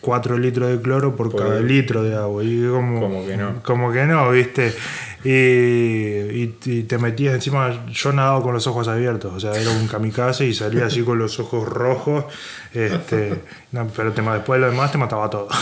4 0.00 0.38
litros 0.38 0.70
de 0.70 0.80
cloro 0.80 1.16
por, 1.16 1.30
por 1.30 1.42
cada 1.42 1.58
el... 1.58 1.66
litro 1.66 2.02
de 2.02 2.14
agua. 2.14 2.44
Y 2.44 2.66
como, 2.68 3.00
como 3.00 3.26
que 3.26 3.36
no. 3.36 3.62
Como 3.62 3.92
que 3.92 4.04
no, 4.04 4.30
¿viste? 4.30 4.74
Y, 5.24 5.30
y- 5.30 6.56
y 6.64 6.82
te 6.84 6.96
metías 6.98 7.34
encima, 7.34 7.86
yo 7.90 8.12
nadaba 8.12 8.42
con 8.42 8.54
los 8.54 8.66
ojos 8.68 8.86
abiertos, 8.88 9.32
o 9.34 9.40
sea, 9.40 9.60
era 9.60 9.70
un 9.70 9.88
kamikaze 9.88 10.46
y 10.46 10.54
salía 10.54 10.86
así 10.86 11.02
con 11.02 11.18
los 11.18 11.40
ojos 11.40 11.68
rojos, 11.68 12.24
este, 12.72 13.34
no, 13.72 13.88
pero 13.96 14.12
te, 14.12 14.22
después 14.22 14.60
de 14.60 14.66
lo 14.66 14.70
demás 14.72 14.92
te 14.92 14.98
mataba 14.98 15.28
todo. 15.30 15.48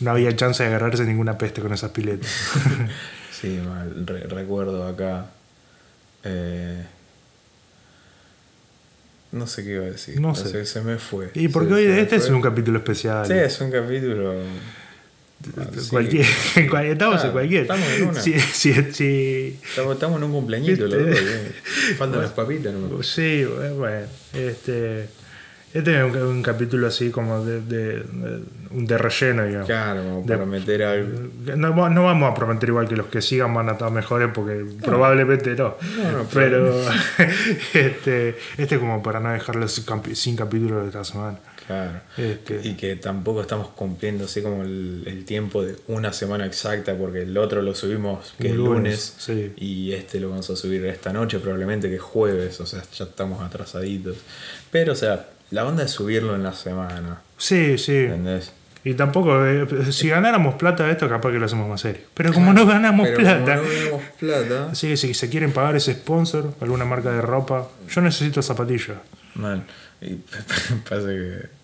No 0.00 0.12
había 0.12 0.34
chance 0.34 0.62
de 0.62 0.70
agarrarse 0.70 1.04
ninguna 1.04 1.36
peste 1.36 1.60
con 1.60 1.72
esas 1.74 1.90
piletas. 1.90 2.30
Sí, 3.38 3.58
mal. 3.66 4.06
Re- 4.06 4.24
recuerdo 4.24 4.86
acá. 4.86 5.26
eh, 6.24 6.84
no 9.32 9.46
sé 9.46 9.62
qué 9.64 9.74
iba 9.74 9.84
a 9.84 9.90
decir. 9.90 10.20
No 10.20 10.30
O 10.30 10.34
sé. 10.34 10.48
sea, 10.48 10.64
se 10.66 10.80
me 10.82 10.96
fue. 10.98 11.30
Y 11.34 11.48
porque 11.48 11.68
Se- 11.68 11.74
hoy 11.74 11.84
se 11.84 12.00
este 12.00 12.16
es 12.16 12.28
un 12.30 12.42
capítulo 12.42 12.78
especial. 12.78 13.26
Sí, 13.26 13.32
es 13.34 13.60
un 13.60 13.70
capítulo. 13.70 14.34
Sí. 15.78 15.88
Cualquier, 15.90 16.26
estamos 16.92 17.24
en 17.24 17.30
cualquier. 17.32 17.62
estamos 17.62 17.88
en 17.88 18.08
una. 18.08 18.20
Sí. 18.20 18.34
Estamos, 19.68 19.94
estamos 19.94 20.18
en 20.18 20.24
un 20.24 20.32
cumpleañito, 20.32 20.86
los 20.86 20.98
dos. 20.98 21.06
¿Viste? 21.08 21.24
bien. 21.24 21.96
Faltan 21.98 22.20
las 22.22 22.30
papitas, 22.32 22.74
¿no? 22.74 23.02
Sí, 23.02 23.44
bueno, 23.76 24.06
este, 24.34 25.08
este 25.72 25.98
es 25.98 26.04
un, 26.04 26.16
un 26.16 26.42
capítulo 26.42 26.86
así 26.88 27.10
como 27.10 27.44
de, 27.44 27.60
de, 27.60 27.98
de- 28.02 28.42
un 28.72 28.86
de 28.86 28.98
relleno, 28.98 29.44
digamos. 29.44 29.66
Claro, 29.66 30.02
como 30.04 30.22
De- 30.22 30.34
para 30.34 30.46
meter 30.46 30.82
algo. 30.84 31.28
No, 31.56 31.88
no 31.90 32.04
vamos 32.04 32.30
a 32.30 32.34
prometer 32.34 32.68
igual 32.68 32.86
que 32.88 32.94
los 32.96 33.06
que 33.06 33.20
sigan 33.22 33.52
van 33.54 33.68
a 33.68 33.72
estar 33.72 33.90
mejores 33.90 34.28
porque 34.34 34.64
probablemente 34.84 35.54
no. 35.56 35.74
Pero 36.32 36.72
este, 37.74 38.36
este 38.58 38.74
es 38.74 38.80
como 38.80 39.02
para 39.02 39.20
no 39.20 39.32
dejarlos 39.32 39.72
sin, 39.72 39.84
sin 40.14 40.36
capítulos 40.36 40.82
de 40.82 40.86
esta 40.88 41.04
semana. 41.04 41.38
Claro. 41.70 42.00
Este, 42.16 42.60
Y 42.64 42.74
que 42.74 42.96
tampoco 42.96 43.42
estamos 43.42 43.68
cumpliendo 43.68 44.24
así 44.24 44.42
como 44.42 44.62
el, 44.62 45.04
el 45.06 45.24
tiempo 45.24 45.62
de 45.62 45.76
una 45.86 46.12
semana 46.12 46.44
exacta, 46.44 46.96
porque 46.96 47.22
el 47.22 47.38
otro 47.38 47.62
lo 47.62 47.76
subimos 47.76 48.34
que 48.40 48.48
El 48.48 48.56
lunes, 48.56 48.74
lunes, 48.74 49.14
sí. 49.18 49.52
y 49.56 49.92
este 49.92 50.18
lo 50.18 50.30
vamos 50.30 50.50
a 50.50 50.56
subir 50.56 50.84
esta 50.86 51.12
noche, 51.12 51.38
probablemente 51.38 51.88
que 51.88 51.94
es 51.94 52.02
jueves, 52.02 52.60
o 52.60 52.66
sea, 52.66 52.82
ya 52.92 53.04
estamos 53.04 53.40
atrasaditos. 53.40 54.16
Pero, 54.72 54.94
o 54.94 54.96
sea, 54.96 55.28
la 55.52 55.64
onda 55.64 55.84
es 55.84 55.92
subirlo 55.92 56.34
en 56.34 56.42
la 56.42 56.54
semana, 56.54 57.22
sí, 57.38 57.78
sí. 57.78 57.96
¿entendés? 57.98 58.50
Y 58.82 58.94
tampoco, 58.94 59.46
eh, 59.46 59.92
si 59.92 60.08
ganáramos 60.08 60.56
plata 60.56 60.86
de 60.86 60.92
esto, 60.92 61.08
capaz 61.08 61.30
que 61.30 61.38
lo 61.38 61.46
hacemos 61.46 61.68
más 61.68 61.82
serio. 61.82 62.02
Pero 62.14 62.32
como 62.32 62.52
no 62.52 62.66
ganamos 62.66 63.06
Pero 63.06 63.20
plata, 63.20 63.56
como 63.58 63.68
no 63.68 63.74
tenemos 63.74 64.02
plata, 64.18 64.68
así 64.72 64.88
que 64.88 64.96
si 64.96 65.14
se 65.14 65.28
quieren 65.28 65.52
pagar 65.52 65.76
ese 65.76 65.92
sponsor, 65.92 66.52
alguna 66.60 66.84
marca 66.84 67.12
de 67.12 67.22
ropa, 67.22 67.68
yo 67.88 68.00
necesito 68.00 68.42
zapatillas. 68.42 68.96
man, 69.34 69.64
y 70.00 70.14
pasa 70.88 71.08
que 71.08 71.59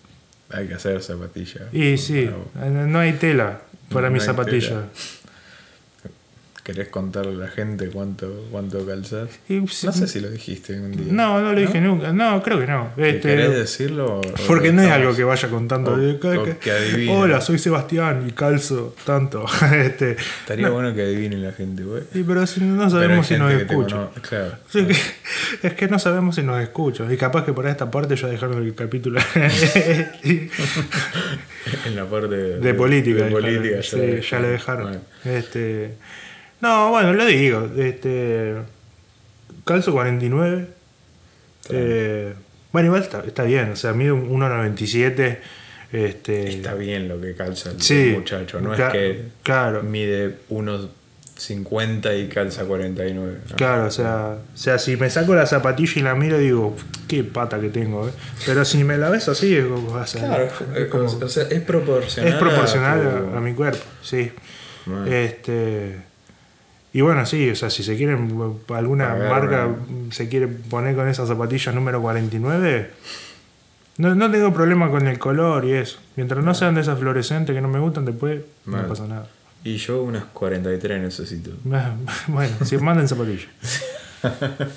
hay 0.49 0.67
que 0.67 0.73
hacer 0.75 1.01
zapatillas. 1.01 1.73
Y 1.73 1.97
sí, 1.97 2.29
no 2.55 2.99
hay 2.99 3.13
tela 3.13 3.61
para 3.91 4.07
No 4.07 4.13
mis 4.13 4.23
zapatillas. 4.23 4.83
¿Querés 6.67 6.89
contarle 6.89 7.31
a 7.31 7.45
la 7.45 7.47
gente 7.47 7.87
cuánto, 7.87 8.45
cuánto 8.51 8.85
calzas? 8.85 9.29
Y, 9.47 9.53
No 9.61 9.67
sé 9.69 10.05
si 10.05 10.19
lo 10.19 10.29
dijiste 10.29 10.77
un 10.77 10.91
día. 10.91 11.13
No, 11.13 11.39
no 11.41 11.53
lo 11.53 11.59
dije 11.61 11.79
nunca. 11.79 12.11
No, 12.11 12.43
creo 12.43 12.59
que 12.59 12.67
no. 12.67 12.89
¿Qué 12.97 13.09
Este, 13.11 13.21
¿Querés 13.29 13.51
decirlo? 13.55 14.19
o- 14.19 14.21
porque 14.47 14.73
no 14.73 14.81
es 14.81 14.91
algo 14.91 15.15
que 15.15 15.23
vaya 15.23 15.47
contando. 15.47 15.93
o- 15.93 16.19
que- 16.19 16.57
que-. 16.59 17.07
Hola, 17.09 17.39
soy 17.39 17.57
Sebastián 17.57 18.25
y 18.27 18.33
calzo 18.33 18.93
tanto. 19.05 19.45
este, 19.73 20.17
Estaría 20.41 20.69
bueno 20.69 20.93
que 20.93 21.03
adivine 21.03 21.37
la 21.37 21.53
gente, 21.53 21.83
güey. 21.83 22.03
y 22.13 22.23
pero 22.23 22.45
si 22.45 22.59
no 22.59 22.89
sabemos 22.89 23.25
si 23.27 23.37
nos 23.37 23.53
escuchan. 23.53 24.09
Claro. 24.27 24.55
Sí, 24.69 24.85
que- 24.85 25.67
es 25.69 25.73
que 25.73 25.87
no 25.87 25.99
sabemos 25.99 26.35
si 26.35 26.43
nos 26.43 26.61
escuchan. 26.61 27.09
Y 27.09 27.15
capaz 27.15 27.45
que 27.45 27.53
por 27.53 27.65
esta 27.65 27.89
parte 27.89 28.17
ya 28.17 28.27
dejaron 28.27 28.61
el 28.61 28.75
capítulo 28.75 29.21
En 31.85 31.95
la 31.95 32.05
parte 32.05 32.35
de, 32.35 32.59
de 32.59 32.73
política. 32.73 33.23
de 33.23 33.31
política 33.31 33.77
dejaron. 33.77 34.21
Sí, 34.21 34.27
ya 34.29 34.39
le 34.41 34.47
dejaron. 34.49 34.83
Bueno, 34.83 35.01
Este, 35.23 35.93
no, 36.61 36.89
bueno, 36.91 37.13
lo 37.13 37.25
digo. 37.25 37.69
Este, 37.77 38.55
calzo 39.65 39.91
49. 39.91 40.67
Eh, 41.69 42.33
bueno, 42.71 42.87
igual 42.87 43.01
está, 43.03 43.23
está 43.25 43.43
bien. 43.43 43.71
O 43.71 43.75
sea, 43.75 43.93
mide 43.93 44.11
un 44.11 44.29
1,97. 44.29 45.37
Este, 45.91 46.49
Está 46.49 46.73
bien 46.73 47.07
lo 47.07 47.19
que 47.21 47.33
calza 47.33 47.71
el 47.71 47.81
Sí, 47.81 48.13
muchacho. 48.15 48.59
No 48.59 48.73
es 48.73 48.81
que 48.91 49.23
claro. 49.43 49.83
mide 49.83 50.35
unos 50.49 50.89
50 51.37 52.13
y 52.15 52.27
calza 52.27 52.65
49. 52.65 53.37
¿no? 53.49 53.55
Claro, 53.55 53.85
o 53.85 53.91
sea, 53.91 54.37
o 54.53 54.57
sea, 54.57 54.79
si 54.79 54.97
me 54.97 55.09
saco 55.09 55.33
la 55.35 55.45
zapatilla 55.45 55.93
y 55.95 56.01
la 56.01 56.15
miro, 56.15 56.37
digo, 56.39 56.75
qué 57.07 57.23
pata 57.23 57.59
que 57.61 57.69
tengo, 57.69 58.07
¿eh? 58.07 58.11
Pero 58.45 58.65
si 58.65 58.83
me 58.83 58.97
la 58.97 59.09
ves 59.09 59.29
así, 59.29 59.55
es 59.55 59.65
como, 59.65 59.93
o 59.93 60.05
sea, 60.07 60.25
Claro, 60.27 60.49
es 60.75 60.85
como- 60.87 61.05
o 61.05 61.29
sea, 61.29 61.43
es 61.49 61.61
proporcional. 61.61 62.33
es 62.33 62.39
proporcional 62.39 62.99
a, 62.99 63.09
a, 63.17 63.19
tu- 63.31 63.37
a 63.37 63.41
mi 63.41 63.53
cuerpo, 63.53 63.83
sí. 64.01 64.31
Bueno. 64.87 65.05
Este, 65.05 65.97
y 66.93 67.01
bueno, 67.01 67.25
sí, 67.25 67.49
o 67.49 67.55
sea, 67.55 67.69
si 67.69 67.83
se 67.83 67.95
quieren, 67.95 68.59
alguna 68.69 69.13
ver, 69.13 69.29
marca 69.29 69.69
se 70.11 70.29
quiere 70.29 70.47
poner 70.47 70.95
con 70.95 71.07
esas 71.07 71.27
zapatillas 71.27 71.75
número 71.75 72.01
49, 72.01 72.89
no, 73.97 74.15
no 74.15 74.31
tengo 74.31 74.53
problema 74.53 74.89
con 74.89 75.07
el 75.07 75.19
color 75.19 75.65
y 75.65 75.73
eso. 75.73 75.99
Mientras 76.15 76.43
no 76.43 76.53
sean 76.53 76.75
de 76.75 76.81
esas 76.81 76.99
fluorescentes 76.99 77.55
que 77.55 77.61
no 77.61 77.67
me 77.67 77.79
gustan, 77.79 78.05
después 78.05 78.41
no 78.65 78.87
pasa 78.87 79.07
nada. 79.07 79.27
Y 79.63 79.77
yo 79.77 80.03
unas 80.03 80.25
43 80.25 81.01
necesito. 81.01 81.51
Bueno, 82.27 82.55
si 82.63 82.77
manden 82.77 83.07
zapatillas. 83.07 83.49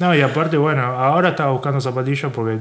No, 0.00 0.14
y 0.14 0.20
aparte, 0.20 0.56
bueno, 0.56 0.82
ahora 0.82 1.30
estaba 1.30 1.52
buscando 1.52 1.80
zapatillas 1.80 2.32
porque 2.32 2.58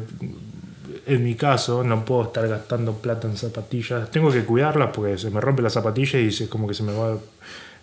en 1.08 1.24
mi 1.24 1.36
caso 1.36 1.84
no 1.84 2.06
puedo 2.06 2.24
estar 2.24 2.48
gastando 2.48 2.94
plata 2.94 3.28
en 3.28 3.36
zapatillas. 3.36 4.12
Tengo 4.12 4.32
que 4.32 4.44
cuidarlas 4.44 4.92
porque 4.94 5.18
se 5.18 5.32
me 5.32 5.42
rompe 5.42 5.62
la 5.62 5.70
zapatilla 5.70 6.20
y 6.20 6.32
se, 6.32 6.48
como 6.48 6.68
que 6.68 6.74
se 6.74 6.84
me 6.84 6.94
va 6.94 7.18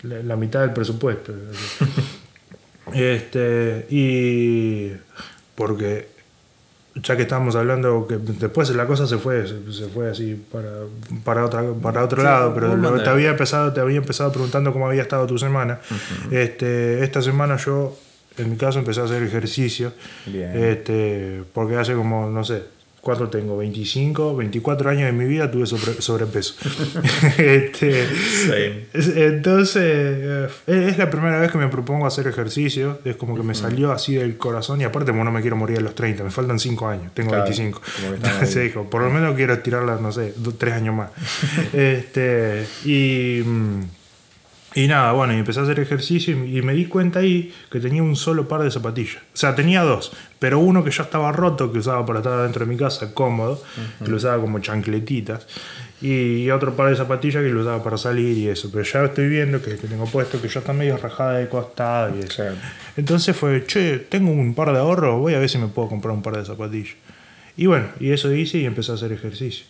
la, 0.03 0.23
la 0.23 0.37
mitad 0.37 0.61
del 0.61 0.73
presupuesto. 0.73 1.33
este, 2.95 3.87
y 3.91 4.93
porque 5.55 6.09
ya 6.97 7.15
que 7.17 7.23
estábamos 7.23 7.57
hablando 7.57 8.07
que 8.07 8.17
después 8.17 8.71
la 8.71 8.87
cosa 8.87 9.07
se 9.07 9.19
fue 9.19 9.47
se, 9.47 9.89
fue 9.89 10.09
así 10.11 10.35
para, 10.51 10.71
para 11.25 11.45
otra 11.45 11.63
para 11.83 12.05
otro 12.05 12.19
Sí, 12.21 12.25
lado 12.25 12.55
pero 12.55 12.75
lo- 12.77 13.03
te 13.03 13.11
había 13.11 13.31
empezado 13.31 13.73
te 13.73 13.81
había 13.81 13.99
empezado 13.99 14.33
preguntando 14.33 14.73
cómo 14.73 14.87
había 14.87 15.03
estado 15.03 15.27
tu 15.27 15.37
semana 15.37 15.79
este 16.31 17.05
esta 17.05 17.21
semana 17.21 17.57
yo 17.59 17.99
en 18.39 18.51
mi 18.51 18.57
caso 18.57 18.79
empecé 18.79 19.01
a 19.01 19.05
hacer 19.05 19.23
ejercicio 19.23 19.93
Bien. 20.27 20.53
este 20.65 21.43
porque 21.53 21.77
hace 21.77 21.93
como 21.95 22.31
no 22.31 22.45
sé 22.45 22.63
¿Cuánto 23.07 23.29
tengo? 23.29 23.57
25, 23.57 24.35
24 24.35 24.91
años 24.91 25.05
de 25.05 25.13
mi 25.13 25.27
vida 25.27 25.49
tuve 25.49 25.65
sobre- 25.65 26.03
sobrepeso. 26.03 26.57
este, 27.39 28.05
Entonces, 28.93 29.83
eh, 29.85 30.49
es 30.67 30.99
la 30.99 31.09
primera 31.09 31.39
vez 31.39 31.53
que 31.53 31.59
me 31.59 31.69
propongo 31.69 32.05
hacer 32.05 32.27
ejercicio. 32.27 32.99
Es 33.05 33.15
como 33.15 33.37
que 33.37 33.45
me 33.45 33.55
salió 33.55 33.93
así 33.93 34.17
del 34.17 34.37
corazón. 34.37 34.81
Y 34.81 34.85
aparte, 34.85 35.13
como 35.13 35.23
no 35.23 35.31
me 35.31 35.41
quiero 35.41 35.55
morir 35.55 35.79
a 35.79 35.83
los 35.83 35.95
30, 35.95 36.25
me 36.25 36.31
faltan 36.33 36.59
5 36.59 36.89
años, 36.89 37.15
tengo 37.15 37.29
Claro, 37.31 37.45
25. 37.45 37.81
como 37.81 38.09
que 38.11 38.17
estamos 38.17 38.35
Entonces 38.41 38.65
dijo, 38.65 38.91
por 38.91 39.03
lo 39.03 39.11
menos 39.11 39.37
quiero 39.37 39.53
estirarla, 39.53 39.99
no 40.01 40.11
sé, 40.11 40.35
3 40.59 40.75
años 40.75 40.97
más. 40.97 41.11
este, 41.73 42.67
y, 42.85 43.41
mm, 43.47 43.81
y 44.77 44.89
nada, 44.89 45.13
bueno, 45.13 45.33
y 45.33 45.39
empecé 45.39 45.61
a 45.61 45.63
hacer 45.63 45.81
ejercicio 45.81 46.37
y, 46.37 46.59
y 46.59 46.61
me 46.61 46.75
di 46.75 46.85
cuenta 46.85 47.21
ahí 47.21 47.51
que 47.71 47.81
tenía 47.81 48.03
un 48.03 48.15
solo 48.15 48.47
par 48.47 48.63
de 48.63 48.71
zapatillas. 48.71 49.17
O 49.17 49.37
sea, 49.37 49.55
tenía 49.55 49.83
dos, 49.83 50.13
pero 50.39 50.59
uno 50.59 50.85
que 50.85 50.91
ya 50.91 51.05
estaba 51.05 51.33
roto, 51.33 51.73
que 51.73 51.79
usaba 51.79 52.05
para 52.05 52.19
estar 52.19 52.43
dentro 52.43 52.67
de 52.67 52.71
mi 52.71 52.77
casa, 52.77 53.15
cómodo, 53.15 53.63
que 54.05 54.11
lo 54.11 54.19
usaba 54.19 54.39
como 54.39 54.59
chancletitas. 54.59 55.47
Y 56.03 56.51
otro 56.51 56.77
par 56.77 56.91
de 56.91 56.97
zapatillas 56.97 57.43
que 57.43 57.49
lo 57.49 57.63
usaba 57.63 57.83
para 57.83 57.97
salir 57.97 58.37
y 58.37 58.49
eso. 58.49 58.69
Pero 58.71 58.85
ya 58.85 59.05
estoy 59.07 59.31
viendo 59.31 59.63
que, 59.63 59.77
que 59.77 59.89
tengo 59.89 60.05
puesto 60.05 60.43
que 60.43 60.49
ya 60.49 60.61
está 60.61 60.75
medio 60.75 60.99
rajada 60.99 61.39
de 61.39 61.49
costado 61.49 62.15
y 62.15 62.19
eso. 62.21 62.43
Claro. 62.43 62.57
Entonces 62.99 63.35
fue, 63.35 63.65
che, 63.67 64.01
tengo 64.01 64.31
un 64.31 64.55
par 64.55 64.73
de 64.73 64.79
ahorros, 64.79 65.19
voy 65.19 65.33
a 65.33 65.39
ver 65.39 65.49
si 65.49 65.57
me 65.57 65.69
puedo 65.69 65.89
comprar 65.89 66.13
un 66.13 66.21
par 66.21 66.37
de 66.37 66.45
zapatillas. 66.45 66.97
Y 67.57 67.65
bueno, 67.65 67.87
y 67.99 68.11
eso 68.11 68.31
hice 68.31 68.59
y 68.59 68.67
empecé 68.67 68.93
a 68.93 68.97
hacer 68.97 69.11
ejercicio. 69.13 69.65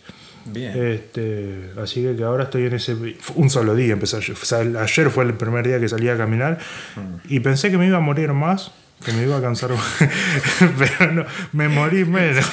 Bien. 0.47 0.71
Este, 0.81 1.71
así 1.81 2.01
que, 2.03 2.15
que 2.15 2.23
ahora 2.23 2.45
estoy 2.45 2.65
en 2.65 2.73
ese. 2.73 2.95
Un 3.35 3.49
solo 3.49 3.75
día 3.75 3.93
empecé 3.93 4.17
ayer. 4.17 4.35
O 4.41 4.45
sea, 4.45 4.59
ayer 4.59 5.09
fue 5.09 5.23
el 5.25 5.33
primer 5.33 5.65
día 5.67 5.79
que 5.79 5.89
salí 5.89 6.09
a 6.09 6.17
caminar 6.17 6.57
y 7.27 7.39
pensé 7.39 7.69
que 7.71 7.77
me 7.77 7.87
iba 7.87 7.97
a 7.97 8.01
morir 8.01 8.31
más, 8.33 8.71
que 9.05 9.11
me 9.13 9.23
iba 9.23 9.37
a 9.37 9.41
cansar. 9.41 9.71
pero 10.77 11.11
no, 11.11 11.25
me 11.53 11.67
morí 11.67 12.05
menos. 12.05 12.45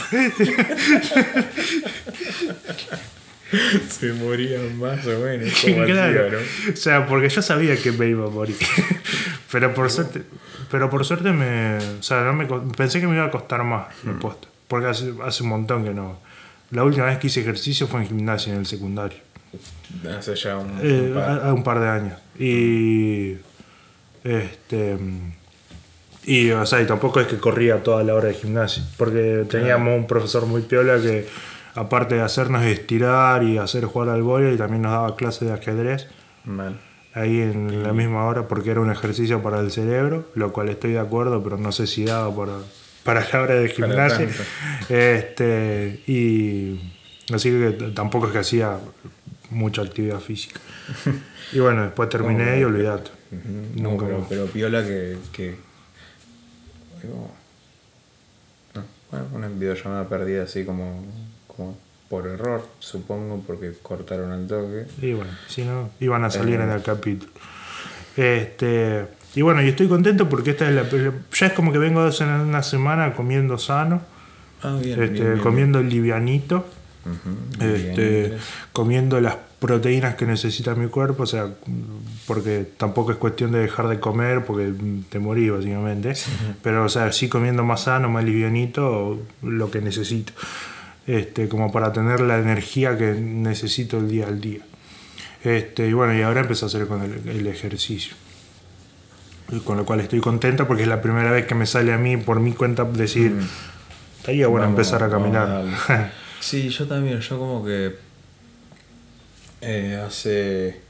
Se 3.89 4.13
morían 4.15 4.79
más 4.79 5.07
o 5.07 5.21
menos. 5.21 5.53
como 5.63 5.85
Claro. 5.85 6.39
O 6.73 6.77
sea, 6.77 7.07
porque 7.07 7.29
yo 7.29 7.43
sabía 7.43 7.77
que 7.77 7.93
me 7.93 8.09
iba 8.09 8.27
a 8.27 8.31
morir. 8.31 8.57
pero 9.53 9.73
por 9.75 9.91
suerte, 9.91 10.23
pero 10.71 10.91
por 10.91 11.05
suerte 11.05 11.33
me. 11.33 11.77
O 11.99 12.03
sea, 12.03 12.23
no 12.25 12.33
me, 12.33 12.47
pensé 12.77 13.01
que 13.01 13.07
me 13.07 13.15
iba 13.15 13.27
a 13.27 13.31
costar 13.31 13.63
más, 13.65 13.87
Mm. 14.03 14.09
me 14.09 14.15
posta. 14.15 14.49
Porque 14.67 14.89
hace, 14.89 15.13
hace 15.25 15.43
un 15.43 15.51
montón 15.51 15.85
que 15.85 15.93
no. 15.93 16.19
La 16.71 16.85
última 16.85 17.07
vez 17.07 17.19
que 17.19 17.27
hice 17.29 17.41
ejercicio 17.41 17.87
fue 17.87 18.01
en 18.01 18.09
gimnasia, 18.09 18.53
en 18.53 18.61
el 18.61 18.67
secundario. 18.67 19.19
Hace 20.19 20.35
ya 20.35 20.59
un, 20.59 20.79
Eh, 20.83 21.09
un 21.09 21.15
par. 21.15 21.31
a- 21.31 21.49
a 21.49 21.53
un 21.55 21.63
par 21.63 21.81
de 21.81 21.89
años. 21.89 22.19
Y. 22.39 23.37
Este. 24.25 24.99
Y, 26.27 26.51
o 26.51 26.65
sea, 26.65 26.81
y 26.81 26.87
tampoco 26.87 27.21
es 27.21 27.27
que 27.27 27.37
corría 27.37 27.83
toda 27.83 28.03
la 28.03 28.15
hora 28.15 28.29
de 28.29 28.35
gimnasia. 28.35 28.83
Porque 28.97 29.45
teníamos 29.49 29.97
un 29.97 30.07
profesor 30.07 30.47
muy 30.47 30.63
piola 30.63 30.99
que, 31.01 31.29
aparte 31.75 32.15
de 32.15 32.23
hacernos 32.23 32.65
estirar 32.65 33.43
y 33.43 33.59
hacer 33.59 33.85
jugar 33.85 34.09
al 34.09 34.23
vóley, 34.23 34.57
también 34.57 34.83
nos 34.83 34.93
daba 34.93 35.17
clases 35.17 35.49
de 35.49 35.55
ajedrez. 35.55 36.07
Mal. 36.45 36.79
ahí 37.17 37.41
en 37.41 37.85
la 37.85 37.93
misma 37.93 38.25
hora 38.27 38.49
porque 38.49 38.73
era 38.73 38.81
un 38.81 38.91
ejercicio 38.91 39.41
para 39.41 39.61
el 39.61 39.71
cerebro, 39.71 40.27
lo 40.35 40.53
cual 40.53 40.69
estoy 40.71 40.93
de 40.95 40.99
acuerdo, 40.99 41.43
pero 41.45 41.57
no 41.57 41.71
sé 41.71 41.87
si 41.87 42.05
daba 42.05 42.35
para, 42.35 42.55
para 43.05 43.27
la 43.31 43.41
hora 43.43 43.55
de 43.55 43.69
gimnasia. 43.69 44.29
Este, 44.89 46.01
y 46.07 46.81
así 47.33 47.51
que 47.51 47.91
tampoco 47.95 48.27
es 48.27 48.33
que 48.33 48.39
hacía 48.39 48.79
mucha 49.51 49.83
actividad 49.83 50.21
física. 50.21 50.59
Y 51.53 51.59
bueno, 51.61 51.85
después 51.85 52.09
terminé 52.09 52.59
y 52.61 52.65
olvidate. 52.65 53.11
Ujú. 53.31 53.83
Nunca 53.83 54.05
No, 54.07 54.11
pero, 54.11 54.27
pero 54.29 54.47
piola 54.47 54.83
que. 54.83 55.17
que 55.33 55.57
no, 57.05 57.31
bueno, 59.11 59.27
una 59.35 59.49
videollamada 59.49 60.09
perdida 60.09 60.43
así 60.45 60.65
como, 60.65 61.05
como 61.47 61.77
por 62.09 62.27
error, 62.27 62.67
supongo, 62.79 63.43
porque 63.47 63.73
cortaron 63.83 64.33
el 64.33 64.47
toque. 64.49 64.87
Y 65.01 65.13
bueno, 65.13 65.31
si 65.49 65.63
no, 65.65 65.91
iban 66.01 66.25
a 66.25 66.31
salir 66.31 66.61
Eh. 66.61 66.65
en 66.65 66.71
el 66.71 66.83
capítulo. 66.83 67.31
Este, 68.17 69.07
y 69.35 69.43
bueno, 69.43 69.63
y 69.63 69.69
estoy 69.69 69.89
contento 69.89 70.29
porque 70.29 70.51
esta 70.51 70.69
es 70.69 70.75
la, 70.75 70.83
ya 70.89 71.47
es 71.47 71.53
como 71.53 71.73
que 71.73 71.79
vengo 71.79 72.01
hace 72.03 72.25
una 72.25 72.63
semana 72.63 73.13
comiendo 73.15 73.59
sano, 73.59 74.03
Ah, 74.63 74.79
bien. 74.83 75.03
este, 75.03 75.15
bien, 75.15 75.25
bien. 75.33 75.39
comiendo 75.41 75.83
livianito, 75.83 76.65
este, 77.61 78.37
comiendo 78.73 79.21
las 79.21 79.37
proteínas 79.59 80.15
que 80.15 80.27
necesita 80.27 80.75
mi 80.75 80.89
cuerpo, 80.89 81.23
o 81.25 81.27
sea, 81.27 81.49
porque 82.27 82.67
tampoco 82.77 83.13
es 83.13 83.19
cuestión 83.19 83.53
de 83.53 83.61
dejar 83.61 83.89
de 83.89 83.99
comer 84.01 84.45
porque 84.45 84.73
te 85.09 85.19
morís 85.19 85.51
básicamente, 85.51 86.15
pero 86.63 86.85
o 86.85 86.89
sea, 86.89 87.13
sí 87.13 87.29
comiendo 87.29 87.65
más 87.65 87.83
sano, 87.85 88.09
más 88.09 88.25
livianito, 88.25 89.19
lo 89.43 89.71
que 89.71 89.81
necesito, 89.81 90.33
este, 91.07 91.49
como 91.49 91.73
para 91.73 91.93
tener 91.93 92.21
la 92.21 92.39
energía 92.39 92.97
que 92.97 93.13
necesito 93.15 93.99
el 93.99 94.09
día 94.09 94.27
al 94.29 94.41
día. 94.41 94.61
Este, 95.43 95.87
y 95.89 95.93
bueno, 95.93 96.15
y 96.17 96.23
ahora 96.23 96.41
empecé 96.41 96.65
a 96.65 96.69
hacer 96.69 96.87
con 96.87 97.03
el, 97.03 97.29
el 97.29 97.47
ejercicio. 97.47 98.15
Y 99.53 99.61
Con 99.61 99.77
lo 99.77 99.85
cual 99.85 100.01
estoy 100.01 100.21
contenta 100.21 100.67
porque 100.67 100.83
es 100.83 100.89
la 100.89 101.03
primera 101.03 101.31
vez 101.31 101.47
que 101.47 101.55
me 101.55 101.67
sale 101.67 101.93
a 101.93 101.99
mí 101.99 102.17
por 102.17 102.41
mi 102.41 102.53
cuenta 102.53 102.85
decir, 102.85 103.31
Mm. 103.33 103.49
estaría 104.19 104.47
bueno 104.49 104.65
Vamos, 104.67 104.79
empezar 104.79 105.03
a 105.03 105.11
caminar. 105.11 105.65
Sí, 106.41 106.69
yo 106.69 106.87
también, 106.87 107.21
yo 107.21 107.39
como 107.39 107.65
que 107.65 107.97
eh, 109.63 109.99
hace 110.07 110.81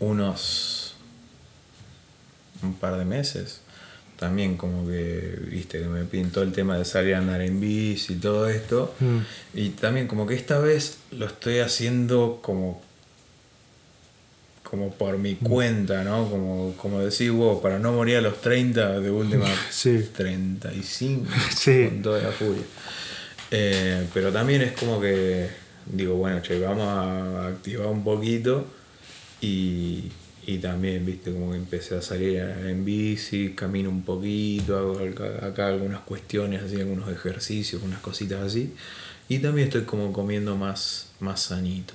unos 0.00 0.94
un 2.62 2.74
par 2.74 2.96
de 2.98 3.04
meses 3.04 3.60
también 4.18 4.56
como 4.56 4.86
que, 4.86 5.36
viste, 5.50 5.80
que 5.80 5.86
me 5.88 6.04
pintó 6.04 6.42
el 6.42 6.52
tema 6.52 6.78
de 6.78 6.84
salir 6.84 7.16
a 7.16 7.18
andar 7.18 7.40
en 7.40 7.60
bici 7.60 8.12
y 8.12 8.16
todo 8.16 8.48
esto. 8.48 8.94
Mm. 9.00 9.18
Y 9.54 9.68
también 9.70 10.06
como 10.06 10.28
que 10.28 10.34
esta 10.36 10.60
vez 10.60 10.98
lo 11.10 11.26
estoy 11.26 11.58
haciendo 11.58 12.38
como 12.40 12.80
como 14.72 14.90
por 14.90 15.18
mi 15.18 15.34
cuenta, 15.34 16.02
¿no? 16.02 16.30
Como, 16.30 16.74
como 16.78 17.00
decís 17.00 17.30
vos, 17.30 17.60
para 17.60 17.78
no 17.78 17.92
morir 17.92 18.16
a 18.16 18.20
los 18.22 18.40
30, 18.40 19.00
de 19.00 19.10
última 19.10 19.44
Sí. 19.70 20.08
35, 20.16 21.26
Sí. 21.54 21.88
con 21.90 22.00
toda 22.00 22.22
la 22.22 22.32
furia. 22.32 22.62
Eh, 23.50 24.06
pero 24.14 24.32
también 24.32 24.62
es 24.62 24.72
como 24.72 24.98
que 24.98 25.50
digo, 25.84 26.14
bueno, 26.14 26.40
che, 26.40 26.58
vamos 26.58 26.88
a 26.88 27.48
activar 27.48 27.88
un 27.88 28.02
poquito 28.02 28.66
y, 29.42 30.04
y 30.46 30.56
también, 30.56 31.04
viste, 31.04 31.30
como 31.34 31.50
que 31.50 31.58
empecé 31.58 31.96
a 31.98 32.00
salir 32.00 32.38
en 32.40 32.82
bici, 32.82 33.50
camino 33.54 33.90
un 33.90 34.04
poquito, 34.04 34.78
hago 34.78 34.98
acá, 35.46 35.68
algunas 35.68 36.00
cuestiones, 36.00 36.62
así, 36.62 36.76
algunos 36.80 37.10
ejercicios, 37.12 37.82
unas 37.82 38.00
cositas 38.00 38.40
así. 38.40 38.72
Y 39.28 39.40
también 39.40 39.68
estoy 39.68 39.82
como 39.82 40.14
comiendo 40.14 40.56
más, 40.56 41.08
más 41.20 41.42
sanito. 41.42 41.92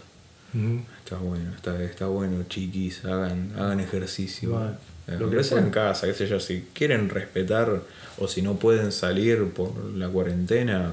Ujú. 0.54 0.82
Está 1.08 1.20
bueno, 1.20 1.52
está, 1.56 1.82
está 1.82 2.08
bueno, 2.08 2.44
chiquis, 2.50 3.06
hagan, 3.06 3.54
hagan 3.56 3.80
ejercicio. 3.80 4.60
Eh, 5.08 5.16
lo 5.18 5.30
que 5.30 5.38
puedan. 5.38 5.64
en 5.68 5.72
casa, 5.72 6.06
qué 6.06 6.14
sé 6.14 6.28
yo, 6.28 6.38
si 6.38 6.68
quieren 6.74 7.08
respetar 7.08 7.82
o 8.18 8.28
si 8.28 8.42
no 8.42 8.56
pueden 8.60 8.92
salir 8.92 9.46
por 9.52 9.74
la 9.96 10.10
cuarentena, 10.10 10.92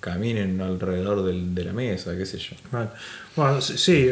caminen 0.00 0.60
alrededor 0.60 1.24
del- 1.24 1.54
de 1.54 1.64
la 1.66 1.72
mesa, 1.72 2.16
qué 2.16 2.26
sé 2.26 2.38
yo. 2.38 2.56
Vale. 2.72 2.88
Bueno, 3.36 3.60
sí, 3.60 4.10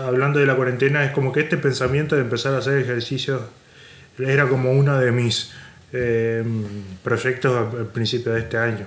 hablando 0.00 0.38
de 0.38 0.46
la 0.46 0.54
cuarentena, 0.54 1.04
es 1.04 1.10
como 1.10 1.32
que 1.32 1.40
este 1.40 1.56
pensamiento 1.56 2.14
de 2.14 2.22
empezar 2.22 2.54
a 2.54 2.58
hacer 2.58 2.78
ejercicios 2.78 3.42
era 4.16 4.48
como 4.48 4.70
uno 4.70 4.96
de 4.96 5.10
mis 5.10 5.50
eh, 5.92 6.44
proyectos 7.02 7.74
al 7.74 7.86
principio 7.88 8.32
de 8.32 8.40
este 8.40 8.58
año. 8.58 8.86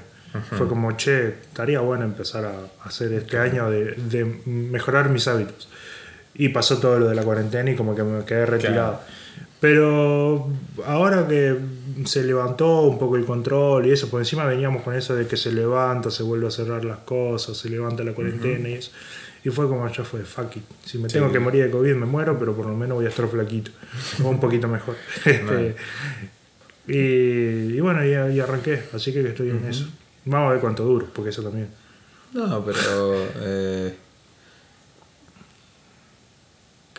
Fue 0.57 0.67
como, 0.67 0.91
che, 0.97 1.27
estaría 1.29 1.79
bueno 1.81 2.05
empezar 2.05 2.45
a 2.45 2.53
hacer 2.87 3.11
este 3.13 3.37
año 3.37 3.69
de, 3.69 3.93
de 3.95 4.25
mejorar 4.45 5.09
mis 5.09 5.27
hábitos. 5.27 5.67
Y 6.35 6.49
pasó 6.49 6.77
todo 6.79 6.99
lo 6.99 7.07
de 7.09 7.15
la 7.15 7.23
cuarentena 7.23 7.71
y 7.71 7.75
como 7.75 7.95
que 7.95 8.03
me 8.03 8.23
quedé 8.25 8.45
retirado. 8.45 9.01
Pero 9.59 10.47
ahora 10.85 11.27
que 11.27 11.55
se 12.05 12.23
levantó 12.23 12.81
un 12.81 12.99
poco 12.99 13.15
el 13.17 13.25
control 13.25 13.87
y 13.87 13.91
eso, 13.91 14.07
por 14.09 14.21
encima 14.21 14.45
veníamos 14.45 14.83
con 14.83 14.93
eso 14.93 15.15
de 15.15 15.25
que 15.25 15.35
se 15.35 15.51
levanta, 15.51 16.11
se 16.11 16.21
vuelve 16.21 16.47
a 16.47 16.51
cerrar 16.51 16.85
las 16.85 16.99
cosas, 16.99 17.57
se 17.57 17.69
levanta 17.69 18.03
la 18.03 18.13
cuarentena 18.13 18.69
y 18.69 18.73
eso. 18.73 18.91
Y 19.43 19.49
fue 19.49 19.67
como, 19.67 19.87
ya 19.91 20.03
fue, 20.03 20.21
fuck 20.23 20.57
it. 20.57 20.63
Si 20.85 20.97
me 20.99 21.09
Sí. 21.09 21.15
tengo 21.15 21.31
que 21.31 21.39
morir 21.39 21.63
de 21.63 21.71
COVID 21.71 21.95
me 21.95 22.05
muero, 22.05 22.37
pero 22.37 22.53
por 22.55 22.67
lo 22.67 22.75
menos 22.75 22.97
voy 22.97 23.05
a 23.05 23.09
estar 23.09 23.27
flaquito. 23.27 23.71
O 24.23 24.29
un 24.29 24.39
poquito 24.39 24.67
mejor. 24.67 24.95
Este, 25.25 25.75
y, 26.87 27.75
y 27.75 27.79
bueno, 27.81 28.05
y, 28.05 28.09
y 28.35 28.39
arranqué, 28.39 28.83
así 28.93 29.11
que 29.11 29.21
estoy 29.27 29.49
en 29.49 29.65
eso. 29.67 29.87
Vamos 30.27 30.49
a 30.49 30.51
ver 30.53 30.61
cuánto 30.61 30.83
duro, 30.83 31.07
porque 31.13 31.29
eso 31.31 31.41
también. 31.41 31.69
No, 32.33 32.63
pero. 32.65 33.27
eh, 33.41 33.95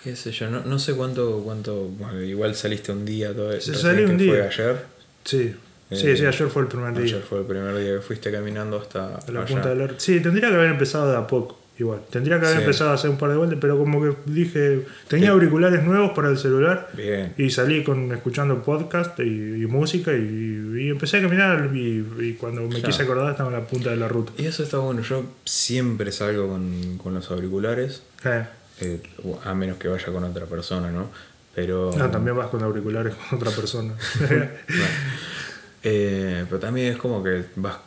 qué 0.02 0.16
sé 0.16 0.30
yo, 0.32 0.48
no, 0.50 0.60
no 0.64 0.78
sé 0.78 0.94
cuánto. 0.94 1.42
cuánto 1.44 1.84
bueno, 1.98 2.20
igual 2.22 2.54
saliste 2.54 2.92
un 2.92 3.04
día 3.04 3.32
todo 3.34 3.52
eso. 3.52 3.74
Salí 3.74 4.04
un 4.04 4.16
día. 4.16 4.32
Fue 4.32 4.64
ayer. 4.64 4.84
Sí, 5.24 5.54
sí, 5.90 6.08
Eh, 6.08 6.16
sí, 6.16 6.26
ayer 6.26 6.48
fue 6.48 6.62
el 6.62 6.68
primer 6.68 6.94
día. 6.94 7.04
Ayer 7.04 7.22
fue 7.22 7.38
el 7.40 7.44
primer 7.46 7.76
día 7.76 7.94
que 7.96 8.00
fuiste 8.00 8.30
caminando 8.32 8.78
hasta. 8.80 9.16
A 9.16 9.30
la 9.30 9.40
allá. 9.40 9.46
punta 9.46 9.74
del 9.74 9.94
Sí, 10.00 10.20
tendría 10.20 10.48
que 10.48 10.54
haber 10.56 10.70
empezado 10.70 11.10
de 11.10 11.16
a 11.16 11.26
poco, 11.26 11.57
igual. 11.78 12.00
Tendría 12.10 12.38
que 12.40 12.46
haber 12.46 12.58
Sí. 12.58 12.62
empezado 12.64 12.90
a 12.90 12.94
hacer 12.94 13.08
un 13.10 13.16
par 13.18 13.30
de 13.30 13.36
vueltas, 13.36 13.58
pero 13.60 13.78
como 13.78 14.02
que 14.02 14.12
dije, 14.26 14.84
tenía 15.08 15.26
Sí. 15.26 15.32
auriculares 15.32 15.82
nuevos 15.84 16.10
para 16.12 16.28
el 16.28 16.36
celular 16.38 16.90
Bien. 16.96 17.32
y 17.38 17.50
salí 17.50 17.84
con 17.84 18.10
escuchando 18.12 18.62
podcast 18.62 19.18
y, 19.20 19.22
y 19.62 19.66
música 19.66 20.12
y, 20.12 20.74
y 20.80 20.88
empecé 20.90 21.18
a 21.18 21.22
caminar 21.22 21.70
y, 21.74 22.04
y 22.20 22.32
cuando 22.34 22.62
me 22.62 22.68
Claro. 22.68 22.84
quise 22.86 23.02
acordar 23.04 23.30
estaba 23.30 23.50
en 23.50 23.56
la 23.60 23.64
punta 23.66 23.90
de 23.90 23.96
la 23.96 24.08
ruta. 24.08 24.32
Y 24.38 24.46
eso 24.46 24.62
está 24.62 24.78
bueno. 24.78 25.02
Yo 25.02 25.24
siempre 25.44 26.10
salgo 26.12 26.48
con, 26.48 26.98
con 26.98 27.14
los 27.14 27.30
auriculares. 27.30 28.02
Eh, 28.24 28.44
eh, 28.80 29.00
a 29.44 29.54
menos 29.54 29.76
que 29.78 29.88
vaya 29.88 30.06
con 30.12 30.24
otra 30.24 30.46
persona, 30.46 30.90
¿no? 30.90 31.10
Pero. 31.54 31.90
no, 31.96 32.10
también 32.10 32.36
vas 32.36 32.48
con 32.48 32.62
auriculares 32.62 33.14
con 33.14 33.38
otra 33.38 33.50
persona. 33.52 33.94
Eh, 35.82 36.44
pero 36.48 36.58
también 36.58 36.92
es 36.92 36.98
como 36.98 37.22
que 37.22 37.44
vas 37.56 37.78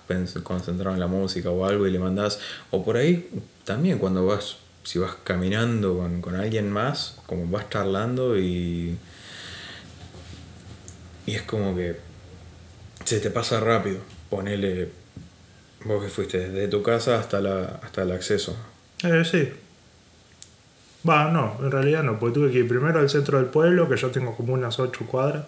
concentrado 0.44 0.94
en 0.94 1.00
la 1.00 1.08
música 1.08 1.50
o 1.50 1.66
algo 1.66 1.88
y 1.88 1.92
le 1.92 2.00
mandás. 2.00 2.40
O 2.72 2.84
por 2.84 2.98
ahí 2.98 3.30
también 3.64 4.00
cuando 4.00 4.26
vas, 4.26 4.58
si 4.84 5.00
vas 5.00 5.16
caminando 5.24 5.98
con, 5.98 6.22
con 6.22 6.36
alguien 6.36 6.72
más, 6.72 7.18
como 7.26 7.48
vas 7.48 7.70
charlando 7.70 8.38
y. 8.38 8.98
Y 11.26 11.36
es 11.36 11.44
como 11.44 11.76
que 11.76 11.98
se 13.06 13.20
te 13.20 13.30
pasa 13.30 13.60
rápido. 13.60 14.00
Ponele. 14.30 14.90
Vos 15.84 16.04
que 16.04 16.10
fuiste 16.10 16.50
desde 16.50 16.68
tu 16.68 16.84
casa 16.84 17.20
hasta, 17.20 17.42
la, 17.42 17.80
hasta 17.82 18.04
el 18.04 18.12
acceso. 18.12 18.56
Eh, 19.04 19.24
sí. 19.26 19.50
Va, 21.08 21.32
no, 21.32 21.58
en 21.60 21.72
realidad 21.72 22.04
no, 22.04 22.20
porque 22.20 22.36
tuve 22.36 22.52
que 22.52 22.60
ir 22.60 22.68
primero 22.68 23.00
al 23.00 23.10
centro 23.10 23.40
del 23.40 23.48
pueblo, 23.48 23.90
que 23.90 23.98
yo 23.98 24.12
tengo 24.12 24.36
como 24.36 24.54
unas 24.54 24.80
8 24.80 25.06
cuadras, 25.08 25.46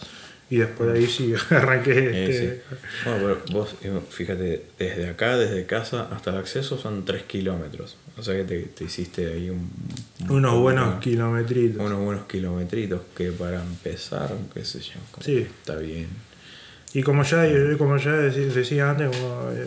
y 0.50 0.58
después 0.58 0.92
de 0.94 1.00
ahí 1.00 1.08
sí 1.08 1.34
arranqué. 1.50 1.92
Eh, 1.92 2.30
este, 2.30 2.56
sí. 2.56 2.62
Bueno, 3.06 3.40
pero 3.48 3.58
vos, 3.60 3.76
fíjate, 4.10 4.64
desde 4.78 5.10
acá, 5.10 5.38
desde 5.38 5.66
casa 5.66 6.08
hasta 6.12 6.32
el 6.32 6.38
acceso 6.38 6.78
son 6.78 7.06
3 7.06 7.24
kilómetros. 7.24 7.98
O 8.18 8.22
sea 8.24 8.36
que 8.36 8.44
te, 8.44 8.60
te 8.64 8.84
hiciste 8.84 9.26
ahí 9.34 9.50
un, 9.50 9.70
un 10.30 10.32
Unos 10.32 10.60
buenos 10.60 11.00
kilometritos. 11.00 11.82
unos 11.82 12.00
buenos 12.00 12.26
kilometritos 12.26 13.02
que 13.18 13.32
para 13.32 13.64
empezar, 13.64 14.32
qué 14.54 14.64
sé 14.64 14.80
yo, 14.82 14.94
Sí. 15.22 15.38
está 15.40 15.78
bien. 15.78 16.08
Y 16.96 17.02
como 17.02 17.24
ya, 17.24 17.44
como 17.80 17.98
ya 17.98 18.12
decía 18.12 18.92
antes, 18.92 19.18
como, 19.18 19.50
eh, 19.52 19.66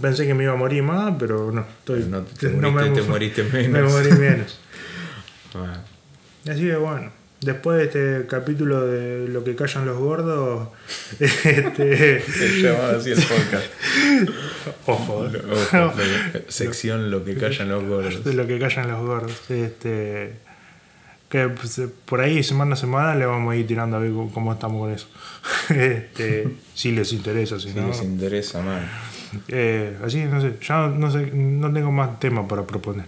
pensé 0.00 0.24
que 0.24 0.34
me 0.34 0.44
iba 0.44 0.52
a 0.52 0.56
morir 0.56 0.84
más, 0.84 1.12
pero 1.18 1.50
no. 1.50 1.62
Estoy, 1.62 2.04
No 2.04 2.22
te 2.22 2.48
moriste, 2.50 3.00
te 3.02 3.08
moriste 3.08 3.42
Me 3.52 3.68
menos. 3.68 3.90
morí 3.92 4.12
menos. 4.12 4.60
Ah, 5.54 5.82
Así 6.48 6.60
que 6.60 6.76
bueno, 6.76 7.10
después 7.40 7.78
de 7.78 7.84
este 8.20 8.26
capítulo 8.26 8.86
de 8.86 9.28
lo 9.28 9.42
que 9.44 9.54
callan 9.56 9.86
los 9.86 9.98
gordos, 9.98 10.68
este, 11.20 12.20
se 12.22 12.62
llama 12.62 12.90
así 12.98 13.10
el 13.12 13.18
podcast. 13.22 13.66
ojo, 14.86 15.26
eh, 15.26 15.42
Ojo, 15.50 15.92
lo 15.96 16.40
sección 16.48 17.10
Lo 17.10 17.24
que 17.24 17.34
callan 17.36 17.68
los 17.68 17.84
gordos. 17.84 18.24
lo 18.34 18.46
que 18.46 18.58
callan 18.58 18.88
los 18.88 19.00
gordos. 19.00 19.50
Este, 19.50 20.32
que 21.28 21.48
pues, 21.48 21.80
por 22.06 22.20
ahí 22.20 22.42
semana 22.42 22.74
a 22.74 22.76
semana 22.76 23.14
le 23.14 23.24
vamos 23.24 23.52
a 23.52 23.56
ir 23.56 23.66
tirando 23.66 23.96
a 23.96 24.00
ver 24.00 24.10
cómo- 24.34 24.52
estamos 24.52 24.80
con 24.80 24.90
eso. 24.92 25.06
Este, 25.68 26.48
si 26.74 26.92
les 26.92 27.12
interesa, 27.12 27.58
si 27.60 27.70
Si 27.70 27.74
no. 27.78 27.86
les 27.88 28.02
interesa, 28.02 28.60
man. 28.62 28.88
Eh, 29.48 29.96
así, 30.04 30.24
no 30.24 30.40
sé, 30.40 30.54
ya 30.66 30.88
no, 30.88 31.10
sé, 31.10 31.30
no 31.34 31.72
tengo 31.72 31.92
más 31.92 32.18
tema 32.18 32.46
para 32.48 32.66
proponer. 32.66 33.06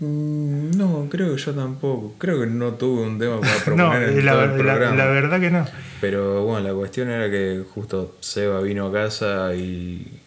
Mm, 0.00 0.76
No, 0.76 1.06
creo 1.10 1.34
que 1.34 1.40
yo 1.42 1.54
tampoco. 1.54 2.14
Creo 2.18 2.40
que 2.40 2.46
no 2.46 2.72
tuve 2.74 3.02
un 3.06 3.18
tema 3.18 3.40
para 3.40 3.54
No, 3.58 3.64
proponer 3.64 4.02
en 4.10 4.24
la, 4.26 4.32
todo 4.32 4.42
el 4.44 4.50
la- 4.50 4.56
programa. 4.56 4.96
la 4.96 5.06
verdad 5.06 5.40
que 5.40 5.50
no. 5.50 5.66
Pero 6.00 6.44
bueno, 6.44 6.68
la 6.68 6.74
cuestión 6.74 7.08
era 7.08 7.30
que 7.30 7.62
justo 7.74 8.16
Seba 8.20 8.60
vino 8.60 8.86
a 8.88 8.92
casa 8.92 9.54
y 9.54 10.20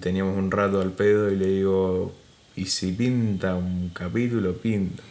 teníamos 0.00 0.36
un 0.38 0.50
rato 0.50 0.80
al 0.80 0.92
pedo 0.92 1.30
y 1.30 1.36
le 1.36 1.46
digo, 1.46 2.14
¿y 2.56 2.64
si 2.66 2.92
pinta 2.92 3.56
un 3.56 3.90
capítulo? 3.92 4.54
Pinta. 4.56 5.02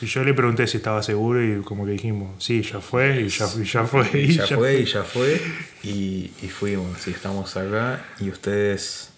Y 0.00 0.06
yo 0.06 0.24
le 0.24 0.32
pregunté 0.32 0.66
si 0.66 0.78
estaba 0.78 1.02
seguro 1.02 1.44
y 1.44 1.60
como 1.62 1.84
que 1.84 1.92
dijimos, 1.92 2.42
sí, 2.42 2.62
ya 2.62 2.80
fue, 2.80 3.22
y 3.22 3.28
ya, 3.28 3.46
y 3.60 3.64
ya 3.64 3.84
fue, 3.84 4.08
Y 4.14 4.28
ya 4.32 4.46
fue, 4.46 4.80
y 4.80 4.84
ya 4.86 5.02
fue, 5.02 5.40
y, 5.82 6.30
y 6.42 6.48
fuimos, 6.48 7.06
y 7.06 7.10
estamos 7.10 7.54
acá, 7.56 8.04
y 8.20 8.30
ustedes, 8.30 9.10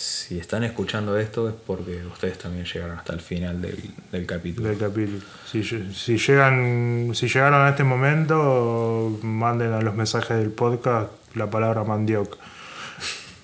si 0.00 0.38
están 0.38 0.64
escuchando 0.64 1.18
esto, 1.18 1.48
es 1.50 1.54
porque 1.66 2.02
ustedes 2.06 2.38
también 2.38 2.64
llegaron 2.64 2.96
hasta 2.98 3.12
el 3.12 3.20
final 3.20 3.60
del, 3.60 3.78
del 4.10 4.24
capítulo. 4.26 4.68
del 4.68 4.78
capítulo. 4.78 5.18
Si, 5.50 5.62
si 5.62 6.16
llegan, 6.16 7.10
si 7.14 7.28
llegaron 7.28 7.66
a 7.66 7.68
este 7.70 7.84
momento, 7.84 9.18
manden 9.22 9.72
a 9.74 9.82
los 9.82 9.94
mensajes 9.94 10.38
del 10.38 10.50
podcast 10.52 11.10
la 11.34 11.50
palabra 11.50 11.84
mandioca. 11.84 12.38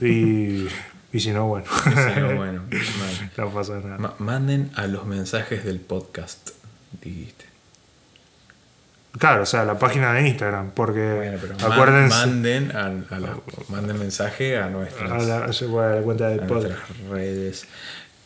Y, 0.00 0.66
y 1.12 1.20
si 1.20 1.30
no, 1.32 1.46
bueno, 1.48 1.66
Sí, 1.84 2.20
no, 2.20 2.36
bueno, 2.36 2.62
no 3.36 3.50
pasa 3.50 3.74
nada. 3.80 3.98
Ma- 3.98 4.14
manden 4.18 4.70
a 4.76 4.86
los 4.86 5.04
mensajes 5.06 5.62
del 5.64 5.80
podcast, 5.80 6.50
dijiste. 7.02 7.44
Claro, 9.18 9.42
o 9.42 9.46
sea, 9.46 9.64
la 9.64 9.78
página 9.78 10.12
de 10.12 10.28
Instagram, 10.28 10.70
porque 10.74 11.12
Bueno, 11.14 11.38
pero 11.40 11.54
acuérdense 11.72 12.16
manden, 12.26 12.70
a, 12.76 12.86
a 12.86 13.18
la- 13.18 13.36
manden 13.68 13.98
mensaje 13.98 14.58
a 14.58 14.68
nuestras, 14.68 15.10
a 15.10 15.18
la, 15.18 15.44
a 15.44 15.96
la 15.96 16.02
cuenta 16.02 16.28
podcast. 16.46 16.50
nuestras 16.50 16.98
redes. 17.10 17.66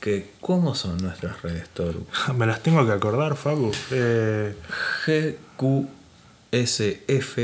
Que, 0.00 0.30
¿Cómo 0.40 0.74
son 0.74 0.96
nuestras 0.98 1.42
redes, 1.42 1.68
Toru? 1.70 2.06
Me 2.36 2.46
las 2.46 2.60
tengo 2.62 2.84
que 2.86 2.92
acordar, 2.92 3.36
Facu. 3.36 3.70
Eh, 3.90 4.54
GQSF 6.52 7.38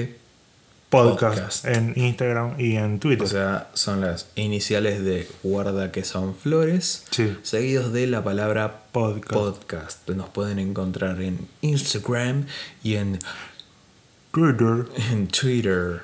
podcast, 1.05 1.37
Podcast. 1.39 1.67
en 1.67 1.93
Instagram 1.97 2.55
y 2.59 2.77
en 2.77 2.99
Twitter. 2.99 3.25
O 3.25 3.29
sea, 3.29 3.69
son 3.75 4.01
las 4.01 4.29
iniciales 4.35 5.03
de 5.05 5.29
guarda 5.43 5.93
que 5.93 6.05
son 6.05 6.35
flores, 6.35 7.05
Sí. 7.11 7.37
seguidos 7.43 7.93
de 7.93 8.07
la 8.07 8.23
palabra 8.25 8.83
Podcast. 8.93 9.33
podcast. 9.33 10.09
Nos 10.11 10.29
pueden 10.31 10.59
encontrar 10.59 11.21
en 11.23 11.49
Instagram 11.61 12.47
y 12.83 12.95
en, 12.97 13.19
Twitter. 14.33 14.87
en 15.11 15.29
Twitter. 15.29 16.01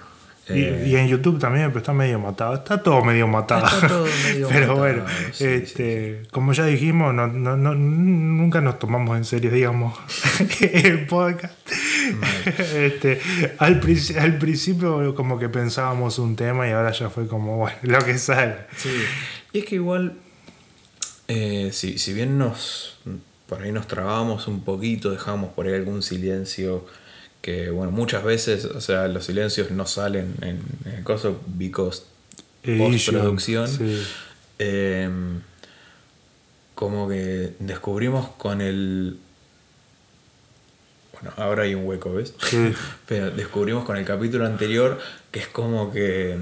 Y, 0.49 0.53
Eh, 0.64 0.84
y 0.88 0.97
en 0.97 1.07
YouTube 1.07 1.38
también, 1.38 1.68
pero 1.68 1.78
está 1.78 1.93
medio 1.93 2.18
matado. 2.18 2.55
Está 2.55 2.82
todo 2.82 3.05
medio 3.05 3.28
matado. 3.28 3.64
Está 3.64 3.86
todo 3.86 4.07
medio 4.24 4.49
pero 4.53 4.61
matado, 4.66 4.78
bueno, 4.78 5.05
sí, 5.32 5.45
este, 5.45 6.22
como 6.32 6.53
ya 6.53 6.66
dijimos, 6.66 7.14
no, 7.14 7.28
no- 7.28 7.57
no- 7.57 7.74
nunca 7.76 8.61
nos 8.61 8.78
tomamos 8.80 9.16
en 9.16 9.24
serio, 9.24 9.53
digamos, 9.53 9.97
el 10.61 11.07
podcast. 11.07 11.55
Este, 12.75 13.21
al, 13.59 13.81
princi- 13.81 14.17
al 14.19 14.39
principio 14.39 15.15
como 15.15 15.39
que 15.39 15.49
pensábamos 15.49 16.19
un 16.19 16.37
tema 16.37 16.69
y 16.69 16.73
ahora 16.73 16.93
ya 16.93 17.11
fue 17.11 17.27
como, 17.27 17.57
bueno, 17.59 17.79
lo 17.83 17.99
que 18.05 18.19
sale. 18.19 18.57
Sí. 18.77 18.91
Y 19.53 19.59
es 19.61 19.65
que 19.67 19.75
igual, 19.77 20.15
eh, 21.29 21.71
si, 21.73 21.99
si 21.99 22.13
bien 22.13 22.39
nos 22.39 22.97
por 23.49 23.63
ahí 23.63 23.71
nos 23.73 23.87
trabamos 23.87 24.49
un 24.49 24.65
poquito, 24.65 25.11
dejamos 25.11 25.53
por 25.53 25.67
ahí 25.67 25.75
algún 25.75 26.03
silencio 26.03 26.87
que, 27.43 27.69
bueno, 27.71 27.93
muchas 27.93 28.25
veces, 28.25 28.65
o 28.65 28.81
sea, 28.81 29.09
los 29.09 29.27
silencios 29.27 29.71
no 29.71 29.85
salen 29.87 30.35
en, 30.41 30.61
en 30.87 30.93
el 30.99 31.05
coso 31.05 31.39
because 31.47 32.05
postproducción. 32.79 33.69
sí. 33.69 34.03
Eh, 34.59 35.11
como 36.75 37.09
que 37.09 37.53
descubrimos 37.59 38.29
con 38.39 38.61
el. 38.61 39.19
Bueno, 41.23 41.35
ahora 41.39 41.62
hay 41.62 41.75
un 41.75 41.87
hueco, 41.87 42.12
¿ves? 42.12 42.35
Sí. 42.43 42.73
Pero 43.07 43.31
descubrimos 43.31 43.85
con 43.85 43.97
el 43.97 44.05
capítulo 44.05 44.45
anterior 44.47 44.99
que 45.31 45.41
es 45.41 45.47
como 45.47 45.91
que 45.93 46.37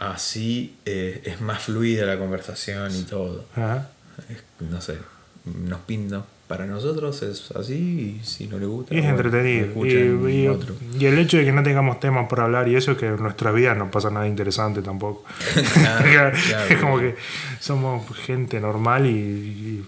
así 0.00 0.74
eh, 0.84 1.22
es 1.24 1.40
más 1.40 1.62
fluida 1.62 2.04
la 2.06 2.18
conversación 2.18 2.92
y 2.94 3.02
todo. 3.02 3.44
Ajá. 3.54 3.88
Es- 4.28 4.42
no 4.68 4.80
sé, 4.80 4.98
nos 5.44 5.80
pinta. 5.80 6.24
Para 6.48 6.66
nosotros 6.66 7.22
es 7.22 7.50
así 7.52 8.18
y 8.20 8.26
si 8.26 8.46
no 8.46 8.58
le 8.58 8.66
gusta. 8.66 8.94
Es 8.94 9.00
bueno, 9.00 9.16
entretenido. 9.16 9.86
Y, 9.86 10.42
y- 10.42 10.48
otro. 10.48 10.74
y 10.98 11.06
el 11.06 11.18
hecho 11.18 11.38
de 11.38 11.46
que 11.46 11.52
no 11.52 11.62
tengamos 11.62 11.98
temas 11.98 12.28
por 12.28 12.40
hablar 12.40 12.68
y 12.68 12.76
eso, 12.76 12.94
que 12.94 13.06
en 13.06 13.22
nuestras 13.22 13.54
vidas 13.54 13.74
no 13.78 13.90
pasa 13.90 14.10
nada 14.10 14.26
interesante 14.28 14.82
tampoco. 14.82 15.24
Claro, 15.72 16.04
claro, 16.48 16.64
es 16.68 16.76
como 16.78 16.98
que 16.98 17.14
somos 17.60 18.04
gente 18.18 18.60
normal 18.60 19.06
y. 19.06 19.82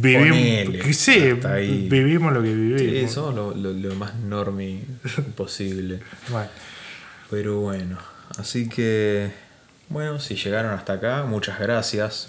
vivimos, 0.00 0.96
sí, 0.96 1.32
vivimos 1.90 2.32
lo 2.32 2.42
que 2.42 2.48
Sí, 2.48 2.54
vivimos. 2.86 3.12
somos 3.12 3.34
lo, 3.34 3.54
lo- 3.54 3.72
lo 3.72 3.94
más 3.94 4.14
normie 4.16 4.82
posible. 5.36 6.00
Bueno, 6.30 6.48
Pero 7.30 7.60
bueno, 7.60 7.98
así 8.38 8.68
que, 8.68 9.30
bueno, 9.88 10.18
si 10.20 10.34
llegaron 10.36 10.72
hasta 10.72 10.94
acá, 10.94 11.24
muchas 11.24 11.58
gracias 11.58 12.26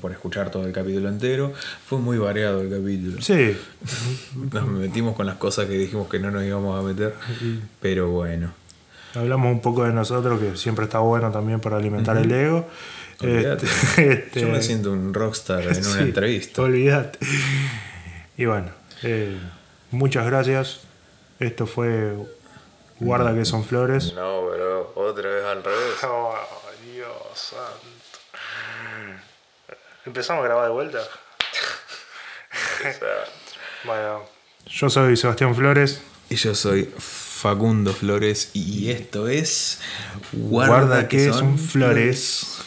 por 0.00 0.12
escuchar 0.12 0.50
todo 0.50 0.66
el 0.66 0.72
capítulo 0.72 1.08
entero. 1.08 1.52
Fue 1.86 1.98
muy 1.98 2.18
variado 2.18 2.60
el 2.62 2.70
capítulo. 2.70 3.20
sí, 3.22 3.56
Nos 4.52 4.66
metimos 4.68 5.16
con 5.16 5.26
las 5.26 5.36
cosas 5.36 5.66
que 5.66 5.76
dijimos 5.78 6.08
que 6.08 6.18
no 6.18 6.30
nos 6.30 6.44
íbamos 6.44 6.78
a 6.78 6.86
meter, 6.86 7.14
pero 7.80 8.10
bueno. 8.10 8.52
hablamos 9.14 9.50
un 9.52 9.60
poco 9.60 9.84
de 9.84 9.92
nosotros, 9.92 10.38
que 10.40 10.56
siempre 10.56 10.84
está 10.84 10.98
bueno 11.00 11.30
también 11.32 11.60
para 11.60 11.76
alimentar 11.76 12.16
el 12.16 12.30
ego. 12.30 12.68
Olvídate. 13.20 13.66
Este, 13.66 14.12
este, 14.12 14.40
Yo 14.40 14.48
me 14.48 14.62
siento 14.62 14.92
un 14.92 15.12
rockstar 15.12 15.62
en 15.62 15.86
una 15.86 16.00
entrevista. 16.00 16.62
Olvídate. 16.62 17.18
Y 18.36 18.44
bueno, 18.44 18.70
eh, 19.02 19.36
muchas 19.90 20.26
gracias. 20.26 20.80
Esto 21.40 21.66
fue 21.66 22.14
Guarda 23.00 23.34
que 23.34 23.44
son 23.44 23.64
flores. 23.64 24.12
No, 24.14 24.48
pero 24.50 24.92
otra 24.96 25.28
vez 25.28 25.44
al 25.44 25.62
revés. 25.62 26.04
Oh, 26.04 26.34
Dios 26.84 27.08
santo. 27.34 27.98
¿Empezamos 30.04 30.42
a 30.42 30.44
grabar 30.44 30.64
de 30.64 30.70
vuelta? 30.72 30.98
Bueno, 33.84 34.24
yo 34.66 34.90
soy 34.90 35.16
Sebastián 35.16 35.54
Flores. 35.54 36.02
Y 36.30 36.36
yo 36.36 36.54
soy 36.54 36.92
Facundo 36.98 37.94
Flores 37.94 38.50
y 38.52 38.90
esto 38.90 39.28
es 39.28 39.80
Guarda, 40.32 41.08
que, 41.08 41.32
son 41.32 41.58
flores. 41.58 42.58